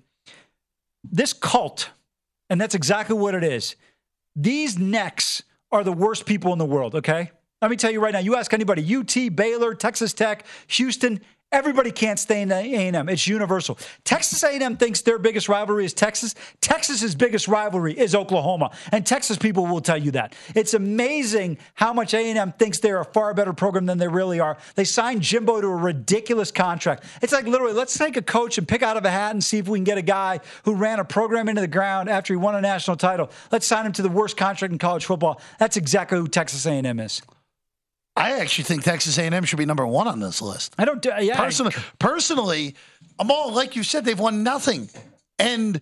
this 1.12 1.34
cult, 1.34 1.92
and 2.50 2.60
that's 2.60 2.76
exactly 2.76 3.16
what 3.16 3.36
it 3.36 3.44
is. 3.44 3.76
These 4.36 4.78
necks 4.78 5.44
are 5.72 5.84
the 5.84 5.94
worst 5.94 6.26
people 6.26 6.52
in 6.52 6.60
the 6.60 6.66
world, 6.66 6.96
okay? 6.96 7.32
Let 7.62 7.72
me 7.72 7.78
tell 7.78 7.92
you 7.92 8.02
right 8.02 8.14
now, 8.14 8.20
you 8.20 8.36
ask 8.36 8.54
anybody, 8.54 8.96
UT, 8.96 9.36
Baylor, 9.36 9.74
Texas 9.74 10.14
Tech, 10.14 10.46
Houston, 10.68 11.22
Everybody 11.56 11.92
can't 11.92 12.20
stay 12.20 12.42
in 12.42 12.52
A&M. 12.52 13.08
It's 13.08 13.28
universal. 13.28 13.78
Texas 14.04 14.44
A&M 14.44 14.76
thinks 14.76 15.02
their 15.02 15.18
biggest 15.18 15.48
rivalry 15.48 15.86
is 15.86 15.94
Texas. 15.94 16.36
Texas's 16.60 17.16
biggest 17.16 17.48
rivalry 17.48 17.98
is 17.98 18.14
Oklahoma, 18.14 18.72
and 18.92 19.06
Texas 19.06 19.38
people 19.38 19.66
will 19.66 19.80
tell 19.80 19.98
you 19.98 20.12
that. 20.12 20.36
It's 20.54 20.74
amazing 20.74 21.58
how 21.76 21.94
much 21.94 22.14
A&M 22.14 22.52
thinks 22.60 22.80
they're 22.80 23.00
a 23.00 23.06
far 23.06 23.34
better 23.34 23.54
program 23.54 23.86
than 23.86 24.00
they 24.00 24.08
really 24.10 24.42
are. 24.42 24.58
They 24.76 24.84
signed 24.84 25.22
Jimbo 25.22 25.62
to 25.62 25.68
a 25.68 25.76
ridiculous 25.76 26.52
contract. 26.52 27.06
It's 27.22 27.32
like 27.32 27.46
literally, 27.46 27.74
let's 27.74 27.98
take 27.98 28.18
a 28.18 28.22
coach 28.22 28.58
and 28.58 28.68
pick 28.68 28.84
out 28.84 28.98
of 28.98 29.06
a 29.06 29.10
hat 29.10 29.32
and 29.32 29.42
see 29.42 29.58
if 29.58 29.70
we 29.70 29.78
can 29.78 29.86
get 29.86 29.98
a 29.98 30.02
guy 30.02 30.42
who 30.66 30.76
ran 30.76 31.00
a 31.00 31.06
program 31.06 31.48
into 31.48 31.62
the 31.62 31.68
ground 31.68 32.10
after 32.10 32.34
he 32.34 32.38
won 32.38 32.56
a 32.56 32.62
national 32.62 32.98
title. 32.98 33.30
Let's 33.50 33.66
sign 33.66 33.86
him 33.86 33.94
to 33.94 34.02
the 34.02 34.10
worst 34.10 34.36
contract 34.36 34.74
in 34.74 34.78
college 34.78 35.06
football. 35.06 35.40
That's 35.58 35.78
exactly 35.78 36.18
who 36.18 36.28
Texas 36.28 36.66
A&M 36.66 37.00
is. 37.00 37.22
I 38.16 38.40
actually 38.40 38.64
think 38.64 38.84
Texas 38.84 39.18
A&M 39.18 39.44
should 39.44 39.60
be 39.60 39.66
number 39.66 39.86
one 39.86 40.08
on 40.08 40.20
this 40.20 40.42
list. 40.42 40.74
I 40.78 40.86
don't. 40.86 41.06
Yeah. 41.06 41.36
Personally, 41.36 41.74
personally, 42.00 42.76
I'm 43.20 43.30
all 43.30 43.52
like 43.54 43.76
you 43.76 43.84
said. 43.84 44.06
They've 44.06 44.20
won 44.20 44.44
nothing, 44.44 44.90
and 45.38 45.82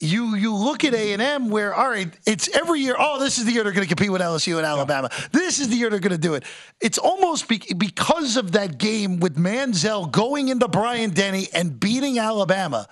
you 0.00 0.36
you 0.36 0.54
look 0.54 0.84
at 0.84 0.94
A&M 0.94 1.50
where 1.50 1.74
all 1.74 1.88
right, 1.88 2.12
it's 2.26 2.48
every 2.56 2.80
year. 2.80 2.96
Oh, 2.98 3.20
this 3.20 3.38
is 3.38 3.44
the 3.44 3.52
year 3.52 3.62
they're 3.62 3.72
going 3.72 3.86
to 3.86 3.94
compete 3.94 4.10
with 4.10 4.22
LSU 4.22 4.56
and 4.56 4.66
Alabama. 4.66 5.10
Yeah. 5.12 5.26
This 5.32 5.60
is 5.60 5.68
the 5.68 5.76
year 5.76 5.90
they're 5.90 6.00
going 6.00 6.12
to 6.12 6.18
do 6.18 6.34
it. 6.34 6.44
It's 6.80 6.98
almost 6.98 7.46
be, 7.48 7.62
because 7.76 8.36
of 8.36 8.52
that 8.52 8.78
game 8.78 9.20
with 9.20 9.36
Manziel 9.36 10.10
going 10.10 10.48
into 10.48 10.68
Bryant-Denny 10.68 11.48
and 11.52 11.78
beating 11.78 12.18
Alabama. 12.18 12.88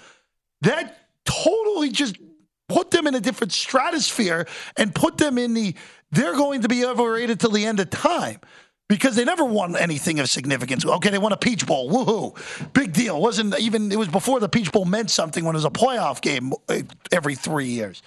That 0.61 0.97
totally 1.25 1.91
just 1.91 2.17
put 2.69 2.91
them 2.91 3.07
in 3.07 3.15
a 3.15 3.21
different 3.21 3.53
stratosphere 3.53 4.47
and 4.77 4.95
put 4.95 5.19
them 5.19 5.39
in 5.39 5.55
the 5.55 5.75
they're 6.13 6.37
going 6.37 6.63
to 6.63 6.69
be 6.69 6.85
overrated 6.85 7.41
till 7.41 7.51
the 7.51 7.67
end 7.67 7.81
of 7.81 7.91
time 7.91 8.39
because 8.89 9.17
they 9.17 9.25
never 9.25 9.45
won 9.45 9.75
anything 9.75 10.21
of 10.21 10.29
significance. 10.29 10.85
Okay, 10.85 11.11
they 11.11 11.19
won 11.19 11.33
a 11.33 11.37
Peach 11.37 11.67
Bowl. 11.67 11.91
Woohoo. 11.91 12.73
Big 12.75 12.93
deal. 12.93 13.21
Wasn't 13.21 13.59
even 13.59 13.91
it 13.91 13.99
was 13.99 14.09
before 14.09 14.39
the 14.39 14.49
Peach 14.49 14.71
Bowl 14.71 14.85
meant 14.85 15.11
something 15.11 15.45
when 15.45 15.55
it 15.55 15.59
was 15.59 15.65
a 15.65 15.71
playoff 15.71 16.21
game 16.21 16.53
every 17.11 17.35
3 17.35 17.67
years. 17.67 18.03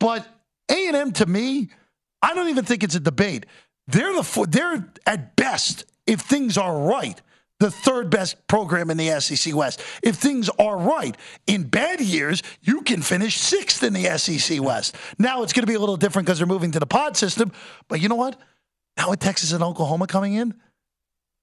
But 0.00 0.26
A&M 0.70 1.12
to 1.12 1.26
me, 1.26 1.68
I 2.22 2.34
don't 2.34 2.48
even 2.48 2.64
think 2.64 2.82
it's 2.82 2.94
a 2.94 3.00
debate. 3.00 3.46
They're 3.86 4.14
the 4.14 4.46
they're 4.48 4.88
at 5.06 5.36
best 5.36 5.84
if 6.06 6.20
things 6.20 6.56
are 6.56 6.76
right 6.76 7.20
the 7.60 7.70
third 7.70 8.10
best 8.10 8.46
program 8.46 8.90
in 8.90 8.96
the 8.96 9.20
SEC 9.20 9.54
West. 9.54 9.82
If 10.02 10.16
things 10.16 10.48
are 10.58 10.76
right, 10.76 11.16
in 11.46 11.64
bad 11.64 12.00
years, 12.00 12.42
you 12.62 12.82
can 12.82 13.00
finish 13.00 13.38
sixth 13.38 13.82
in 13.82 13.92
the 13.92 14.18
SEC 14.18 14.60
West. 14.60 14.96
Now 15.18 15.42
it's 15.42 15.52
going 15.52 15.62
to 15.62 15.70
be 15.70 15.74
a 15.74 15.80
little 15.80 15.96
different 15.96 16.26
because 16.26 16.38
they're 16.38 16.46
moving 16.46 16.72
to 16.72 16.80
the 16.80 16.86
pod 16.86 17.16
system. 17.16 17.52
But 17.88 18.00
you 18.00 18.08
know 18.08 18.16
what? 18.16 18.36
Now 18.96 19.10
with 19.10 19.20
Texas 19.20 19.52
and 19.52 19.62
Oklahoma 19.62 20.06
coming 20.06 20.34
in, 20.34 20.54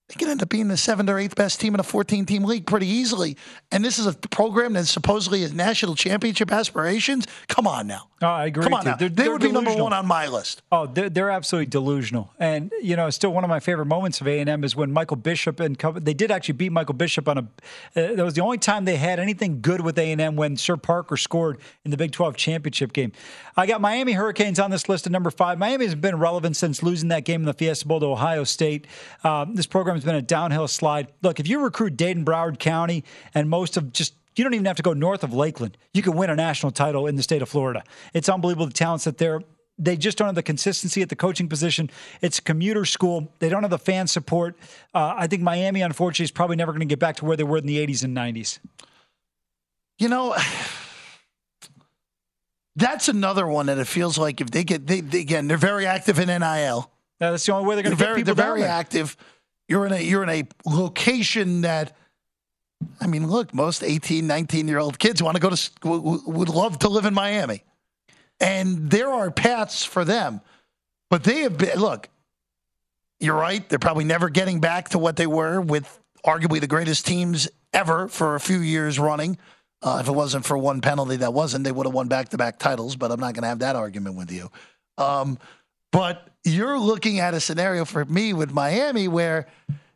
they 0.09 0.15
could 0.15 0.27
end 0.27 0.43
up 0.43 0.49
being 0.49 0.67
the 0.67 0.77
seventh 0.77 1.09
or 1.09 1.17
eighth 1.17 1.35
best 1.35 1.61
team 1.61 1.73
in 1.73 1.79
a 1.79 1.83
14 1.83 2.25
team 2.25 2.43
league 2.43 2.65
pretty 2.67 2.87
easily. 2.87 3.37
And 3.71 3.83
this 3.83 3.97
is 3.97 4.07
a 4.07 4.13
program 4.13 4.73
that 4.73 4.85
supposedly 4.85 5.41
has 5.41 5.53
national 5.53 5.95
championship 5.95 6.51
aspirations. 6.51 7.27
Come 7.47 7.65
on 7.65 7.87
now. 7.87 8.10
Oh, 8.21 8.27
I 8.27 8.45
agree. 8.45 8.63
Come 8.63 8.73
on 8.75 8.85
now. 8.85 8.95
They're, 8.95 9.09
they 9.09 9.23
they're 9.23 9.31
would 9.31 9.41
delusional. 9.41 9.61
be 9.61 9.67
number 9.69 9.83
one 9.83 9.93
on 9.93 10.05
my 10.05 10.27
list. 10.27 10.61
Oh, 10.71 10.85
they're, 10.85 11.09
they're 11.09 11.31
absolutely 11.31 11.65
delusional. 11.65 12.31
And, 12.37 12.71
you 12.81 12.95
know, 12.95 13.09
still 13.09 13.33
one 13.33 13.43
of 13.43 13.49
my 13.49 13.59
favorite 13.59 13.87
moments 13.87 14.21
of 14.21 14.27
A&M 14.27 14.63
is 14.63 14.75
when 14.75 14.91
Michael 14.91 15.17
Bishop 15.17 15.59
and 15.59 15.75
they 15.95 16.13
did 16.13 16.29
actually 16.29 16.53
beat 16.53 16.71
Michael 16.71 16.93
Bishop 16.93 17.27
on 17.27 17.37
a, 17.39 17.41
uh, 17.41 18.15
that 18.15 18.23
was 18.23 18.35
the 18.35 18.41
only 18.41 18.59
time 18.59 18.85
they 18.85 18.97
had 18.97 19.19
anything 19.19 19.61
good 19.61 19.81
with 19.81 19.97
A&M 19.97 20.35
when 20.35 20.55
Sirr 20.55 20.77
Parker 20.77 21.17
scored 21.17 21.59
in 21.83 21.89
the 21.89 21.97
Big 21.97 22.11
12 22.11 22.37
championship 22.37 22.93
game. 22.93 23.11
I 23.57 23.65
got 23.65 23.81
Miami 23.81 24.13
Hurricanes 24.13 24.59
on 24.59 24.69
this 24.69 24.87
list 24.87 25.07
at 25.07 25.11
number 25.11 25.31
five. 25.31 25.57
Miami 25.57 25.85
has 25.85 25.95
been 25.95 26.17
relevant 26.17 26.55
since 26.55 26.83
losing 26.83 27.09
that 27.09 27.25
game 27.25 27.41
in 27.41 27.45
the 27.47 27.53
Fiesta 27.53 27.87
Bowl 27.87 27.99
to 27.99 28.05
Ohio 28.05 28.43
State. 28.43 28.85
Um, 29.23 29.55
this 29.55 29.65
program 29.65 29.95
has 29.95 30.05
been 30.05 30.15
a 30.15 30.21
downhill 30.21 30.67
slide. 30.67 31.11
Look, 31.23 31.39
if 31.39 31.47
you 31.47 31.59
recruit 31.59 31.97
Dade 31.97 32.17
and 32.17 32.25
Broward 32.25 32.59
County 32.59 33.03
and 33.33 33.49
most 33.49 33.77
of 33.77 33.91
just 33.91 34.13
you 34.35 34.43
don't 34.43 34.53
even 34.53 34.65
have 34.65 34.77
to 34.77 34.83
go 34.83 34.93
north 34.93 35.23
of 35.23 35.33
Lakeland. 35.33 35.77
You 35.93 36.01
can 36.01 36.15
win 36.15 36.29
a 36.29 36.35
national 36.35 36.71
title 36.71 37.07
in 37.07 37.15
the 37.15 37.23
state 37.23 37.41
of 37.41 37.49
Florida. 37.49 37.83
It's 38.13 38.29
unbelievable 38.29 38.67
the 38.67 38.73
talents 38.73 39.03
that 39.05 39.17
they're 39.17 39.41
they 39.81 39.97
just 39.97 40.17
don't 40.17 40.27
have 40.27 40.35
the 40.35 40.43
consistency 40.43 41.01
at 41.01 41.09
the 41.09 41.15
coaching 41.15 41.49
position. 41.49 41.89
It's 42.21 42.37
a 42.37 42.41
commuter 42.41 42.85
school. 42.85 43.33
They 43.39 43.49
don't 43.49 43.63
have 43.63 43.71
the 43.71 43.79
fan 43.79 44.05
support. 44.05 44.55
Uh, 44.93 45.15
I 45.17 45.25
think 45.25 45.41
Miami, 45.41 45.81
unfortunately, 45.81 46.25
is 46.25 46.31
probably 46.31 46.55
never 46.55 46.71
going 46.71 46.81
to 46.81 46.85
get 46.85 46.99
back 46.99 47.15
to 47.17 47.25
where 47.25 47.35
they 47.35 47.43
were 47.43 47.57
in 47.57 47.65
the 47.65 47.85
80s 47.85 48.03
and 48.03 48.15
90s. 48.15 48.59
You 49.97 50.09
know, 50.09 50.35
that's 52.75 53.07
another 53.07 53.47
one 53.47 53.65
that 53.67 53.79
it 53.79 53.87
feels 53.87 54.19
like 54.19 54.39
if 54.39 54.51
they 54.51 54.63
get, 54.63 54.85
they, 54.85 55.01
they 55.01 55.21
again, 55.21 55.47
they're 55.47 55.57
very 55.57 55.87
active 55.87 56.19
in 56.19 56.27
NIL. 56.27 56.91
Yeah, 57.19 57.31
that's 57.31 57.45
the 57.45 57.53
only 57.53 57.67
way 57.67 57.75
they're 57.75 57.83
going 57.83 57.97
to 57.97 58.03
get 58.03 58.15
people 58.15 58.35
They're 58.35 58.45
very 58.45 58.63
active. 58.63 59.17
You're 59.67 59.85
in 59.85 59.93
a 59.93 60.01
you're 60.01 60.23
in 60.23 60.29
a 60.29 60.43
location 60.65 61.61
that 61.61 61.95
I 62.99 63.07
mean, 63.07 63.27
look, 63.27 63.53
most 63.53 63.83
18, 63.83 64.27
19 64.27 64.67
year 64.67 64.79
old 64.79 64.99
kids 64.99 65.21
want 65.21 65.35
to 65.35 65.41
go 65.41 65.49
to 65.49 65.71
would 65.83 66.49
love 66.49 66.79
to 66.79 66.89
live 66.89 67.05
in 67.05 67.13
Miami. 67.13 67.63
And 68.39 68.89
there 68.89 69.09
are 69.09 69.31
paths 69.31 69.83
for 69.83 70.03
them. 70.03 70.41
But 71.09 71.23
they 71.23 71.41
have 71.41 71.57
been 71.57 71.79
look, 71.79 72.09
you're 73.19 73.35
right, 73.35 73.67
they're 73.69 73.79
probably 73.79 74.05
never 74.05 74.29
getting 74.29 74.59
back 74.59 74.89
to 74.89 74.99
what 74.99 75.15
they 75.15 75.27
were 75.27 75.61
with 75.61 75.99
arguably 76.25 76.59
the 76.59 76.67
greatest 76.67 77.05
teams 77.05 77.49
ever 77.73 78.07
for 78.07 78.35
a 78.35 78.39
few 78.39 78.59
years 78.59 78.99
running. 78.99 79.37
Uh, 79.83 79.99
if 80.01 80.07
it 80.07 80.11
wasn't 80.11 80.45
for 80.45 80.57
one 80.57 80.81
penalty 80.81 81.17
that 81.17 81.33
wasn't, 81.33 81.63
they 81.63 81.71
would 81.71 81.85
have 81.85 81.93
won 81.93 82.07
back 82.07 82.29
to 82.29 82.37
back 82.37 82.59
titles, 82.59 82.95
but 82.95 83.11
I'm 83.11 83.19
not 83.19 83.33
going 83.33 83.43
to 83.43 83.49
have 83.49 83.59
that 83.59 83.75
argument 83.75 84.15
with 84.15 84.31
you. 84.31 84.51
Um, 84.97 85.39
but 85.91 86.29
you're 86.43 86.79
looking 86.79 87.19
at 87.19 87.33
a 87.33 87.39
scenario 87.39 87.85
for 87.85 88.05
me 88.05 88.33
with 88.33 88.51
Miami 88.53 89.07
where, 89.07 89.47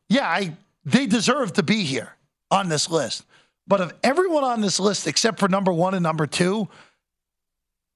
yeah, 0.09 0.27
I 0.27 0.57
they 0.85 1.07
deserve 1.07 1.53
to 1.53 1.63
be 1.63 1.83
here 1.83 2.15
on 2.51 2.69
this 2.69 2.89
list. 2.89 3.25
But 3.67 3.81
of 3.81 3.93
everyone 4.03 4.43
on 4.43 4.61
this 4.61 4.79
list 4.79 5.07
except 5.07 5.39
for 5.39 5.47
number 5.47 5.73
one 5.73 5.93
and 5.93 6.03
number 6.03 6.27
two, 6.27 6.67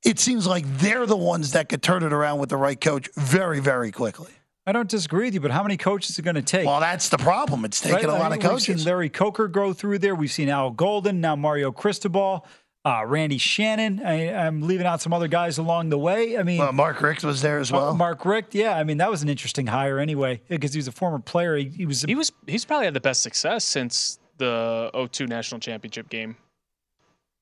it 0.03 0.19
seems 0.19 0.47
like 0.47 0.65
they're 0.79 1.05
the 1.05 1.17
ones 1.17 1.51
that 1.51 1.69
could 1.69 1.83
turn 1.83 2.03
it 2.03 2.13
around 2.13 2.39
with 2.39 2.49
the 2.49 2.57
right 2.57 2.79
coach 2.79 3.09
very, 3.15 3.59
very 3.59 3.91
quickly. 3.91 4.31
I 4.65 4.71
don't 4.71 4.89
disagree 4.89 5.25
with 5.25 5.33
you, 5.33 5.39
but 5.39 5.51
how 5.51 5.63
many 5.63 5.77
coaches 5.77 6.19
are 6.19 6.21
going 6.21 6.35
to 6.35 6.41
take? 6.41 6.65
Well, 6.65 6.79
that's 6.79 7.09
the 7.09 7.17
problem. 7.17 7.65
It's 7.65 7.81
taking 7.81 7.95
right? 7.95 8.05
a 8.05 8.12
lot 8.12 8.31
I 8.31 8.35
mean, 8.35 8.45
of 8.45 8.51
coaches. 8.51 8.67
We've 8.67 8.79
seen 8.79 8.85
Larry 8.85 9.09
Coker 9.09 9.47
go 9.47 9.73
through 9.73 9.99
there. 9.99 10.15
We've 10.15 10.31
seen 10.31 10.49
Al 10.49 10.71
Golden, 10.71 11.21
now 11.21 11.35
Mario 11.35 11.71
Cristobal 11.71 12.45
uh, 12.85 13.03
Randy 13.05 13.38
Shannon. 13.38 14.01
I, 14.03 14.27
am 14.45 14.62
leaving 14.62 14.85
out 14.85 15.01
some 15.01 15.13
other 15.13 15.27
guys 15.27 15.57
along 15.57 15.89
the 15.89 15.97
way. 15.97 16.38
I 16.38 16.43
mean, 16.43 16.59
well, 16.59 16.71
Mark 16.71 17.01
Richt 17.01 17.23
was 17.23 17.41
there 17.41 17.59
as 17.59 17.71
well. 17.71 17.93
Mark 17.93 18.23
Richt, 18.25 18.55
yeah. 18.55 18.77
I 18.77 18.83
mean, 18.83 18.97
that 18.97 19.09
was 19.09 19.21
an 19.21 19.29
interesting 19.29 19.67
hire 19.67 19.99
anyway 19.99 20.41
because 20.47 20.73
he 20.73 20.77
was 20.77 20.88
a 20.88 20.91
former 20.91 21.19
player. 21.19 21.57
He, 21.57 21.65
he 21.65 21.85
was. 21.85 22.03
he 22.03 22.15
was. 22.15 22.31
He's 22.47 22.65
probably 22.65 22.85
had 22.85 22.93
the 22.93 23.01
best 23.01 23.21
success 23.21 23.65
since 23.65 24.18
the 24.39 24.89
02 25.12 25.28
national 25.28 25.60
championship 25.60 26.10
game. 26.10 26.36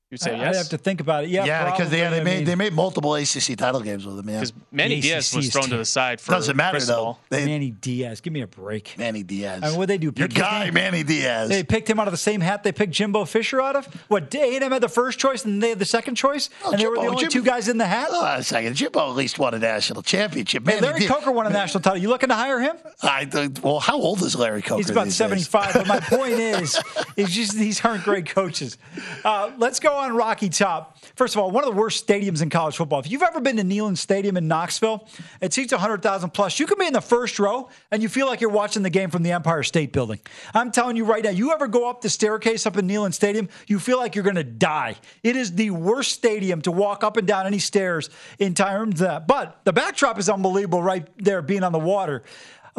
You'd 0.10 0.22
say 0.22 0.36
I, 0.36 0.38
yes. 0.38 0.56
I'd 0.56 0.58
have 0.60 0.70
to 0.70 0.78
think 0.78 1.02
about 1.02 1.26
it. 1.26 1.30
Yeah, 1.32 1.44
yeah, 1.44 1.70
because 1.70 1.90
they, 1.90 2.00
they 2.00 2.24
made 2.24 2.38
mean, 2.38 2.46
they 2.46 2.56
made 2.56 2.72
multiple 2.72 3.14
ACC 3.16 3.58
title 3.58 3.82
games 3.82 4.06
with 4.06 4.18
him. 4.18 4.30
Yeah, 4.30 4.36
because 4.36 4.54
Manny 4.72 5.02
Diaz 5.02 5.36
was 5.36 5.52
thrown 5.52 5.66
to 5.66 5.76
the 5.76 5.84
side 5.84 6.22
for 6.22 6.32
doesn't 6.32 6.56
matter 6.56 6.80
though. 6.80 7.18
They, 7.30 7.46
Manny 7.46 7.72
Diaz, 7.72 8.22
give 8.22 8.32
me 8.32 8.40
a 8.40 8.48
break. 8.48 8.96
Manny 8.98 9.24
Diaz. 9.24 9.64
I 9.64 9.70
mean, 9.70 9.78
what 9.78 9.90
they 9.90 9.98
do? 9.98 10.14
Pick 10.14 10.38
Your 10.38 10.46
guy, 10.46 10.72
Manny 10.72 11.04
Diaz. 11.04 11.50
They 11.50 11.62
picked 11.62 11.90
him 11.90 12.00
out 12.00 12.08
of 12.08 12.14
the 12.14 12.18
same 12.18 12.40
hat 12.40 12.64
they 12.64 12.72
picked 12.72 12.94
Jimbo 12.94 13.26
Fisher 13.26 13.62
out 13.62 13.76
of. 13.76 13.86
What 14.08 14.34
A 14.34 14.56
and 14.56 14.64
M 14.64 14.72
had 14.72 14.82
the 14.82 14.88
first 14.88 15.20
choice 15.20 15.44
and 15.44 15.62
they 15.62 15.70
had 15.70 15.80
the 15.80 15.84
second 15.84 16.16
choice, 16.16 16.50
oh, 16.64 16.72
and 16.72 16.80
Jimbo, 16.80 16.96
they 16.96 17.00
were 17.00 17.04
the 17.04 17.12
only 17.12 17.22
Jimbo, 17.24 17.34
two 17.34 17.44
guys 17.44 17.68
in 17.68 17.78
the 17.78 17.86
hat. 17.86 18.08
Oh, 18.10 18.36
a 18.38 18.44
second, 18.44 18.76
Jimbo 18.76 19.10
at 19.10 19.16
least 19.16 19.40
won 19.40 19.56
a 19.56 19.60
national 19.60 20.04
championship. 20.04 20.66
Hey, 20.66 20.80
Larry 20.80 21.00
Diaz. 21.00 21.12
Coker 21.12 21.32
won 21.32 21.48
a 21.48 21.50
national 21.50 21.82
title. 21.82 22.02
You 22.02 22.08
looking 22.08 22.30
to 22.30 22.36
hire 22.36 22.62
him? 22.62 22.78
I 23.02 23.50
well, 23.62 23.82
how 23.82 23.98
old 23.98 24.22
is 24.22 24.38
Larry 24.38 24.62
Coker? 24.62 24.78
He's 24.78 24.90
about 24.90 25.12
seventy 25.12 25.44
five. 25.44 25.74
but 25.74 25.86
my 25.86 26.00
point 26.00 26.36
is, 26.36 26.80
is 27.18 27.30
just 27.30 27.58
these 27.58 27.84
aren't 27.84 28.06
great 28.06 28.30
coaches. 28.30 28.78
Uh, 29.26 29.52
let's 29.58 29.82
go 29.82 29.97
on 29.98 30.16
Rocky 30.16 30.50
Top. 30.50 30.98
First 31.16 31.36
of 31.36 31.42
all, 31.42 31.52
one 31.52 31.64
of 31.64 31.70
the 31.74 31.80
worst 31.80 32.08
stadiums 32.08 32.42
in 32.42 32.50
college 32.50 32.78
football. 32.78 33.00
If 33.00 33.12
you've 33.12 33.22
ever 33.22 33.40
been 33.40 33.58
to 33.58 33.64
Neyland 33.64 33.98
Stadium 33.98 34.38
in 34.38 34.48
Knoxville, 34.48 35.08
it 35.42 35.54
seats 35.54 35.72
100,000 35.72 36.30
plus. 36.32 36.60
You 36.60 36.66
can 36.66 36.78
be 36.78 36.88
in 36.88 36.94
the 36.94 37.02
first 37.02 37.40
row 37.40 37.70
and 37.92 38.02
you 38.02 38.10
feel 38.10 38.28
like 38.28 38.42
you're 38.42 38.50
watching 38.50 38.84
the 38.84 38.90
game 38.90 39.10
from 39.10 39.24
the 39.24 39.32
Empire 39.32 39.64
State 39.64 39.94
Building. 39.94 40.20
I'm 40.54 40.72
telling 40.72 40.96
you 40.96 41.06
right 41.06 41.24
now, 41.24 41.32
you 41.32 41.52
ever 41.52 41.68
go 41.68 41.90
up 41.90 42.02
the 42.02 42.10
staircase 42.10 42.66
up 42.66 42.78
in 42.78 42.88
Neyland 42.88 43.14
Stadium, 43.14 43.50
you 43.68 43.80
feel 43.80 43.98
like 43.98 44.16
you're 44.16 44.24
going 44.24 44.36
to 44.36 44.44
die. 44.44 44.96
It 45.24 45.36
is 45.36 45.56
the 45.56 45.72
worst 45.72 46.14
stadium 46.14 46.62
to 46.62 46.72
walk 46.72 47.04
up 47.04 47.18
and 47.18 47.28
down 47.28 47.46
any 47.46 47.60
stairs 47.60 48.10
in 48.40 48.54
terms 48.54 49.02
of 49.02 49.08
that. 49.08 49.28
But 49.28 49.62
the 49.64 49.74
backdrop 49.74 50.18
is 50.20 50.30
unbelievable 50.30 50.82
right 50.82 51.08
there 51.18 51.42
being 51.42 51.64
on 51.64 51.72
the 51.72 51.80
water. 51.80 52.24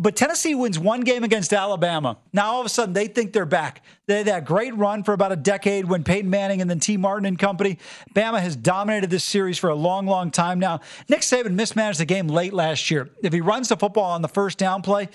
But 0.00 0.14
Tennessee 0.14 0.54
wins 0.54 0.78
one 0.78 1.00
game 1.00 1.24
against 1.24 1.52
Alabama. 1.52 2.18
Now 2.32 2.52
all 2.52 2.60
of 2.60 2.66
a 2.66 2.68
sudden 2.68 2.92
they 2.94 3.08
think 3.08 3.32
they're 3.32 3.44
back. 3.44 3.82
They 4.06 4.18
had 4.18 4.26
that 4.26 4.44
great 4.44 4.76
run 4.76 5.02
for 5.02 5.12
about 5.12 5.32
a 5.32 5.36
decade 5.36 5.86
when 5.86 6.04
Peyton 6.04 6.30
Manning 6.30 6.60
and 6.60 6.70
then 6.70 6.78
Tee 6.78 6.96
Martin 6.96 7.26
and 7.26 7.36
company. 7.36 7.78
Bama 8.14 8.40
has 8.40 8.54
dominated 8.54 9.10
this 9.10 9.24
series 9.24 9.58
for 9.58 9.70
a 9.70 9.74
long, 9.74 10.06
long 10.06 10.30
time 10.30 10.60
now. 10.60 10.80
Nick 11.08 11.22
Saban 11.22 11.54
mismanaged 11.54 11.98
the 11.98 12.04
game 12.04 12.28
late 12.28 12.52
last 12.52 12.92
year. 12.92 13.10
If 13.24 13.32
he 13.32 13.40
runs 13.40 13.70
the 13.70 13.76
football 13.76 14.12
on 14.12 14.22
the 14.22 14.28
first 14.28 14.56
down 14.56 14.82
play, 14.82 15.08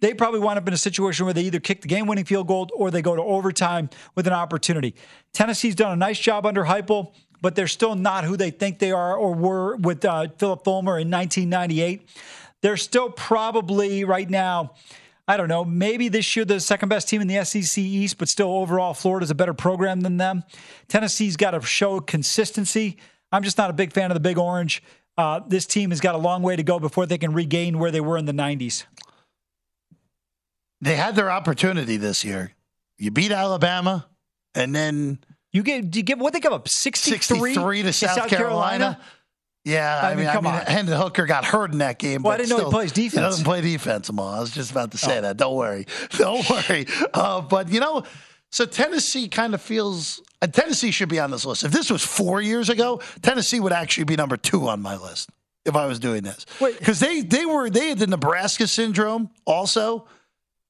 they 0.00 0.14
probably 0.14 0.40
wind 0.40 0.58
up 0.58 0.66
in 0.66 0.72
a 0.72 0.78
situation 0.78 1.26
where 1.26 1.34
they 1.34 1.42
either 1.42 1.60
kick 1.60 1.82
the 1.82 1.88
game 1.88 2.06
winning 2.06 2.24
field 2.24 2.46
goal 2.46 2.70
or 2.74 2.90
they 2.90 3.02
go 3.02 3.14
to 3.14 3.22
overtime 3.22 3.90
with 4.14 4.26
an 4.26 4.32
opportunity. 4.32 4.94
Tennessee's 5.34 5.74
done 5.74 5.92
a 5.92 5.96
nice 5.96 6.18
job 6.18 6.46
under 6.46 6.64
Heupel 6.64 7.12
but 7.42 7.54
they're 7.54 7.68
still 7.68 7.94
not 7.94 8.24
who 8.24 8.36
they 8.36 8.50
think 8.50 8.78
they 8.78 8.92
are 8.92 9.16
or 9.16 9.34
were 9.34 9.76
with 9.76 10.04
uh, 10.04 10.28
Phillip 10.38 10.64
Fulmer 10.64 10.98
in 10.98 11.10
1998. 11.10 12.08
They're 12.62 12.76
still 12.76 13.10
probably 13.10 14.04
right 14.04 14.28
now. 14.28 14.74
I 15.26 15.36
don't 15.36 15.48
know. 15.48 15.64
Maybe 15.64 16.08
this 16.08 16.34
year 16.34 16.44
the 16.44 16.58
second 16.60 16.88
best 16.88 17.08
team 17.08 17.20
in 17.20 17.28
the 17.28 17.44
SEC 17.44 17.78
East, 17.78 18.18
but 18.18 18.28
still 18.28 18.50
overall 18.50 18.94
Florida's 18.94 19.30
a 19.30 19.34
better 19.34 19.54
program 19.54 20.00
than 20.00 20.16
them. 20.16 20.42
Tennessee's 20.88 21.36
got 21.36 21.52
to 21.52 21.60
show 21.60 22.00
consistency. 22.00 22.96
I'm 23.30 23.42
just 23.42 23.56
not 23.56 23.70
a 23.70 23.72
big 23.72 23.92
fan 23.92 24.10
of 24.10 24.14
the 24.14 24.20
Big 24.20 24.38
Orange. 24.38 24.82
Uh, 25.16 25.40
this 25.46 25.66
team 25.66 25.90
has 25.90 26.00
got 26.00 26.14
a 26.14 26.18
long 26.18 26.42
way 26.42 26.56
to 26.56 26.62
go 26.62 26.78
before 26.80 27.06
they 27.06 27.18
can 27.18 27.32
regain 27.32 27.78
where 27.78 27.90
they 27.90 28.00
were 28.00 28.16
in 28.16 28.24
the 28.24 28.32
90s. 28.32 28.84
They 30.80 30.96
had 30.96 31.14
their 31.14 31.30
opportunity 31.30 31.96
this 31.96 32.24
year. 32.24 32.52
You 32.98 33.10
beat 33.10 33.30
Alabama, 33.30 34.06
and 34.54 34.74
then 34.74 35.18
you 35.52 35.62
get 35.62 35.94
you 35.94 36.02
give 36.02 36.18
what 36.18 36.32
they 36.32 36.40
give 36.40 36.52
up 36.52 36.68
63, 36.68 37.38
63 37.38 37.82
to 37.82 37.92
South, 37.92 38.10
South 38.14 38.28
Carolina. 38.28 38.78
Carolina. 38.78 39.00
Yeah, 39.64 40.00
I, 40.02 40.12
I 40.12 40.14
mean, 40.14 40.26
I 40.26 40.40
mean, 40.40 40.52
Hendon 40.52 40.96
Hooker 41.00 41.26
got 41.26 41.44
hurt 41.44 41.72
in 41.72 41.78
that 41.78 41.98
game. 41.98 42.22
Well, 42.22 42.32
I 42.32 42.38
didn't 42.38 42.48
still, 42.48 42.58
know 42.58 42.64
he 42.66 42.70
plays 42.70 42.92
defense. 42.92 43.12
He 43.14 43.20
doesn't 43.20 43.44
play 43.44 43.60
defense, 43.60 44.08
Amal. 44.08 44.28
I 44.28 44.40
was 44.40 44.50
just 44.50 44.70
about 44.70 44.92
to 44.92 44.98
say 44.98 45.18
oh. 45.18 45.22
that. 45.22 45.36
Don't 45.36 45.54
worry. 45.54 45.86
Don't 46.10 46.48
worry. 46.48 46.86
Uh, 47.12 47.42
but, 47.42 47.68
you 47.68 47.80
know, 47.80 48.04
so 48.50 48.64
Tennessee 48.64 49.28
kind 49.28 49.52
of 49.52 49.60
feels 49.60 50.22
uh, 50.42 50.46
Tennessee 50.46 50.90
should 50.90 51.08
be 51.08 51.20
on 51.20 51.30
this 51.30 51.44
list. 51.44 51.64
If 51.64 51.72
this 51.72 51.90
was 51.90 52.02
four 52.02 52.40
years 52.40 52.68
ago, 52.68 53.00
Tennessee 53.22 53.60
would 53.60 53.72
actually 53.72 54.04
be 54.04 54.16
number 54.16 54.36
two 54.36 54.68
on 54.68 54.80
my 54.80 54.96
list 54.96 55.30
if 55.64 55.76
I 55.76 55.86
was 55.86 55.98
doing 55.98 56.22
this. 56.22 56.46
Because 56.58 57.00
they, 57.00 57.20
they 57.20 57.44
were 57.44 57.68
they 57.68 57.90
had 57.90 57.98
the 57.98 58.06
Nebraska 58.06 58.66
syndrome 58.66 59.30
also, 59.44 60.06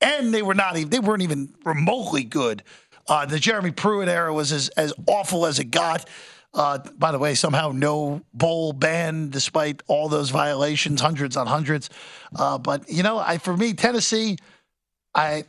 and 0.01 0.35
they 0.35 0.43
were 0.43 0.55
not 0.55 0.77
even 0.77 0.91
they 0.91 0.99
weren't 0.99 1.23
even 1.23 1.55
remotely 1.65 2.25
good. 2.25 2.65
Uh, 3.07 3.27
the 3.27 3.39
Jeremy 3.39 3.71
Pruitt 3.71 4.09
era 4.09 4.33
was 4.33 4.53
as, 4.53 4.69
as 4.71 4.93
awful 5.07 5.47
as 5.47 5.59
it 5.59 5.71
got. 5.71 6.09
Uh, 6.53 6.79
by 6.99 7.13
the 7.13 7.19
way, 7.19 7.35
somehow 7.35 7.71
no 7.73 8.23
bowl 8.35 8.73
ban 8.73 9.31
despite 9.31 9.83
all 9.87 10.09
those 10.09 10.31
violations, 10.31 11.01
hundreds 11.01 11.37
on 11.37 11.47
hundreds. 11.47 11.91
Uh, 12.37 12.59
but 12.59 12.91
you 12.91 13.03
know, 13.03 13.19
I 13.19 13.39
for 13.39 13.57
me, 13.57 13.73
Tennessee, 13.73 14.37
I 15.15 15.45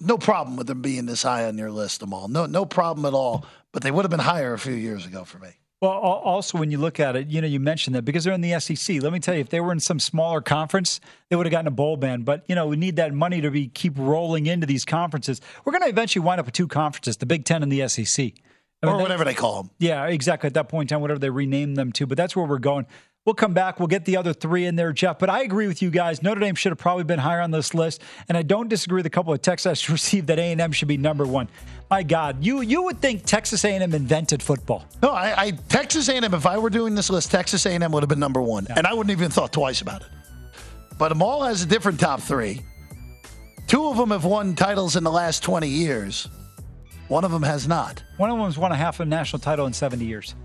no 0.00 0.16
problem 0.16 0.56
with 0.56 0.68
them 0.68 0.82
being 0.82 1.06
this 1.06 1.22
high 1.22 1.46
on 1.46 1.58
your 1.58 1.70
list. 1.70 2.00
Them 2.00 2.14
all, 2.14 2.28
no, 2.28 2.46
no 2.46 2.64
problem 2.64 3.04
at 3.06 3.14
all. 3.14 3.44
But 3.72 3.82
they 3.82 3.90
would 3.90 4.04
have 4.04 4.10
been 4.10 4.20
higher 4.20 4.52
a 4.52 4.58
few 4.58 4.74
years 4.74 5.06
ago 5.06 5.24
for 5.24 5.38
me. 5.38 5.50
Well, 5.80 5.92
also 5.92 6.58
when 6.58 6.70
you 6.70 6.76
look 6.76 7.00
at 7.00 7.16
it, 7.16 7.28
you 7.28 7.40
know, 7.40 7.46
you 7.46 7.58
mentioned 7.58 7.96
that 7.96 8.02
because 8.02 8.24
they're 8.24 8.34
in 8.34 8.42
the 8.42 8.60
SEC. 8.60 9.02
Let 9.02 9.14
me 9.14 9.18
tell 9.18 9.34
you, 9.34 9.40
if 9.40 9.48
they 9.48 9.60
were 9.60 9.72
in 9.72 9.80
some 9.80 9.98
smaller 9.98 10.42
conference, 10.42 11.00
they 11.30 11.36
would 11.36 11.46
have 11.46 11.50
gotten 11.50 11.68
a 11.68 11.70
bowl 11.70 11.96
ban. 11.96 12.22
But 12.22 12.44
you 12.48 12.54
know, 12.54 12.66
we 12.66 12.76
need 12.76 12.96
that 12.96 13.14
money 13.14 13.40
to 13.40 13.50
be 13.50 13.68
keep 13.68 13.94
rolling 13.96 14.46
into 14.46 14.66
these 14.66 14.84
conferences. 14.84 15.40
We're 15.64 15.72
going 15.72 15.82
to 15.84 15.88
eventually 15.88 16.22
wind 16.22 16.38
up 16.38 16.46
with 16.46 16.54
two 16.54 16.68
conferences: 16.68 17.16
the 17.16 17.26
Big 17.26 17.46
Ten 17.46 17.62
and 17.62 17.72
the 17.72 17.88
SEC. 17.88 18.32
I 18.82 18.86
mean, 18.86 18.94
or 18.96 19.02
whatever 19.02 19.24
they 19.24 19.34
call 19.34 19.62
them. 19.62 19.70
Yeah, 19.78 20.06
exactly. 20.06 20.46
At 20.46 20.54
that 20.54 20.68
point 20.68 20.90
in 20.90 20.94
time, 20.96 21.02
whatever 21.02 21.18
they 21.20 21.30
rename 21.30 21.74
them 21.74 21.92
to. 21.92 22.06
But 22.06 22.16
that's 22.16 22.34
where 22.34 22.46
we're 22.46 22.58
going. 22.58 22.86
We'll 23.26 23.34
come 23.34 23.52
back. 23.52 23.78
We'll 23.78 23.86
get 23.88 24.06
the 24.06 24.16
other 24.16 24.32
three 24.32 24.64
in 24.64 24.76
there, 24.76 24.94
Jeff. 24.94 25.18
But 25.18 25.28
I 25.28 25.42
agree 25.42 25.66
with 25.66 25.82
you 25.82 25.90
guys. 25.90 26.22
Notre 26.22 26.40
Dame 26.40 26.54
should 26.54 26.72
have 26.72 26.78
probably 26.78 27.04
been 27.04 27.18
higher 27.18 27.42
on 27.42 27.50
this 27.50 27.74
list, 27.74 28.00
and 28.30 28.38
I 28.38 28.40
don't 28.40 28.68
disagree 28.68 28.96
with 28.96 29.06
a 29.06 29.10
couple 29.10 29.34
of 29.34 29.42
texts 29.42 29.66
I 29.66 29.70
received 29.92 30.28
that 30.28 30.38
A 30.38 30.52
and 30.52 30.60
M 30.60 30.72
should 30.72 30.88
be 30.88 30.96
number 30.96 31.26
one. 31.26 31.48
My 31.90 32.02
God, 32.02 32.42
you 32.42 32.62
you 32.62 32.82
would 32.84 32.98
think 33.00 33.26
Texas 33.26 33.64
A&M 33.64 33.92
invented 33.92 34.42
football. 34.42 34.86
No, 35.02 35.10
I, 35.10 35.34
I 35.36 35.50
Texas 35.50 36.08
A&M. 36.08 36.32
If 36.32 36.46
I 36.46 36.56
were 36.56 36.70
doing 36.70 36.94
this 36.94 37.10
list, 37.10 37.30
Texas 37.30 37.66
A&M 37.66 37.92
would 37.92 38.02
have 38.02 38.08
been 38.08 38.18
number 38.18 38.40
one, 38.40 38.66
and 38.74 38.86
I 38.86 38.94
wouldn't 38.94 39.10
even 39.10 39.30
thought 39.30 39.52
twice 39.52 39.82
about 39.82 40.00
it. 40.00 40.08
But 40.96 41.12
Amal 41.12 41.42
has 41.44 41.62
a 41.62 41.66
different 41.66 42.00
top 42.00 42.20
three. 42.22 42.62
Two 43.66 43.86
of 43.86 43.98
them 43.98 44.10
have 44.10 44.24
won 44.24 44.54
titles 44.54 44.96
in 44.96 45.04
the 45.04 45.10
last 45.10 45.42
twenty 45.42 45.68
years. 45.68 46.26
One 47.10 47.24
of 47.24 47.32
them 47.32 47.42
has 47.42 47.66
not. 47.66 48.04
One 48.18 48.30
of 48.30 48.38
them's 48.38 48.56
won 48.56 48.70
a 48.70 48.76
half 48.76 49.00
of 49.00 49.06
a 49.08 49.10
national 49.10 49.40
title 49.40 49.66
in 49.66 49.72
70 49.72 50.04
years. 50.04 50.36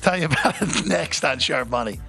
Tell 0.00 0.18
you 0.18 0.24
about 0.24 0.60
it 0.60 0.86
next 0.86 1.24
on 1.24 1.38
Sharp 1.38 1.68
Money. 1.68 2.00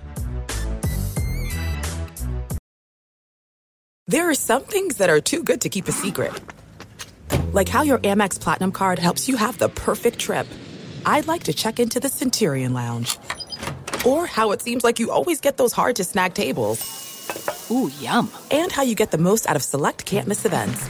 There 4.07 4.27
are 4.27 4.33
some 4.33 4.63
things 4.63 4.97
that 4.97 5.11
are 5.11 5.21
too 5.21 5.43
good 5.43 5.61
to 5.61 5.69
keep 5.69 5.87
a 5.87 5.91
secret. 5.91 6.33
Like 7.53 7.69
how 7.69 7.83
your 7.83 7.99
Amex 7.99 8.41
Platinum 8.41 8.71
card 8.71 8.97
helps 8.97 9.29
you 9.29 9.37
have 9.37 9.59
the 9.59 9.69
perfect 9.69 10.17
trip. 10.17 10.47
I'd 11.05 11.27
like 11.27 11.43
to 11.43 11.53
check 11.53 11.79
into 11.79 11.99
the 11.99 12.09
Centurion 12.09 12.73
Lounge. 12.73 13.19
Or 14.03 14.25
how 14.25 14.49
it 14.49 14.63
seems 14.63 14.83
like 14.83 14.97
you 14.97 15.11
always 15.11 15.41
get 15.41 15.57
those 15.57 15.73
hard 15.73 15.97
to 15.97 16.03
snag 16.03 16.33
tables. 16.33 16.81
Ooh, 17.69 17.91
yum. 17.99 18.31
And 18.49 18.71
how 18.71 18.81
you 18.81 18.95
get 18.95 19.11
the 19.11 19.19
most 19.19 19.47
out 19.47 19.55
of 19.55 19.61
select 19.61 20.07
can't 20.07 20.27
miss 20.27 20.43
events. 20.43 20.89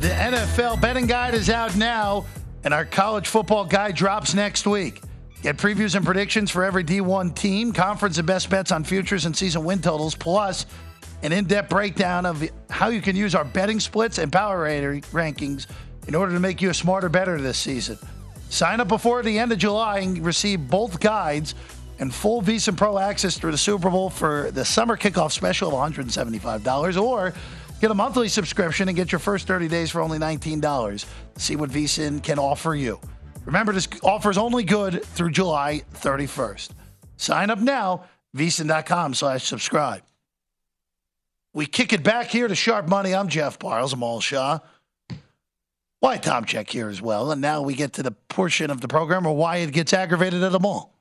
The 0.00 0.08
NFL 0.08 0.80
betting 0.80 1.04
guide 1.04 1.34
is 1.34 1.50
out 1.50 1.76
now, 1.76 2.24
and 2.64 2.72
our 2.72 2.86
college 2.86 3.28
football 3.28 3.66
guide 3.66 3.94
drops 3.94 4.32
next 4.32 4.66
week. 4.66 5.02
Get 5.42 5.58
previews 5.58 5.94
and 5.94 6.06
predictions 6.06 6.50
for 6.50 6.64
every 6.64 6.82
D1 6.82 7.36
team, 7.36 7.70
conference 7.74 8.16
and 8.16 8.26
best 8.26 8.48
bets 8.48 8.72
on 8.72 8.82
futures 8.82 9.26
and 9.26 9.36
season 9.36 9.62
win 9.62 9.82
totals, 9.82 10.14
plus 10.14 10.64
an 11.22 11.32
in 11.32 11.44
depth 11.44 11.68
breakdown 11.68 12.24
of 12.24 12.42
how 12.70 12.88
you 12.88 13.02
can 13.02 13.14
use 13.14 13.34
our 13.34 13.44
betting 13.44 13.78
splits 13.78 14.16
and 14.16 14.32
power 14.32 14.66
rankings 15.12 15.66
in 16.08 16.14
order 16.14 16.32
to 16.32 16.40
make 16.40 16.62
you 16.62 16.70
a 16.70 16.74
smarter 16.74 17.10
better 17.10 17.38
this 17.38 17.58
season. 17.58 17.98
Sign 18.48 18.80
up 18.80 18.88
before 18.88 19.22
the 19.22 19.38
end 19.38 19.52
of 19.52 19.58
July 19.58 19.98
and 19.98 20.24
receive 20.24 20.66
both 20.66 20.98
guides 20.98 21.54
and 21.98 22.12
full 22.12 22.40
VSIN 22.40 22.74
Pro 22.74 22.98
access 22.98 23.36
through 23.36 23.52
the 23.52 23.58
Super 23.58 23.90
Bowl 23.90 24.08
for 24.08 24.50
the 24.52 24.64
summer 24.64 24.96
kickoff 24.96 25.32
special 25.32 25.68
of 25.68 25.92
$175 25.92 27.02
or 27.02 27.34
get 27.80 27.90
a 27.90 27.94
monthly 27.94 28.28
subscription 28.28 28.88
and 28.88 28.96
get 28.96 29.10
your 29.10 29.18
first 29.18 29.46
30 29.46 29.68
days 29.68 29.90
for 29.90 30.00
only 30.00 30.18
$19. 30.18 31.06
See 31.36 31.56
what 31.56 31.70
VSIN 31.70 32.22
can 32.22 32.38
offer 32.38 32.74
you. 32.74 33.00
Remember, 33.44 33.72
this 33.72 33.88
offer 34.02 34.30
is 34.30 34.38
only 34.38 34.64
good 34.64 35.04
through 35.04 35.30
July 35.30 35.82
31st. 35.94 36.70
Sign 37.16 37.50
up 37.50 37.58
now, 37.58 38.04
VSIN.com 38.36 39.14
slash 39.14 39.44
subscribe. 39.44 40.02
We 41.52 41.66
kick 41.66 41.92
it 41.92 42.04
back 42.04 42.28
here 42.28 42.46
to 42.46 42.54
Sharp 42.54 42.88
Money. 42.88 43.14
I'm 43.14 43.28
Jeff 43.28 43.58
Parles. 43.58 43.92
I'm 43.92 43.98
Amal 43.98 44.20
Shah. 44.20 44.60
Why 45.98 46.16
Tom 46.16 46.44
Check 46.44 46.70
here 46.70 46.88
as 46.88 47.02
well. 47.02 47.30
And 47.30 47.40
now 47.40 47.60
we 47.62 47.74
get 47.74 47.94
to 47.94 48.02
the 48.02 48.12
portion 48.12 48.70
of 48.70 48.80
the 48.80 48.88
program 48.88 49.24
where 49.24 49.34
Wyatt 49.34 49.72
gets 49.72 49.92
aggravated 49.92 50.42
at 50.42 50.52
them 50.52 50.64
all. 50.64 50.99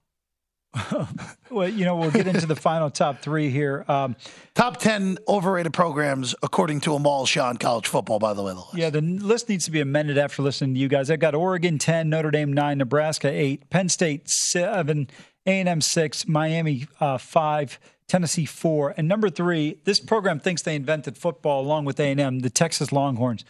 well, 1.50 1.68
you 1.68 1.84
know, 1.84 1.96
we'll 1.96 2.12
get 2.12 2.28
into 2.28 2.46
the 2.46 2.56
final 2.56 2.90
top 2.90 3.22
three 3.22 3.50
here. 3.50 3.84
Um, 3.88 4.16
top 4.54 4.78
10 4.78 5.18
overrated 5.28 5.74
programs, 5.74 6.36
according 6.44 6.82
to 6.82 6.94
Amal 6.94 7.26
Shah 7.26 7.50
in 7.50 7.58
college 7.58 7.88
football, 7.88 8.20
by 8.20 8.34
the 8.34 8.44
way. 8.44 8.54
The 8.54 8.60
list. 8.60 8.76
Yeah, 8.76 8.90
the 8.90 9.02
list 9.02 9.50
needs 9.50 9.66
to 9.66 9.72
be 9.72 9.80
amended 9.80 10.18
after 10.18 10.44
listening 10.44 10.76
to 10.76 10.80
you 10.80 10.88
guys. 10.88 11.10
I've 11.10 11.20
got 11.20 11.34
Oregon 11.34 11.80
10, 11.80 12.10
Notre 12.10 12.32
Dame 12.32 12.54
9, 12.54 12.78
Nebraska 12.78 13.30
8, 13.30 13.70
Penn 13.70 13.90
State 13.90 14.30
7, 14.30 15.08
A&M 15.48 15.82
6, 15.82 16.28
Miami 16.28 16.88
uh, 17.00 17.18
5, 17.18 17.80
Tennessee 18.08 18.46
4. 18.46 18.94
And 18.98 19.08
number 19.08 19.30
three, 19.30 19.80
this 19.86 20.00
program 20.00 20.40
thinks 20.40 20.62
they 20.62 20.76
invented 20.76 21.18
football 21.18 21.62
along 21.62 21.86
with 21.86 22.00
A&M, 22.00 22.40
the 22.40 22.50
Texas 22.50 22.92
Longhorns. 22.92 23.44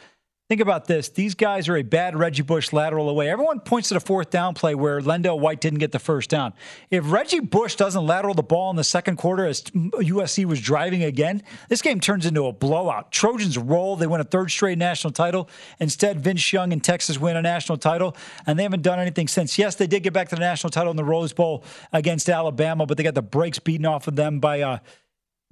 Think 0.49 0.61
about 0.61 0.85
this. 0.85 1.09
These 1.09 1.35
guys 1.35 1.69
are 1.69 1.77
a 1.77 1.83
bad 1.83 2.17
Reggie 2.17 2.41
Bush 2.41 2.73
lateral 2.73 3.07
away. 3.07 3.29
Everyone 3.29 3.59
points 3.59 3.89
to 3.89 3.93
the 3.93 3.99
fourth 3.99 4.31
down 4.31 4.55
play 4.55 4.73
where 4.73 4.99
LenDale 4.99 5.39
White 5.39 5.61
didn't 5.61 5.77
get 5.77 5.91
the 5.91 5.99
first 5.99 6.27
down. 6.27 6.53
If 6.89 7.11
Reggie 7.11 7.39
Bush 7.39 7.75
doesn't 7.75 8.03
lateral 8.03 8.33
the 8.33 8.41
ball 8.41 8.71
in 8.71 8.75
the 8.75 8.83
second 8.83 9.17
quarter 9.17 9.45
as 9.45 9.61
USC 9.61 10.45
was 10.45 10.59
driving 10.59 11.03
again, 11.03 11.43
this 11.67 11.83
game 11.83 11.99
turns 11.99 12.25
into 12.25 12.47
a 12.47 12.51
blowout. 12.51 13.11
Trojans 13.11 13.59
roll. 13.59 13.95
They 13.95 14.07
win 14.07 14.21
a 14.21 14.23
third 14.23 14.49
straight 14.49 14.79
national 14.79 15.13
title. 15.13 15.47
Instead, 15.79 16.19
Vince 16.19 16.51
Young 16.51 16.73
and 16.73 16.83
Texas 16.83 17.19
win 17.19 17.37
a 17.37 17.43
national 17.43 17.77
title, 17.77 18.17
and 18.47 18.57
they 18.57 18.63
haven't 18.63 18.81
done 18.81 18.97
anything 18.97 19.27
since. 19.27 19.59
Yes, 19.59 19.75
they 19.75 19.85
did 19.85 20.01
get 20.01 20.13
back 20.13 20.29
to 20.29 20.35
the 20.35 20.41
national 20.41 20.71
title 20.71 20.89
in 20.89 20.97
the 20.97 21.05
Rose 21.05 21.31
Bowl 21.31 21.63
against 21.93 22.27
Alabama, 22.27 22.87
but 22.87 22.97
they 22.97 23.03
got 23.03 23.13
the 23.13 23.21
brakes 23.21 23.59
beaten 23.59 23.85
off 23.85 24.07
of 24.07 24.15
them 24.15 24.39
by 24.39 24.61
uh, 24.61 24.79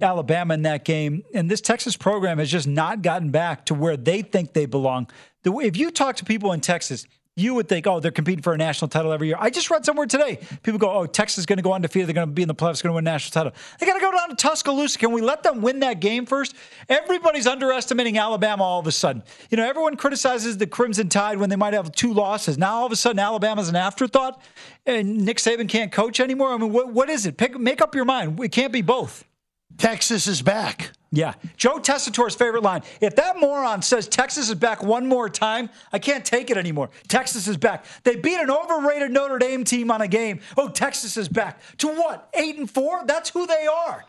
Alabama 0.00 0.54
in 0.54 0.62
that 0.62 0.84
game. 0.84 1.24
And 1.34 1.50
this 1.50 1.60
Texas 1.60 1.96
program 1.96 2.38
has 2.38 2.50
just 2.50 2.68
not 2.68 3.02
gotten 3.02 3.30
back 3.30 3.66
to 3.66 3.74
where 3.74 3.96
they 3.96 4.22
think 4.22 4.52
they 4.52 4.66
belong. 4.66 5.08
If 5.44 5.76
you 5.76 5.90
talk 5.90 6.16
to 6.16 6.24
people 6.24 6.52
in 6.52 6.60
Texas, 6.60 7.06
you 7.34 7.54
would 7.54 7.68
think, 7.68 7.86
oh, 7.86 8.00
they're 8.00 8.10
competing 8.10 8.42
for 8.42 8.52
a 8.52 8.56
national 8.56 8.88
title 8.88 9.12
every 9.12 9.28
year. 9.28 9.36
I 9.38 9.50
just 9.50 9.70
read 9.70 9.84
somewhere 9.84 10.06
today. 10.06 10.40
People 10.64 10.78
go, 10.78 10.90
oh, 10.90 11.06
Texas 11.06 11.38
is 11.38 11.46
going 11.46 11.58
to 11.58 11.62
go 11.62 11.72
undefeated. 11.72 12.08
They're 12.08 12.14
going 12.14 12.26
to 12.26 12.32
be 12.32 12.42
in 12.42 12.48
the 12.48 12.54
playoffs, 12.54 12.82
going 12.82 12.90
to 12.90 12.94
win 12.94 13.06
a 13.06 13.10
national 13.12 13.32
title. 13.32 13.58
They 13.78 13.86
got 13.86 13.94
to 13.94 14.00
go 14.00 14.10
down 14.10 14.28
to 14.30 14.34
Tuscaloosa. 14.34 14.98
Can 14.98 15.12
we 15.12 15.20
let 15.20 15.44
them 15.44 15.62
win 15.62 15.78
that 15.80 16.00
game 16.00 16.26
first? 16.26 16.56
Everybody's 16.88 17.46
underestimating 17.46 18.18
Alabama 18.18 18.64
all 18.64 18.80
of 18.80 18.88
a 18.88 18.92
sudden. 18.92 19.22
You 19.50 19.56
know, 19.56 19.68
everyone 19.68 19.96
criticizes 19.96 20.58
the 20.58 20.66
Crimson 20.66 21.08
Tide 21.08 21.38
when 21.38 21.48
they 21.48 21.56
might 21.56 21.74
have 21.74 21.92
two 21.92 22.12
losses. 22.12 22.58
Now 22.58 22.74
all 22.74 22.86
of 22.86 22.92
a 22.92 22.96
sudden 22.96 23.20
Alabama's 23.20 23.68
an 23.68 23.76
afterthought, 23.76 24.42
and 24.84 25.24
Nick 25.24 25.36
Saban 25.36 25.68
can't 25.68 25.92
coach 25.92 26.18
anymore. 26.18 26.52
I 26.52 26.56
mean, 26.56 26.72
what, 26.72 26.92
what 26.92 27.08
is 27.08 27.24
it? 27.24 27.36
Pick, 27.36 27.58
make 27.58 27.80
up 27.80 27.94
your 27.94 28.04
mind. 28.04 28.40
It 28.40 28.50
can't 28.50 28.72
be 28.72 28.82
both. 28.82 29.27
Texas 29.76 30.26
is 30.26 30.42
back. 30.42 30.90
Yeah. 31.10 31.34
Joe 31.56 31.78
Tessitore's 31.78 32.34
favorite 32.34 32.62
line. 32.62 32.82
If 33.00 33.16
that 33.16 33.38
moron 33.38 33.80
says 33.80 34.08
Texas 34.08 34.48
is 34.48 34.54
back 34.54 34.82
one 34.82 35.06
more 35.06 35.28
time, 35.28 35.70
I 35.92 35.98
can't 35.98 36.24
take 36.24 36.50
it 36.50 36.56
anymore. 36.56 36.90
Texas 37.06 37.48
is 37.48 37.56
back. 37.56 37.84
They 38.04 38.16
beat 38.16 38.40
an 38.40 38.50
overrated 38.50 39.10
Notre 39.10 39.38
Dame 39.38 39.64
team 39.64 39.90
on 39.90 40.00
a 40.00 40.08
game. 40.08 40.40
Oh, 40.56 40.68
Texas 40.68 41.16
is 41.16 41.28
back. 41.28 41.60
To 41.78 41.88
what? 41.88 42.28
Eight 42.34 42.56
and 42.58 42.70
four? 42.70 43.04
That's 43.06 43.30
who 43.30 43.46
they 43.46 43.66
are. 43.66 44.04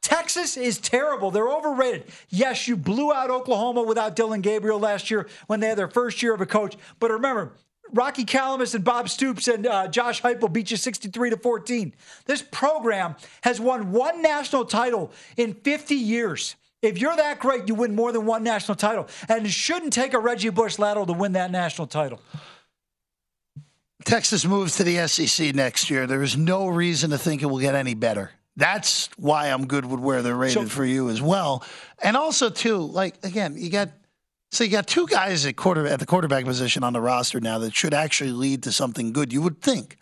Texas 0.00 0.56
is 0.58 0.78
terrible. 0.78 1.30
They're 1.30 1.48
overrated. 1.48 2.04
Yes, 2.28 2.68
you 2.68 2.76
blew 2.76 3.12
out 3.12 3.30
Oklahoma 3.30 3.82
without 3.82 4.14
Dillon 4.14 4.42
Gabriel 4.42 4.78
last 4.78 5.10
year 5.10 5.26
when 5.46 5.60
they 5.60 5.68
had 5.68 5.78
their 5.78 5.88
first 5.88 6.22
year 6.22 6.34
of 6.34 6.42
a 6.42 6.46
coach. 6.46 6.76
But 7.00 7.10
remember, 7.10 7.52
Rocky 7.92 8.24
Calmus 8.24 8.74
and 8.74 8.84
Bob 8.84 9.08
Stoops 9.08 9.48
and 9.48 9.66
uh, 9.66 9.88
Josh 9.88 10.22
Heupel 10.22 10.52
beat 10.52 10.70
you 10.70 10.76
63 10.76 11.30
to 11.30 11.36
14. 11.36 11.94
This 12.26 12.42
program 12.42 13.14
has 13.42 13.60
won 13.60 13.92
one 13.92 14.22
national 14.22 14.64
title 14.64 15.12
in 15.36 15.54
50 15.54 15.94
years. 15.94 16.56
If 16.82 16.98
you're 16.98 17.16
that 17.16 17.38
great, 17.38 17.68
you 17.68 17.74
win 17.74 17.94
more 17.94 18.12
than 18.12 18.26
one 18.26 18.42
national 18.42 18.76
title. 18.76 19.08
And 19.28 19.46
it 19.46 19.52
shouldn't 19.52 19.92
take 19.92 20.12
a 20.12 20.18
Reggie 20.18 20.50
Bush 20.50 20.78
lateral 20.78 21.06
to 21.06 21.12
win 21.12 21.32
that 21.32 21.50
national 21.50 21.86
title. 21.86 22.20
Texas 24.04 24.44
moves 24.44 24.76
to 24.76 24.84
the 24.84 25.06
SEC 25.08 25.54
next 25.54 25.88
year. 25.88 26.06
There 26.06 26.22
is 26.22 26.36
no 26.36 26.68
reason 26.68 27.10
to 27.10 27.18
think 27.18 27.42
it 27.42 27.46
will 27.46 27.58
get 27.58 27.74
any 27.74 27.94
better. 27.94 28.32
That's 28.56 29.08
why 29.16 29.48
I'm 29.48 29.66
good 29.66 29.86
with 29.86 29.98
where 29.98 30.22
they're 30.22 30.36
rated 30.36 30.64
so, 30.64 30.68
for 30.68 30.84
you 30.84 31.08
as 31.08 31.22
well. 31.22 31.64
And 32.02 32.16
also, 32.16 32.50
too, 32.50 32.78
like, 32.78 33.24
again, 33.24 33.54
you 33.56 33.70
got– 33.70 33.90
so 34.54 34.64
you 34.64 34.70
got 34.70 34.86
two 34.86 35.06
guys 35.06 35.44
at 35.46 35.56
quarter 35.56 35.86
at 35.86 35.98
the 35.98 36.06
quarterback 36.06 36.44
position 36.44 36.84
on 36.84 36.92
the 36.92 37.00
roster 37.00 37.40
now 37.40 37.58
that 37.58 37.74
should 37.74 37.94
actually 37.94 38.32
lead 38.32 38.62
to 38.62 38.72
something 38.72 39.12
good. 39.12 39.32
You 39.32 39.42
would 39.42 39.60
think. 39.60 39.96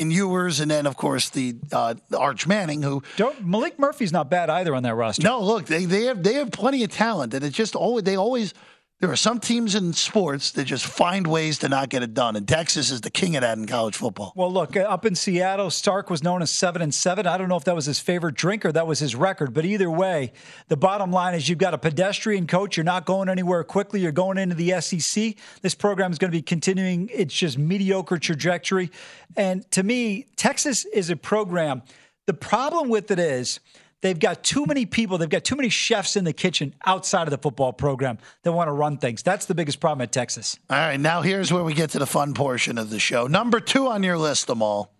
In 0.00 0.12
Ewers, 0.12 0.60
and 0.60 0.70
then 0.70 0.86
of 0.86 0.96
course 0.96 1.28
the, 1.28 1.56
uh, 1.72 1.94
Arch 2.16 2.46
Manning, 2.46 2.82
who 2.82 3.02
Don't, 3.16 3.44
Maalik 3.44 3.80
Murphy's 3.80 4.12
not 4.12 4.30
bad 4.30 4.48
either 4.48 4.72
on 4.72 4.84
that 4.84 4.94
roster. 4.94 5.24
No, 5.24 5.40
look, 5.40 5.66
they, 5.66 5.86
they 5.86 6.04
have 6.04 6.22
they 6.22 6.34
have 6.34 6.52
plenty 6.52 6.84
of 6.84 6.90
talent, 6.92 7.34
and 7.34 7.44
it's 7.44 7.56
just 7.56 7.74
always 7.74 8.04
they 8.04 8.14
always 8.14 8.54
there 9.00 9.12
are 9.12 9.16
some 9.16 9.38
teams 9.38 9.76
in 9.76 9.92
sports 9.92 10.50
that 10.52 10.64
just 10.64 10.84
find 10.84 11.24
ways 11.24 11.58
to 11.58 11.68
not 11.68 11.88
get 11.88 12.02
it 12.02 12.14
done, 12.14 12.34
and 12.34 12.48
Texas 12.48 12.90
is 12.90 13.00
the 13.00 13.10
king 13.10 13.36
of 13.36 13.42
that 13.42 13.56
in 13.56 13.64
college 13.64 13.94
football. 13.94 14.32
Well, 14.34 14.52
look, 14.52 14.76
uh, 14.76 14.80
up 14.80 15.06
in 15.06 15.14
Seattle, 15.14 15.70
Sark 15.70 16.10
was 16.10 16.24
known 16.24 16.42
as 16.42 16.50
seven 16.50 16.82
and 16.82 16.92
seven. 16.92 17.24
I 17.24 17.38
don't 17.38 17.48
know 17.48 17.56
if 17.56 17.62
that 17.64 17.76
was 17.76 17.86
his 17.86 18.00
favorite 18.00 18.34
drink 18.34 18.64
or 18.64 18.72
that 18.72 18.88
was 18.88 18.98
his 18.98 19.14
record, 19.14 19.54
but 19.54 19.64
either 19.64 19.88
way, 19.88 20.32
the 20.66 20.76
bottom 20.76 21.12
line 21.12 21.36
is 21.36 21.48
you've 21.48 21.58
got 21.58 21.74
a 21.74 21.78
pedestrian 21.78 22.48
coach. 22.48 22.76
You're 22.76 22.82
not 22.82 23.04
going 23.04 23.28
anywhere 23.28 23.62
quickly. 23.62 24.00
You're 24.00 24.10
going 24.10 24.36
into 24.36 24.56
the 24.56 24.80
SEC. 24.80 25.36
This 25.62 25.76
program 25.76 26.10
is 26.10 26.18
going 26.18 26.32
to 26.32 26.36
be 26.36 26.42
continuing 26.42 27.08
its 27.12 27.34
just 27.34 27.56
mediocre 27.56 28.18
trajectory, 28.18 28.90
and 29.36 29.70
to 29.70 29.84
me, 29.84 30.26
Texas 30.34 30.84
is 30.86 31.08
a 31.08 31.16
program. 31.16 31.82
The 32.26 32.34
problem 32.34 32.88
with 32.88 33.12
it 33.12 33.20
is 33.20 33.60
They've 34.00 34.18
got 34.18 34.44
too 34.44 34.64
many 34.64 34.86
people, 34.86 35.18
they've 35.18 35.28
got 35.28 35.44
too 35.44 35.56
many 35.56 35.68
chefs 35.68 36.16
in 36.16 36.24
the 36.24 36.32
kitchen 36.32 36.74
outside 36.86 37.24
of 37.24 37.30
the 37.30 37.38
football 37.38 37.72
program 37.72 38.18
that 38.44 38.52
want 38.52 38.68
to 38.68 38.72
run 38.72 38.98
things. 38.98 39.22
That's 39.22 39.46
the 39.46 39.54
biggest 39.54 39.80
problem 39.80 40.02
at 40.02 40.12
Texas. 40.12 40.58
All 40.70 40.76
right, 40.76 41.00
now 41.00 41.22
here's 41.22 41.52
where 41.52 41.64
we 41.64 41.74
get 41.74 41.90
to 41.90 41.98
the 41.98 42.06
fun 42.06 42.32
portion 42.34 42.78
of 42.78 42.90
the 42.90 43.00
show. 43.00 43.26
Number 43.26 43.58
two 43.58 43.88
on 43.88 44.02
your 44.04 44.16
list, 44.16 44.48
Amal. 44.48 44.92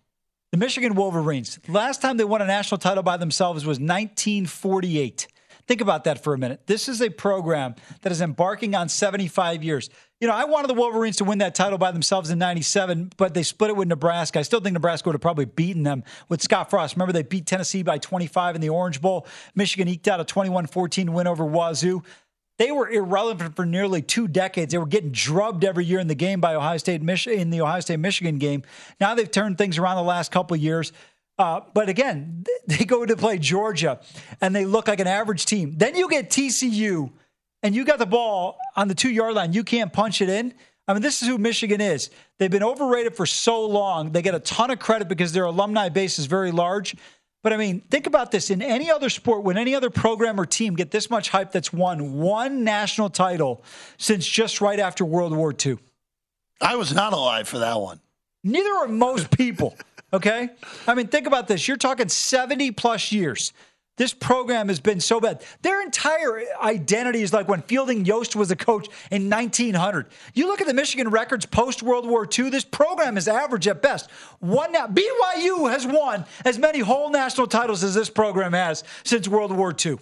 The 0.50 0.58
Michigan 0.58 0.94
Wolverines. 0.94 1.58
Last 1.68 2.00
time 2.00 2.16
they 2.16 2.24
won 2.24 2.42
a 2.42 2.46
national 2.46 2.78
title 2.78 3.02
by 3.02 3.18
themselves 3.18 3.64
was 3.64 3.78
1948. 3.78 5.28
Think 5.68 5.82
about 5.82 6.04
that 6.04 6.24
for 6.24 6.32
a 6.32 6.38
minute. 6.38 6.62
This 6.66 6.88
is 6.88 7.02
a 7.02 7.10
program 7.10 7.74
that 8.00 8.10
is 8.10 8.22
embarking 8.22 8.74
on 8.74 8.88
75 8.88 9.62
years. 9.62 9.90
You 10.20 10.26
know, 10.26 10.34
I 10.34 10.46
wanted 10.46 10.66
the 10.66 10.74
Wolverines 10.74 11.16
to 11.18 11.24
win 11.24 11.38
that 11.38 11.54
title 11.54 11.78
by 11.78 11.92
themselves 11.92 12.30
in 12.30 12.40
97, 12.40 13.12
but 13.16 13.34
they 13.34 13.44
split 13.44 13.70
it 13.70 13.76
with 13.76 13.86
Nebraska. 13.86 14.40
I 14.40 14.42
still 14.42 14.58
think 14.58 14.74
Nebraska 14.74 15.08
would 15.08 15.14
have 15.14 15.20
probably 15.20 15.44
beaten 15.44 15.84
them 15.84 16.02
with 16.28 16.42
Scott 16.42 16.70
Frost. 16.70 16.96
Remember, 16.96 17.12
they 17.12 17.22
beat 17.22 17.46
Tennessee 17.46 17.84
by 17.84 17.98
25 17.98 18.56
in 18.56 18.60
the 18.60 18.68
Orange 18.68 19.00
Bowl. 19.00 19.28
Michigan 19.54 19.86
eked 19.86 20.08
out 20.08 20.18
a 20.18 20.24
21 20.24 20.66
14 20.66 21.12
win 21.12 21.28
over 21.28 21.44
Wazoo. 21.44 22.02
They 22.58 22.72
were 22.72 22.90
irrelevant 22.90 23.54
for 23.54 23.64
nearly 23.64 24.02
two 24.02 24.26
decades. 24.26 24.72
They 24.72 24.78
were 24.78 24.86
getting 24.86 25.12
drubbed 25.12 25.64
every 25.64 25.84
year 25.84 26.00
in 26.00 26.08
the 26.08 26.16
game 26.16 26.40
by 26.40 26.56
Ohio 26.56 26.78
State, 26.78 27.00
in 27.00 27.50
the 27.50 27.60
Ohio 27.60 27.78
State 27.78 28.00
Michigan 28.00 28.38
game. 28.38 28.64
Now 29.00 29.14
they've 29.14 29.30
turned 29.30 29.56
things 29.56 29.78
around 29.78 29.96
the 29.96 30.02
last 30.02 30.32
couple 30.32 30.56
years. 30.56 30.92
Uh, 31.38 31.60
but 31.72 31.88
again, 31.88 32.44
they 32.66 32.84
go 32.84 33.06
to 33.06 33.16
play 33.16 33.38
Georgia 33.38 34.00
and 34.40 34.56
they 34.56 34.64
look 34.64 34.88
like 34.88 34.98
an 34.98 35.06
average 35.06 35.46
team. 35.46 35.74
Then 35.76 35.94
you 35.94 36.08
get 36.08 36.30
TCU 36.30 37.12
and 37.62 37.74
you 37.74 37.84
got 37.84 37.98
the 37.98 38.06
ball 38.06 38.58
on 38.76 38.88
the 38.88 38.94
two 38.94 39.10
yard 39.10 39.34
line. 39.34 39.52
You 39.52 39.64
can't 39.64 39.92
punch 39.92 40.20
it 40.20 40.28
in. 40.28 40.54
I 40.86 40.94
mean, 40.94 41.02
this 41.02 41.20
is 41.20 41.28
who 41.28 41.36
Michigan 41.36 41.80
is. 41.80 42.10
They've 42.38 42.50
been 42.50 42.62
overrated 42.62 43.14
for 43.14 43.26
so 43.26 43.66
long. 43.66 44.12
They 44.12 44.22
get 44.22 44.34
a 44.34 44.40
ton 44.40 44.70
of 44.70 44.78
credit 44.78 45.08
because 45.08 45.32
their 45.32 45.44
alumni 45.44 45.90
base 45.90 46.18
is 46.18 46.26
very 46.26 46.50
large. 46.50 46.96
But 47.42 47.52
I 47.52 47.56
mean, 47.56 47.82
think 47.90 48.06
about 48.06 48.30
this. 48.30 48.50
In 48.50 48.62
any 48.62 48.90
other 48.90 49.10
sport, 49.10 49.44
when 49.44 49.58
any 49.58 49.74
other 49.74 49.90
program 49.90 50.40
or 50.40 50.46
team 50.46 50.74
get 50.74 50.90
this 50.90 51.10
much 51.10 51.28
hype 51.28 51.52
that's 51.52 51.72
won 51.72 52.14
one 52.14 52.64
national 52.64 53.10
title 53.10 53.62
since 53.98 54.26
just 54.26 54.60
right 54.60 54.80
after 54.80 55.04
World 55.04 55.36
War 55.36 55.54
II? 55.54 55.78
I 56.60 56.76
was 56.76 56.92
not 56.92 57.12
alive 57.12 57.46
for 57.46 57.58
that 57.58 57.80
one. 57.80 58.00
Neither 58.42 58.70
are 58.70 58.88
most 58.88 59.30
people. 59.30 59.76
Okay? 60.12 60.48
I 60.86 60.94
mean, 60.94 61.08
think 61.08 61.26
about 61.26 61.48
this. 61.48 61.68
You're 61.68 61.76
talking 61.76 62.08
70 62.08 62.72
plus 62.72 63.12
years. 63.12 63.52
This 63.98 64.14
program 64.14 64.68
has 64.68 64.80
been 64.80 65.00
so 65.00 65.20
bad. 65.20 65.44
Their 65.62 65.82
entire 65.82 66.42
identity 66.62 67.20
is 67.22 67.32
like 67.32 67.48
when 67.48 67.62
Fielding 67.62 68.04
Yost 68.04 68.36
was 68.36 68.50
a 68.50 68.56
coach 68.56 68.88
in 69.10 69.28
1900. 69.28 70.06
You 70.34 70.46
look 70.46 70.60
at 70.60 70.66
the 70.66 70.74
Michigan 70.74 71.10
records 71.10 71.44
post 71.44 71.82
World 71.82 72.08
War 72.08 72.26
II, 72.26 72.48
this 72.48 72.64
program 72.64 73.18
is 73.18 73.28
average 73.28 73.68
at 73.68 73.82
best. 73.82 74.10
One 74.38 74.72
now, 74.72 74.86
BYU 74.86 75.70
has 75.70 75.86
won 75.86 76.24
as 76.44 76.58
many 76.58 76.78
whole 76.78 77.10
national 77.10 77.48
titles 77.48 77.84
as 77.84 77.94
this 77.94 78.08
program 78.08 78.52
has 78.52 78.84
since 79.04 79.28
World 79.28 79.52
War 79.52 79.74
II. 79.84 79.98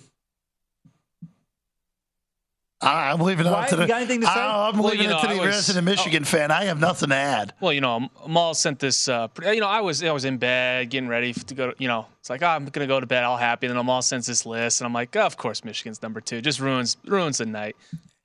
I'm 2.83 3.21
leaving 3.21 3.47
it 3.47 3.51
Why? 3.51 3.63
up 3.63 3.69
to 3.71 3.77
the. 3.77 3.83
You 3.83 3.89
got 3.89 3.97
anything 4.03 4.21
to 4.21 4.27
say? 4.27 4.33
I- 4.33 4.69
I'm 4.69 4.79
Well, 4.79 4.91
leaving 4.91 5.05
you 5.05 5.11
know, 5.11 5.19
it 5.19 5.23
to 5.23 5.29
I 5.29 5.35
the 5.35 5.41
was- 5.41 5.49
resident 5.49 5.85
Michigan 5.87 6.25
fan. 6.25 6.51
I 6.51 6.65
have 6.65 6.79
nothing 6.79 7.09
to 7.09 7.15
add. 7.15 7.55
Well, 7.61 7.73
you 7.73 7.81
know, 7.81 8.09
Maul 8.27 8.53
sent 8.55 8.79
this. 8.81 9.09
Uh, 9.09 9.29
you 9.43 9.61
know, 9.61 9.67
I 9.67 9.81
was 9.81 10.03
I 10.05 10.11
was 10.13 10.25
in 10.27 10.37
bed 10.37 10.91
getting 10.91 11.09
ready 11.09 11.33
to 11.33 11.55
go. 11.55 11.73
You 11.79 11.89
know, 11.89 12.07
it's 12.21 12.29
like 12.29 12.43
oh, 12.43 12.47
I'm 12.49 12.67
gonna 12.67 12.87
go 12.87 13.01
to 13.01 13.07
bed 13.07 13.25
all 13.25 13.39
happy, 13.39 13.67
and 13.67 13.77
then 13.77 13.87
Maul 13.87 14.03
sends 14.03 14.27
this 14.27 14.45
list, 14.45 14.81
and 14.81 14.87
I'm 14.87 14.93
like, 14.93 15.17
oh, 15.17 15.21
of 15.21 15.37
course, 15.39 15.65
Michigan's 15.65 16.03
number 16.03 16.21
two. 16.21 16.43
Just 16.43 16.61
ruins 16.61 16.99
ruins 17.07 17.39
the 17.39 17.47
night. 17.47 17.77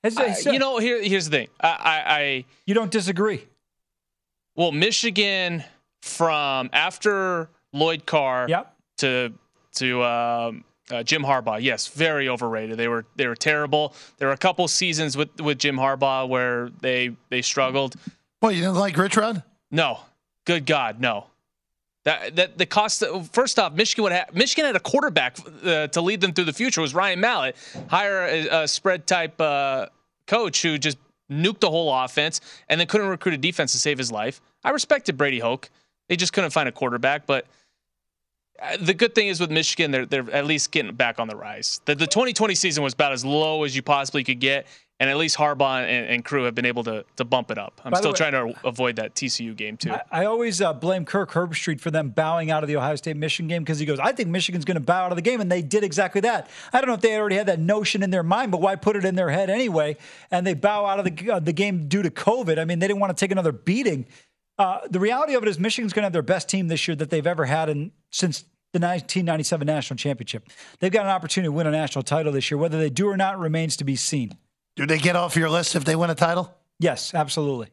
I- 0.04 0.36
you 0.46 0.60
know, 0.60 0.80
here 0.80 1.02
here's 1.02 1.30
the 1.30 1.38
thing. 1.38 1.48
I, 1.62 1.68
I, 1.70 2.04
I 2.20 2.46
you 2.66 2.74
don't 2.74 2.92
disagree. 2.92 3.48
well, 4.56 4.72
Michigan 4.74 5.64
from 6.02 6.70
after 6.74 7.50
Lloyd 7.72 8.06
Carr 8.06 8.48
Yep. 8.50 8.76
to 8.98 9.34
to 9.76 10.04
um, 10.04 10.64
uh, 10.92 11.04
Jim 11.04 11.24
Harbaugh. 11.24 11.62
Yes, 11.62 11.88
very 11.88 12.28
overrated. 12.30 12.78
They 12.78 12.88
were 12.88 13.06
they 13.16 13.28
were 13.28 13.36
terrible. 13.36 13.94
There 14.18 14.28
were 14.28 14.34
a 14.34 14.38
couple 14.38 14.68
seasons 14.68 15.18
with 15.18 15.40
with 15.40 15.58
Jim 15.60 15.78
Harbaugh 15.78 16.28
where 16.28 16.70
they 16.82 17.16
they 17.30 17.42
struggled. 17.42 17.96
Well, 18.42 18.52
you 18.52 18.62
didn't 18.62 18.76
like 18.76 18.98
Rich 18.98 19.18
Rod? 19.18 19.44
No, 19.70 20.00
good 20.46 20.66
God, 20.66 21.00
no. 21.00 21.28
That 22.04 22.36
that 22.36 22.58
the 22.58 22.66
cost. 22.66 23.04
First 23.32 23.60
off, 23.60 23.74
Michigan 23.74 24.04
would 24.04 24.14
Michigan 24.34 24.66
had 24.66 24.76
a 24.76 24.80
quarterback 24.80 25.38
uh, 25.64 25.88
to 25.88 26.02
lead 26.02 26.22
them 26.22 26.34
through 26.34 26.46
the 26.46 26.54
future. 26.54 26.82
It 26.82 26.84
was 26.84 26.96
Ryan 26.96 27.20
Mallett. 27.20 27.56
Hire 27.90 28.24
a, 28.24 28.64
a 28.64 28.68
spread 28.68 29.06
type 29.06 29.40
uh, 29.40 29.88
coach 30.26 30.62
who 30.62 30.78
just 30.78 30.98
nuked 31.30 31.60
the 31.60 31.70
whole 31.70 31.94
offense 31.94 32.42
and 32.68 32.80
then 32.80 32.88
couldn't 32.88 33.08
recruit 33.08 33.34
a 33.34 33.38
defense 33.38 33.72
to 33.72 33.78
save 33.78 33.98
his 33.98 34.12
life. 34.12 34.42
I 34.64 34.72
respected 34.72 35.16
Brady 35.16 35.40
Hoke. 35.40 35.70
They 36.08 36.16
just 36.16 36.34
couldn't 36.34 36.52
find 36.52 36.68
a 36.68 36.72
quarterback, 36.72 37.26
but. 37.26 37.46
Uh, 38.62 38.78
The 38.80 38.94
good 38.94 39.16
thing 39.16 39.28
is 39.28 39.40
with 39.40 39.52
Michigan, 39.52 39.92
they're 39.92 40.06
they're 40.06 40.30
at 40.32 40.46
least 40.46 40.72
getting 40.72 40.94
back 40.94 41.20
on 41.20 41.28
the 41.28 41.36
rise. 41.36 41.82
The, 41.86 41.96
the 41.96 42.08
2020 42.08 42.56
season 42.56 42.84
was 42.84 42.94
about 42.94 43.12
as 43.14 43.26
low 43.26 43.64
as 43.64 43.76
you 43.76 43.82
possibly 43.82 44.24
could 44.24 44.40
get, 44.40 44.68
and 45.00 45.10
at 45.10 45.18
least 45.18 45.36
Harbaugh 45.38 45.82
and, 45.82 46.08
and 46.08 46.24
crew 46.24 46.44
have 46.44 46.54
been 46.54 46.66
able 46.66 46.84
to 46.84 47.04
to 47.16 47.26
bump 47.26 47.50
it 47.52 47.58
up. 47.58 47.82
I'm 47.84 47.92
By 47.92 47.98
still 47.98 48.12
way- 48.12 48.18
trying 48.18 48.32
to 48.34 48.54
avoid 48.68 48.98
that 48.98 49.16
TCU 49.16 49.56
game 49.56 49.78
too. 49.78 49.92
I, 49.92 50.02
I 50.12 50.26
always 50.26 50.62
uh, 50.62 50.74
blame 50.74 51.06
Kirk 51.06 51.32
Herbstreit 51.32 51.80
for 51.80 51.90
them 51.92 52.10
bowing 52.10 52.52
out 52.52 52.64
of 52.64 52.68
the 52.68 52.76
Ohio 52.78 52.96
State 52.96 53.18
Michigan 53.18 53.48
game 53.48 53.64
because 53.64 53.80
he 53.80 53.86
goes, 53.86 54.00
I 54.00 54.12
think 54.12 54.30
Michigan's 54.30 54.66
going 54.66 54.76
to 54.76 54.82
bow 54.86 55.06
out 55.06 55.12
of 55.12 55.16
the 55.16 55.22
game, 55.24 55.42
and 55.42 55.52
they 55.52 55.62
did 55.64 55.84
exactly 55.84 56.22
that. 56.22 56.50
I 56.72 56.80
don't 56.80 56.88
know 56.88 56.94
if 56.94 57.02
they 57.02 57.18
already 57.18 57.38
had 57.38 57.48
that 57.48 57.60
notion 57.60 58.04
in 58.04 58.12
their 58.12 58.24
mind, 58.24 58.52
but 58.52 58.62
why 58.62 58.76
put 58.76 58.96
it 58.96 59.06
in 59.06 59.16
their 59.16 59.30
head 59.32 59.50
anyway? 59.50 59.98
And 60.30 60.46
they 60.46 60.54
bow 60.54 60.86
out 60.86 61.00
of 61.00 61.06
the 61.06 61.32
uh, 61.32 61.40
the 61.40 61.54
game 61.54 61.88
due 61.88 62.04
to 62.04 62.12
COVID. 62.12 62.60
I 62.60 62.66
mean, 62.66 62.80
they 62.80 62.88
didn't 62.88 63.00
want 63.00 63.16
to 63.16 63.20
take 63.20 63.32
another 63.32 63.52
beating. 63.52 64.06
Uh, 64.62 64.80
the 64.92 65.00
reality 65.00 65.34
of 65.34 65.42
it 65.42 65.50
is, 65.50 65.58
Michigan's 65.58 65.92
going 65.92 66.04
to 66.04 66.06
have 66.06 66.14
their 66.14 66.22
best 66.22 66.48
team 66.48 66.68
this 66.68 66.88
year 66.88 66.94
that 66.96 67.10
they've 67.10 67.26
ever 67.26 67.46
had 67.46 67.68
in 67.68 67.92
since 68.12 68.42
the 68.74 68.80
1997 68.80 69.66
national 69.66 69.98
championship. 69.98 70.48
They've 70.80 70.92
got 70.92 71.06
an 71.06 71.12
opportunity 71.12 71.48
to 71.48 71.52
win 71.52 71.66
a 71.66 71.72
national 71.72 72.04
title 72.04 72.32
this 72.32 72.52
year. 72.52 72.60
Whether 72.60 72.78
they 72.78 72.92
do 72.92 73.08
or 73.08 73.18
not 73.18 73.40
remains 73.40 73.76
to 73.78 73.84
be 73.84 73.96
seen. 73.96 74.38
Do 74.76 74.86
they 74.86 75.00
get 75.00 75.16
off 75.16 75.36
your 75.36 75.50
list 75.50 75.76
if 75.76 75.84
they 75.84 75.96
win 75.96 76.12
a 76.12 76.16
title? 76.16 76.56
Yes, 76.78 77.16
absolutely. 77.16 77.70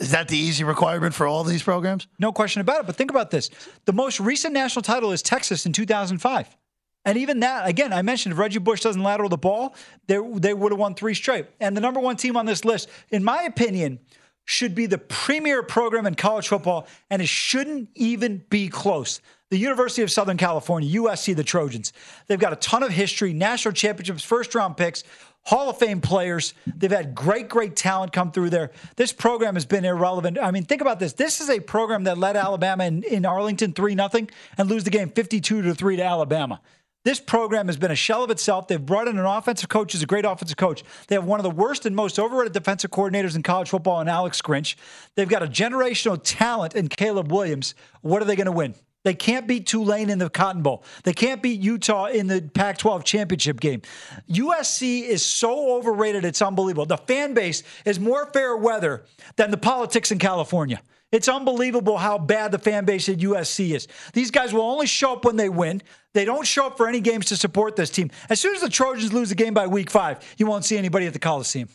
Is 0.00 0.12
that 0.12 0.28
the 0.28 0.38
easy 0.38 0.64
requirement 0.64 1.14
for 1.14 1.26
all 1.26 1.44
these 1.44 1.62
programs? 1.62 2.06
No 2.18 2.32
question 2.32 2.62
about 2.62 2.80
it. 2.80 2.86
But 2.86 2.96
think 2.96 3.10
about 3.10 3.30
this 3.30 3.50
the 3.84 3.92
most 3.92 4.18
recent 4.18 4.54
national 4.54 4.84
title 4.84 5.12
is 5.12 5.20
Texas 5.20 5.66
in 5.66 5.74
2005. 5.74 6.56
And 7.04 7.18
even 7.18 7.40
that, 7.40 7.68
again, 7.68 7.92
I 7.92 8.00
mentioned 8.00 8.32
if 8.32 8.38
Reggie 8.38 8.58
Bush 8.58 8.80
doesn't 8.80 9.02
lateral 9.02 9.28
the 9.28 9.36
ball, 9.36 9.74
they, 10.06 10.16
they 10.16 10.54
would 10.54 10.72
have 10.72 10.78
won 10.78 10.94
three 10.94 11.12
straight. 11.12 11.44
And 11.60 11.76
the 11.76 11.82
number 11.82 12.00
one 12.00 12.16
team 12.16 12.38
on 12.38 12.46
this 12.46 12.64
list, 12.64 12.88
in 13.10 13.22
my 13.22 13.42
opinion, 13.42 13.98
should 14.44 14.74
be 14.74 14.86
the 14.86 14.98
premier 14.98 15.62
program 15.62 16.06
in 16.06 16.14
college 16.14 16.48
football, 16.48 16.86
and 17.10 17.22
it 17.22 17.28
shouldn't 17.28 17.88
even 17.94 18.44
be 18.50 18.68
close. 18.68 19.20
The 19.50 19.58
University 19.58 20.02
of 20.02 20.10
Southern 20.10 20.38
California, 20.38 20.98
USC, 21.00 21.36
the 21.36 21.44
Trojans. 21.44 21.92
They've 22.26 22.38
got 22.38 22.52
a 22.52 22.56
ton 22.56 22.82
of 22.82 22.90
history, 22.90 23.32
national 23.32 23.74
championships, 23.74 24.24
first 24.24 24.54
round 24.54 24.76
picks, 24.76 25.04
Hall 25.44 25.68
of 25.68 25.78
Fame 25.78 26.00
players. 26.00 26.54
They've 26.66 26.90
had 26.90 27.14
great, 27.14 27.48
great 27.48 27.76
talent 27.76 28.12
come 28.12 28.32
through 28.32 28.50
there. 28.50 28.70
This 28.96 29.12
program 29.12 29.54
has 29.54 29.66
been 29.66 29.84
irrelevant. 29.84 30.38
I 30.38 30.50
mean, 30.52 30.64
think 30.64 30.80
about 30.80 31.00
this. 31.00 31.14
This 31.14 31.40
is 31.40 31.50
a 31.50 31.60
program 31.60 32.04
that 32.04 32.16
led 32.16 32.36
Alabama 32.36 32.84
in, 32.84 33.02
in 33.02 33.26
Arlington 33.26 33.72
3 33.72 33.94
0 33.94 34.08
and 34.56 34.70
lose 34.70 34.84
the 34.84 34.90
game 34.90 35.10
52 35.10 35.62
to 35.62 35.74
3 35.74 35.96
to 35.96 36.02
Alabama. 36.02 36.60
This 37.04 37.18
program 37.18 37.66
has 37.66 37.76
been 37.76 37.90
a 37.90 37.96
shell 37.96 38.22
of 38.22 38.30
itself. 38.30 38.68
They've 38.68 38.84
brought 38.84 39.08
in 39.08 39.18
an 39.18 39.24
offensive 39.24 39.68
coach 39.68 39.92
who's 39.92 40.02
a 40.02 40.06
great 40.06 40.24
offensive 40.24 40.56
coach. 40.56 40.84
They 41.08 41.16
have 41.16 41.24
one 41.24 41.40
of 41.40 41.44
the 41.44 41.50
worst 41.50 41.84
and 41.84 41.96
most 41.96 42.18
overrated 42.18 42.52
defensive 42.52 42.92
coordinators 42.92 43.34
in 43.34 43.42
college 43.42 43.70
football 43.70 44.00
in 44.00 44.08
Alex 44.08 44.40
Grinch. 44.40 44.76
They've 45.16 45.28
got 45.28 45.42
a 45.42 45.48
generational 45.48 46.20
talent 46.22 46.74
in 46.74 46.88
Caleb 46.88 47.32
Williams. 47.32 47.74
What 48.02 48.22
are 48.22 48.24
they 48.24 48.36
going 48.36 48.46
to 48.46 48.52
win? 48.52 48.76
They 49.04 49.14
can't 49.14 49.48
beat 49.48 49.66
Tulane 49.66 50.10
in 50.10 50.18
the 50.18 50.30
Cotton 50.30 50.62
Bowl. 50.62 50.84
They 51.02 51.12
can't 51.12 51.42
beat 51.42 51.60
Utah 51.60 52.06
in 52.06 52.28
the 52.28 52.40
Pac 52.40 52.78
12 52.78 53.02
championship 53.02 53.58
game. 53.58 53.82
USC 54.30 55.02
is 55.02 55.24
so 55.24 55.76
overrated, 55.76 56.24
it's 56.24 56.40
unbelievable. 56.40 56.86
The 56.86 56.98
fan 56.98 57.34
base 57.34 57.64
is 57.84 57.98
more 57.98 58.30
fair 58.32 58.56
weather 58.56 59.04
than 59.34 59.50
the 59.50 59.56
politics 59.56 60.12
in 60.12 60.20
California. 60.20 60.80
It's 61.12 61.28
unbelievable 61.28 61.98
how 61.98 62.16
bad 62.18 62.52
the 62.52 62.58
fan 62.58 62.86
base 62.86 63.08
at 63.08 63.18
USC 63.18 63.74
is. 63.74 63.86
These 64.14 64.30
guys 64.30 64.52
will 64.54 64.62
only 64.62 64.86
show 64.86 65.12
up 65.12 65.24
when 65.26 65.36
they 65.36 65.50
win. 65.50 65.82
They 66.14 66.24
don't 66.24 66.46
show 66.46 66.66
up 66.66 66.76
for 66.78 66.88
any 66.88 67.00
games 67.00 67.26
to 67.26 67.36
support 67.36 67.76
this 67.76 67.90
team. 67.90 68.10
As 68.30 68.40
soon 68.40 68.54
as 68.54 68.62
the 68.62 68.70
Trojans 68.70 69.12
lose 69.12 69.30
a 69.30 69.34
game 69.34 69.52
by 69.52 69.66
week 69.66 69.90
five, 69.90 70.18
you 70.38 70.46
won't 70.46 70.64
see 70.64 70.78
anybody 70.78 71.06
at 71.06 71.12
the 71.12 71.18
Coliseum. 71.18 71.68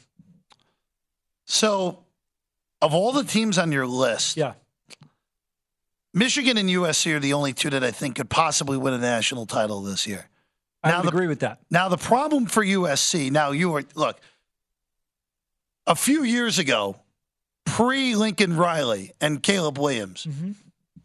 So, 1.46 2.04
of 2.82 2.94
all 2.94 3.12
the 3.12 3.24
teams 3.24 3.58
on 3.58 3.72
your 3.72 3.88
list, 3.88 4.38
Yeah. 4.38 4.54
Michigan 6.14 6.58
and 6.58 6.68
USC 6.70 7.14
are 7.14 7.20
the 7.20 7.34
only 7.34 7.54
two 7.54 7.70
that 7.70 7.84
I 7.84 7.92
think 7.92 8.16
could 8.16 8.30
possibly 8.30 8.76
win 8.78 8.94
a 8.94 8.98
national 8.98 9.46
title 9.46 9.82
this 9.84 10.08
year. 10.08 10.30
I 10.84 10.90
Now 10.90 11.02
the- 11.04 11.10
agree 11.10 11.28
with 11.28 11.42
that. 11.42 11.60
Now 11.70 11.90
the 11.90 11.98
problem 11.98 12.48
for 12.48 12.64
USC, 12.64 13.30
now 13.30 13.52
you 13.52 13.70
were 13.70 13.84
look, 13.94 14.20
a 15.86 15.96
few 15.96 16.24
years 16.24 16.58
ago, 16.58 16.98
pre 17.78 18.16
Lincoln 18.16 18.58
Riley 18.58 19.12
and 19.22 19.42
Caleb 19.44 19.78
Williams, 19.78 20.26
Mm-hmm. 20.26 20.52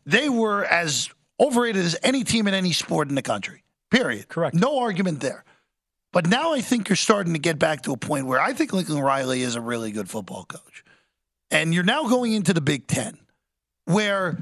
they 0.07 0.29
were 0.31 0.65
as 0.65 1.11
overrated 1.39 1.85
as 1.85 1.97
any 2.03 2.25
team 2.25 2.49
in 2.49 2.55
any 2.55 2.73
sport 2.73 3.09
in 3.11 3.15
the 3.15 3.21
country. 3.23 3.63
Period. 3.91 4.27
Correct. 4.29 4.55
No 4.55 4.79
argument 4.79 5.21
there. 5.21 5.45
But 6.15 6.27
now 6.27 6.55
I 6.55 6.63
think 6.63 6.89
you're 6.89 6.97
starting 6.97 7.35
to 7.35 7.39
get 7.39 7.59
back 7.59 7.83
to 7.83 7.93
a 7.93 7.97
point 7.99 8.27
where 8.27 8.41
I 8.41 8.55
think 8.55 8.73
Lincoln 8.73 8.99
Riley 8.99 9.43
is 9.43 9.55
a 9.55 9.61
really 9.61 9.93
good 9.93 10.09
football 10.09 10.45
coach. 10.45 10.83
And 11.51 11.75
you're 11.75 11.85
now 11.85 12.09
going 12.09 12.33
into 12.33 12.55
the 12.55 12.63
Big 12.63 12.87
Ten, 12.87 13.19
where 13.85 14.39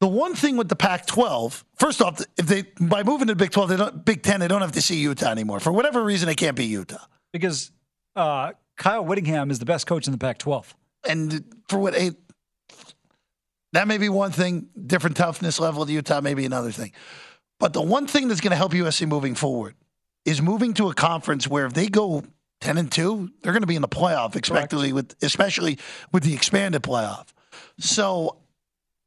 the 0.00 0.06
one 0.06 0.34
thing 0.36 0.56
with 0.56 0.68
the 0.68 0.76
Pac-12, 0.76 1.64
first 1.76 2.00
off, 2.00 2.20
if 2.36 2.46
they 2.46 2.62
by 2.80 3.02
moving 3.02 3.26
to 3.26 3.32
the 3.34 3.36
Big 3.44 3.50
12, 3.50 3.68
they 3.68 3.76
don't 3.76 4.04
Big 4.04 4.22
Ten, 4.22 4.38
they 4.38 4.46
don't 4.48 4.60
have 4.60 4.72
to 4.72 4.82
see 4.82 4.96
Utah 4.98 5.30
anymore. 5.30 5.58
For 5.58 5.72
whatever 5.72 6.04
reason, 6.04 6.26
they 6.28 6.34
can't 6.36 6.56
be 6.56 6.66
Utah. 6.66 7.04
Because 7.32 7.72
uh, 8.14 8.52
Kyle 8.76 9.04
Whittingham 9.04 9.50
is 9.50 9.58
the 9.58 9.64
best 9.64 9.88
coach 9.88 10.06
in 10.06 10.12
the 10.12 10.18
Pac 10.18 10.38
12. 10.38 10.76
And 11.08 11.44
for 11.68 11.78
what 11.78 11.94
eight, 11.94 12.14
that 13.72 13.88
may 13.88 13.98
be 13.98 14.08
one 14.08 14.30
thing. 14.30 14.68
Different 14.86 15.16
toughness 15.16 15.60
level 15.60 15.82
of 15.82 15.90
Utah 15.90 16.20
may 16.20 16.34
be 16.34 16.44
another 16.44 16.70
thing. 16.70 16.92
But 17.58 17.72
the 17.72 17.82
one 17.82 18.06
thing 18.06 18.28
that's 18.28 18.40
going 18.40 18.50
to 18.50 18.56
help 18.56 18.72
USC 18.72 19.06
moving 19.06 19.34
forward 19.34 19.74
is 20.24 20.40
moving 20.40 20.74
to 20.74 20.90
a 20.90 20.94
conference 20.94 21.46
where 21.46 21.66
if 21.66 21.74
they 21.74 21.88
go 21.88 22.24
ten 22.60 22.78
and 22.78 22.90
two, 22.90 23.30
they're 23.42 23.52
going 23.52 23.62
to 23.62 23.66
be 23.66 23.76
in 23.76 23.82
the 23.82 23.88
playoff, 23.88 24.34
especially 24.40 24.92
with 24.92 25.14
especially 25.22 25.78
with 26.12 26.22
the 26.22 26.34
expanded 26.34 26.82
playoff. 26.82 27.26
So 27.78 28.38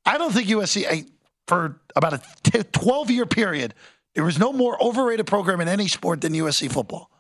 I 0.06 0.18
don't 0.18 0.34
think 0.34 0.48
USC 0.48 0.86
I, 0.90 1.06
for 1.48 1.80
about 1.96 2.14
a 2.14 2.22
t- 2.44 2.64
twelve 2.72 3.10
year 3.10 3.26
period 3.26 3.74
there 4.18 4.24
was 4.26 4.40
no 4.40 4.52
more 4.52 4.84
overrated 4.84 5.28
program 5.28 5.62
in 5.62 5.68
any 5.68 5.88
sport 5.88 6.22
than 6.22 6.34
USC 6.34 6.72
football. 6.72 7.12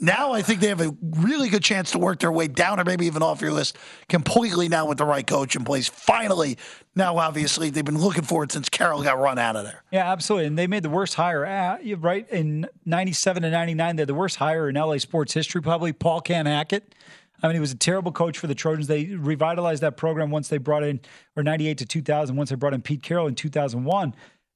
Now 0.00 0.32
I 0.32 0.42
think 0.42 0.60
they 0.60 0.68
have 0.68 0.80
a 0.80 0.94
really 1.00 1.48
good 1.48 1.64
chance 1.64 1.90
to 1.90 1.98
work 1.98 2.20
their 2.20 2.30
way 2.30 2.46
down 2.46 2.78
or 2.78 2.84
maybe 2.84 3.06
even 3.06 3.20
off 3.20 3.40
your 3.40 3.52
list 3.52 3.76
completely 4.08 4.68
now 4.68 4.86
with 4.86 4.98
the 4.98 5.04
right 5.04 5.26
coach 5.26 5.56
in 5.56 5.64
place. 5.64 5.88
Finally, 5.88 6.56
now 6.94 7.18
obviously 7.18 7.70
they've 7.70 7.84
been 7.84 7.98
looking 7.98 8.22
for 8.22 8.44
it 8.44 8.52
since 8.52 8.68
Carroll 8.68 9.02
got 9.02 9.18
run 9.18 9.38
out 9.38 9.56
of 9.56 9.64
there. 9.64 9.82
Yeah, 9.90 10.10
absolutely. 10.10 10.46
And 10.46 10.56
they 10.56 10.68
made 10.68 10.84
the 10.84 10.90
worst 10.90 11.14
hire, 11.14 11.78
you're 11.82 11.98
right? 11.98 12.28
In 12.30 12.68
97 12.84 13.42
to 13.42 13.50
99, 13.50 13.96
they're 13.96 14.06
the 14.06 14.14
worst 14.14 14.36
hire 14.36 14.68
in 14.68 14.76
LA 14.76 14.98
sports 14.98 15.34
history, 15.34 15.60
probably. 15.60 15.92
Paul 15.92 16.20
Can 16.20 16.46
Hackett. 16.46 16.94
I 17.42 17.46
mean, 17.46 17.54
he 17.54 17.60
was 17.60 17.72
a 17.72 17.76
terrible 17.76 18.12
coach 18.12 18.38
for 18.38 18.46
the 18.46 18.54
Trojans. 18.54 18.88
They 18.88 19.06
revitalized 19.06 19.82
that 19.82 19.96
program 19.96 20.30
once 20.30 20.48
they 20.48 20.58
brought 20.58 20.82
in, 20.82 21.00
or 21.36 21.42
98 21.42 21.78
to 21.78 21.86
2000, 21.86 22.36
once 22.36 22.50
they 22.50 22.56
brought 22.56 22.74
in 22.74 22.82
Pete 22.82 23.02
Carroll 23.02 23.28
in 23.28 23.34
2001. 23.34 24.14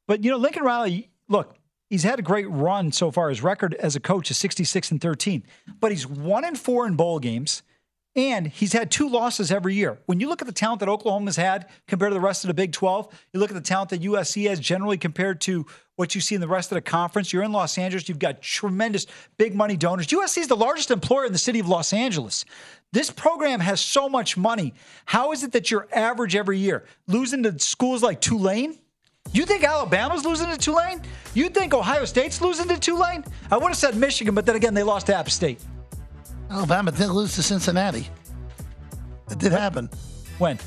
But, 0.09 0.25
you 0.25 0.31
know, 0.31 0.37
Lincoln 0.37 0.65
Riley, 0.65 1.11
look, 1.29 1.57
he's 1.93 2.05
had 2.05 2.19
a 2.19 2.23
great 2.23 2.49
run 2.49 2.91
so 2.91 3.11
far. 3.11 3.29
His 3.29 3.43
record 3.43 3.75
as 3.75 3.95
a 3.95 4.01
coach 4.01 4.31
is 4.31 4.39
66 4.39 4.93
and 4.93 5.01
13, 5.01 5.45
but 5.79 5.93
he's 5.93 6.07
one 6.07 6.43
and 6.43 6.59
four 6.59 6.87
in 6.87 6.97
bowl 6.97 7.19
games. 7.19 7.63
And 8.15 8.47
he's 8.47 8.73
had 8.75 8.91
two 8.91 9.09
losses 9.09 9.51
every 9.51 9.75
year. 9.75 9.99
When 10.05 10.21
you 10.21 10.29
look 10.29 10.43
at 10.43 10.47
the 10.47 10.53
talent 10.53 10.81
that 10.81 10.89
Oklahoma's 10.89 11.37
had 11.37 11.69
compared 11.89 12.11
to 12.11 12.15
the 12.15 12.21
rest 12.21 12.45
of 12.45 12.49
the 12.49 12.55
Big 12.55 12.73
12, 12.73 13.09
you 13.33 13.41
look 13.41 13.51
at 13.51 13.55
the 13.55 13.61
talent 13.61 13.91
that 13.91 14.03
USC 14.03 14.49
has 14.49 14.61
generally 14.61 14.99
compared 14.99 15.41
to 15.43 15.65
what 15.97 16.15
you 16.15 16.21
see 16.21 16.35
in 16.35 16.41
the 16.43 16.49
rest 16.49 16.71
of 16.71 16.77
the 16.77 16.83
conference. 16.83 17.33
You're 17.33 17.43
in 17.43 17.53
Los 17.53 17.79
Angeles, 17.79 18.09
you've 18.09 18.19
got 18.19 18.43
tremendous 18.43 19.07
big 19.39 19.55
money 19.55 19.77
donors. 19.79 20.09
USC 20.09 20.39
is 20.39 20.49
the 20.49 20.57
largest 20.57 20.91
employer 20.91 21.25
in 21.25 21.33
the 21.33 21.39
city 21.39 21.59
of 21.59 21.69
Los 21.69 21.95
Angeles. 21.95 22.45
This 22.93 23.11
program 23.11 23.61
has 23.61 23.81
so 23.81 24.11
much 24.11 24.37
money. 24.37 24.75
How 25.07 25.33
is 25.33 25.43
it 25.43 25.53
that 25.53 25.71
you're 25.71 25.89
average 25.93 26.37
every 26.37 26.59
year? 26.59 26.85
Losing 27.07 27.43
to 27.45 27.59
schools 27.59 28.03
like 28.03 28.21
Tulane? 28.21 28.79
You 29.31 29.47
think 29.47 29.65
Alabama's 29.65 30.25
losing 30.25 30.51
to 30.51 30.59
Tulane? 30.59 31.01
You 31.35 31.49
think 31.49 31.73
Ohio 31.73 32.05
State's 32.05 32.41
losing 32.41 32.69
to 32.69 32.79
Tulane? 32.79 33.25
I 33.51 33.57
would 33.57 33.69
have 33.69 33.77
said 33.79 33.97
Michigan, 33.97 34.35
but 34.35 34.45
then 34.45 34.57
again, 34.57 34.75
they 34.75 34.83
lost 34.83 35.07
to 35.07 35.15
App 35.15 35.31
State. 35.31 35.63
Alabama 36.51 36.93
did 36.93 37.09
lose 37.09 37.35
to 37.37 37.43
Cincinnati. 37.43 38.09
It 39.31 39.39
did 39.39 39.53
happen. 39.53 39.89
When? 40.39 40.59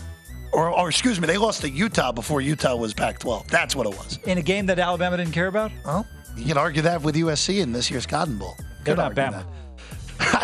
Or, 0.51 0.69
or 0.69 0.89
excuse 0.89 1.19
me, 1.19 1.27
they 1.27 1.37
lost 1.37 1.61
to 1.61 1.69
Utah 1.69 2.11
before 2.11 2.41
Utah 2.41 2.75
was 2.75 2.93
Pac-12. 2.93 3.47
That's 3.47 3.75
what 3.75 3.85
it 3.85 3.95
was. 3.95 4.17
In 4.25 4.37
a 4.39 4.41
game 4.41 4.65
that 4.67 4.79
Alabama 4.79 5.17
didn't 5.17 5.33
care 5.33 5.47
about? 5.47 5.71
Well, 5.85 6.07
you 6.35 6.45
can 6.45 6.57
argue 6.57 6.81
that 6.83 7.01
with 7.03 7.15
USC 7.15 7.61
in 7.61 7.71
this 7.71 7.91
year's 7.91 8.05
Cotton 8.07 8.37
Bowl. 8.37 8.55
They're 8.83 8.95
not 8.95 9.11
Bama. 9.13 9.31
that. 9.31 9.45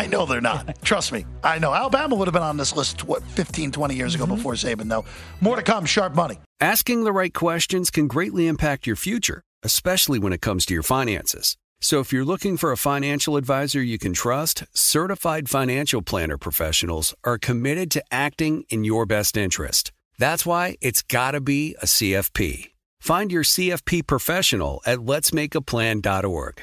I 0.02 0.06
know 0.06 0.26
they're 0.26 0.40
not. 0.40 0.82
Trust 0.82 1.12
me. 1.12 1.24
I 1.44 1.60
know. 1.60 1.72
Alabama 1.72 2.16
would 2.16 2.26
have 2.26 2.34
been 2.34 2.42
on 2.42 2.56
this 2.56 2.74
list, 2.74 3.04
what, 3.04 3.22
15, 3.22 3.70
20 3.70 3.94
years 3.94 4.16
ago 4.16 4.24
mm-hmm. 4.24 4.34
before 4.34 4.54
Saban, 4.54 4.88
though. 4.88 5.04
More 5.40 5.54
to 5.54 5.62
come. 5.62 5.86
Sharp 5.86 6.16
money. 6.16 6.38
Asking 6.60 7.04
the 7.04 7.12
right 7.12 7.32
questions 7.32 7.90
can 7.90 8.08
greatly 8.08 8.48
impact 8.48 8.84
your 8.84 8.96
future, 8.96 9.42
especially 9.62 10.18
when 10.18 10.32
it 10.32 10.42
comes 10.42 10.66
to 10.66 10.74
your 10.74 10.82
finances. 10.82 11.56
So 11.80 12.00
if 12.00 12.12
you're 12.12 12.24
looking 12.24 12.56
for 12.56 12.72
a 12.72 12.76
financial 12.76 13.36
advisor 13.36 13.82
you 13.82 13.98
can 13.98 14.12
trust, 14.12 14.64
certified 14.72 15.48
financial 15.48 16.02
planner 16.02 16.38
professionals 16.38 17.14
are 17.24 17.38
committed 17.38 17.90
to 17.92 18.04
acting 18.10 18.64
in 18.68 18.84
your 18.84 19.06
best 19.06 19.36
interest. 19.36 19.92
That's 20.18 20.46
why 20.46 20.76
it's 20.80 21.02
got 21.02 21.32
to 21.32 21.40
be 21.40 21.76
a 21.82 21.86
CFP. 21.86 22.70
Find 23.00 23.32
your 23.32 23.42
CFP 23.42 24.06
professional 24.06 24.80
at 24.86 24.98
letsmakeaplan.org. 24.98 26.62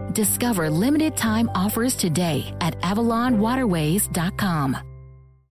Discover 0.13 0.69
limited 0.69 1.17
time 1.17 1.49
offers 1.55 1.95
today 1.95 2.53
at 2.61 2.79
AvalonWaterways.com. 2.81 4.90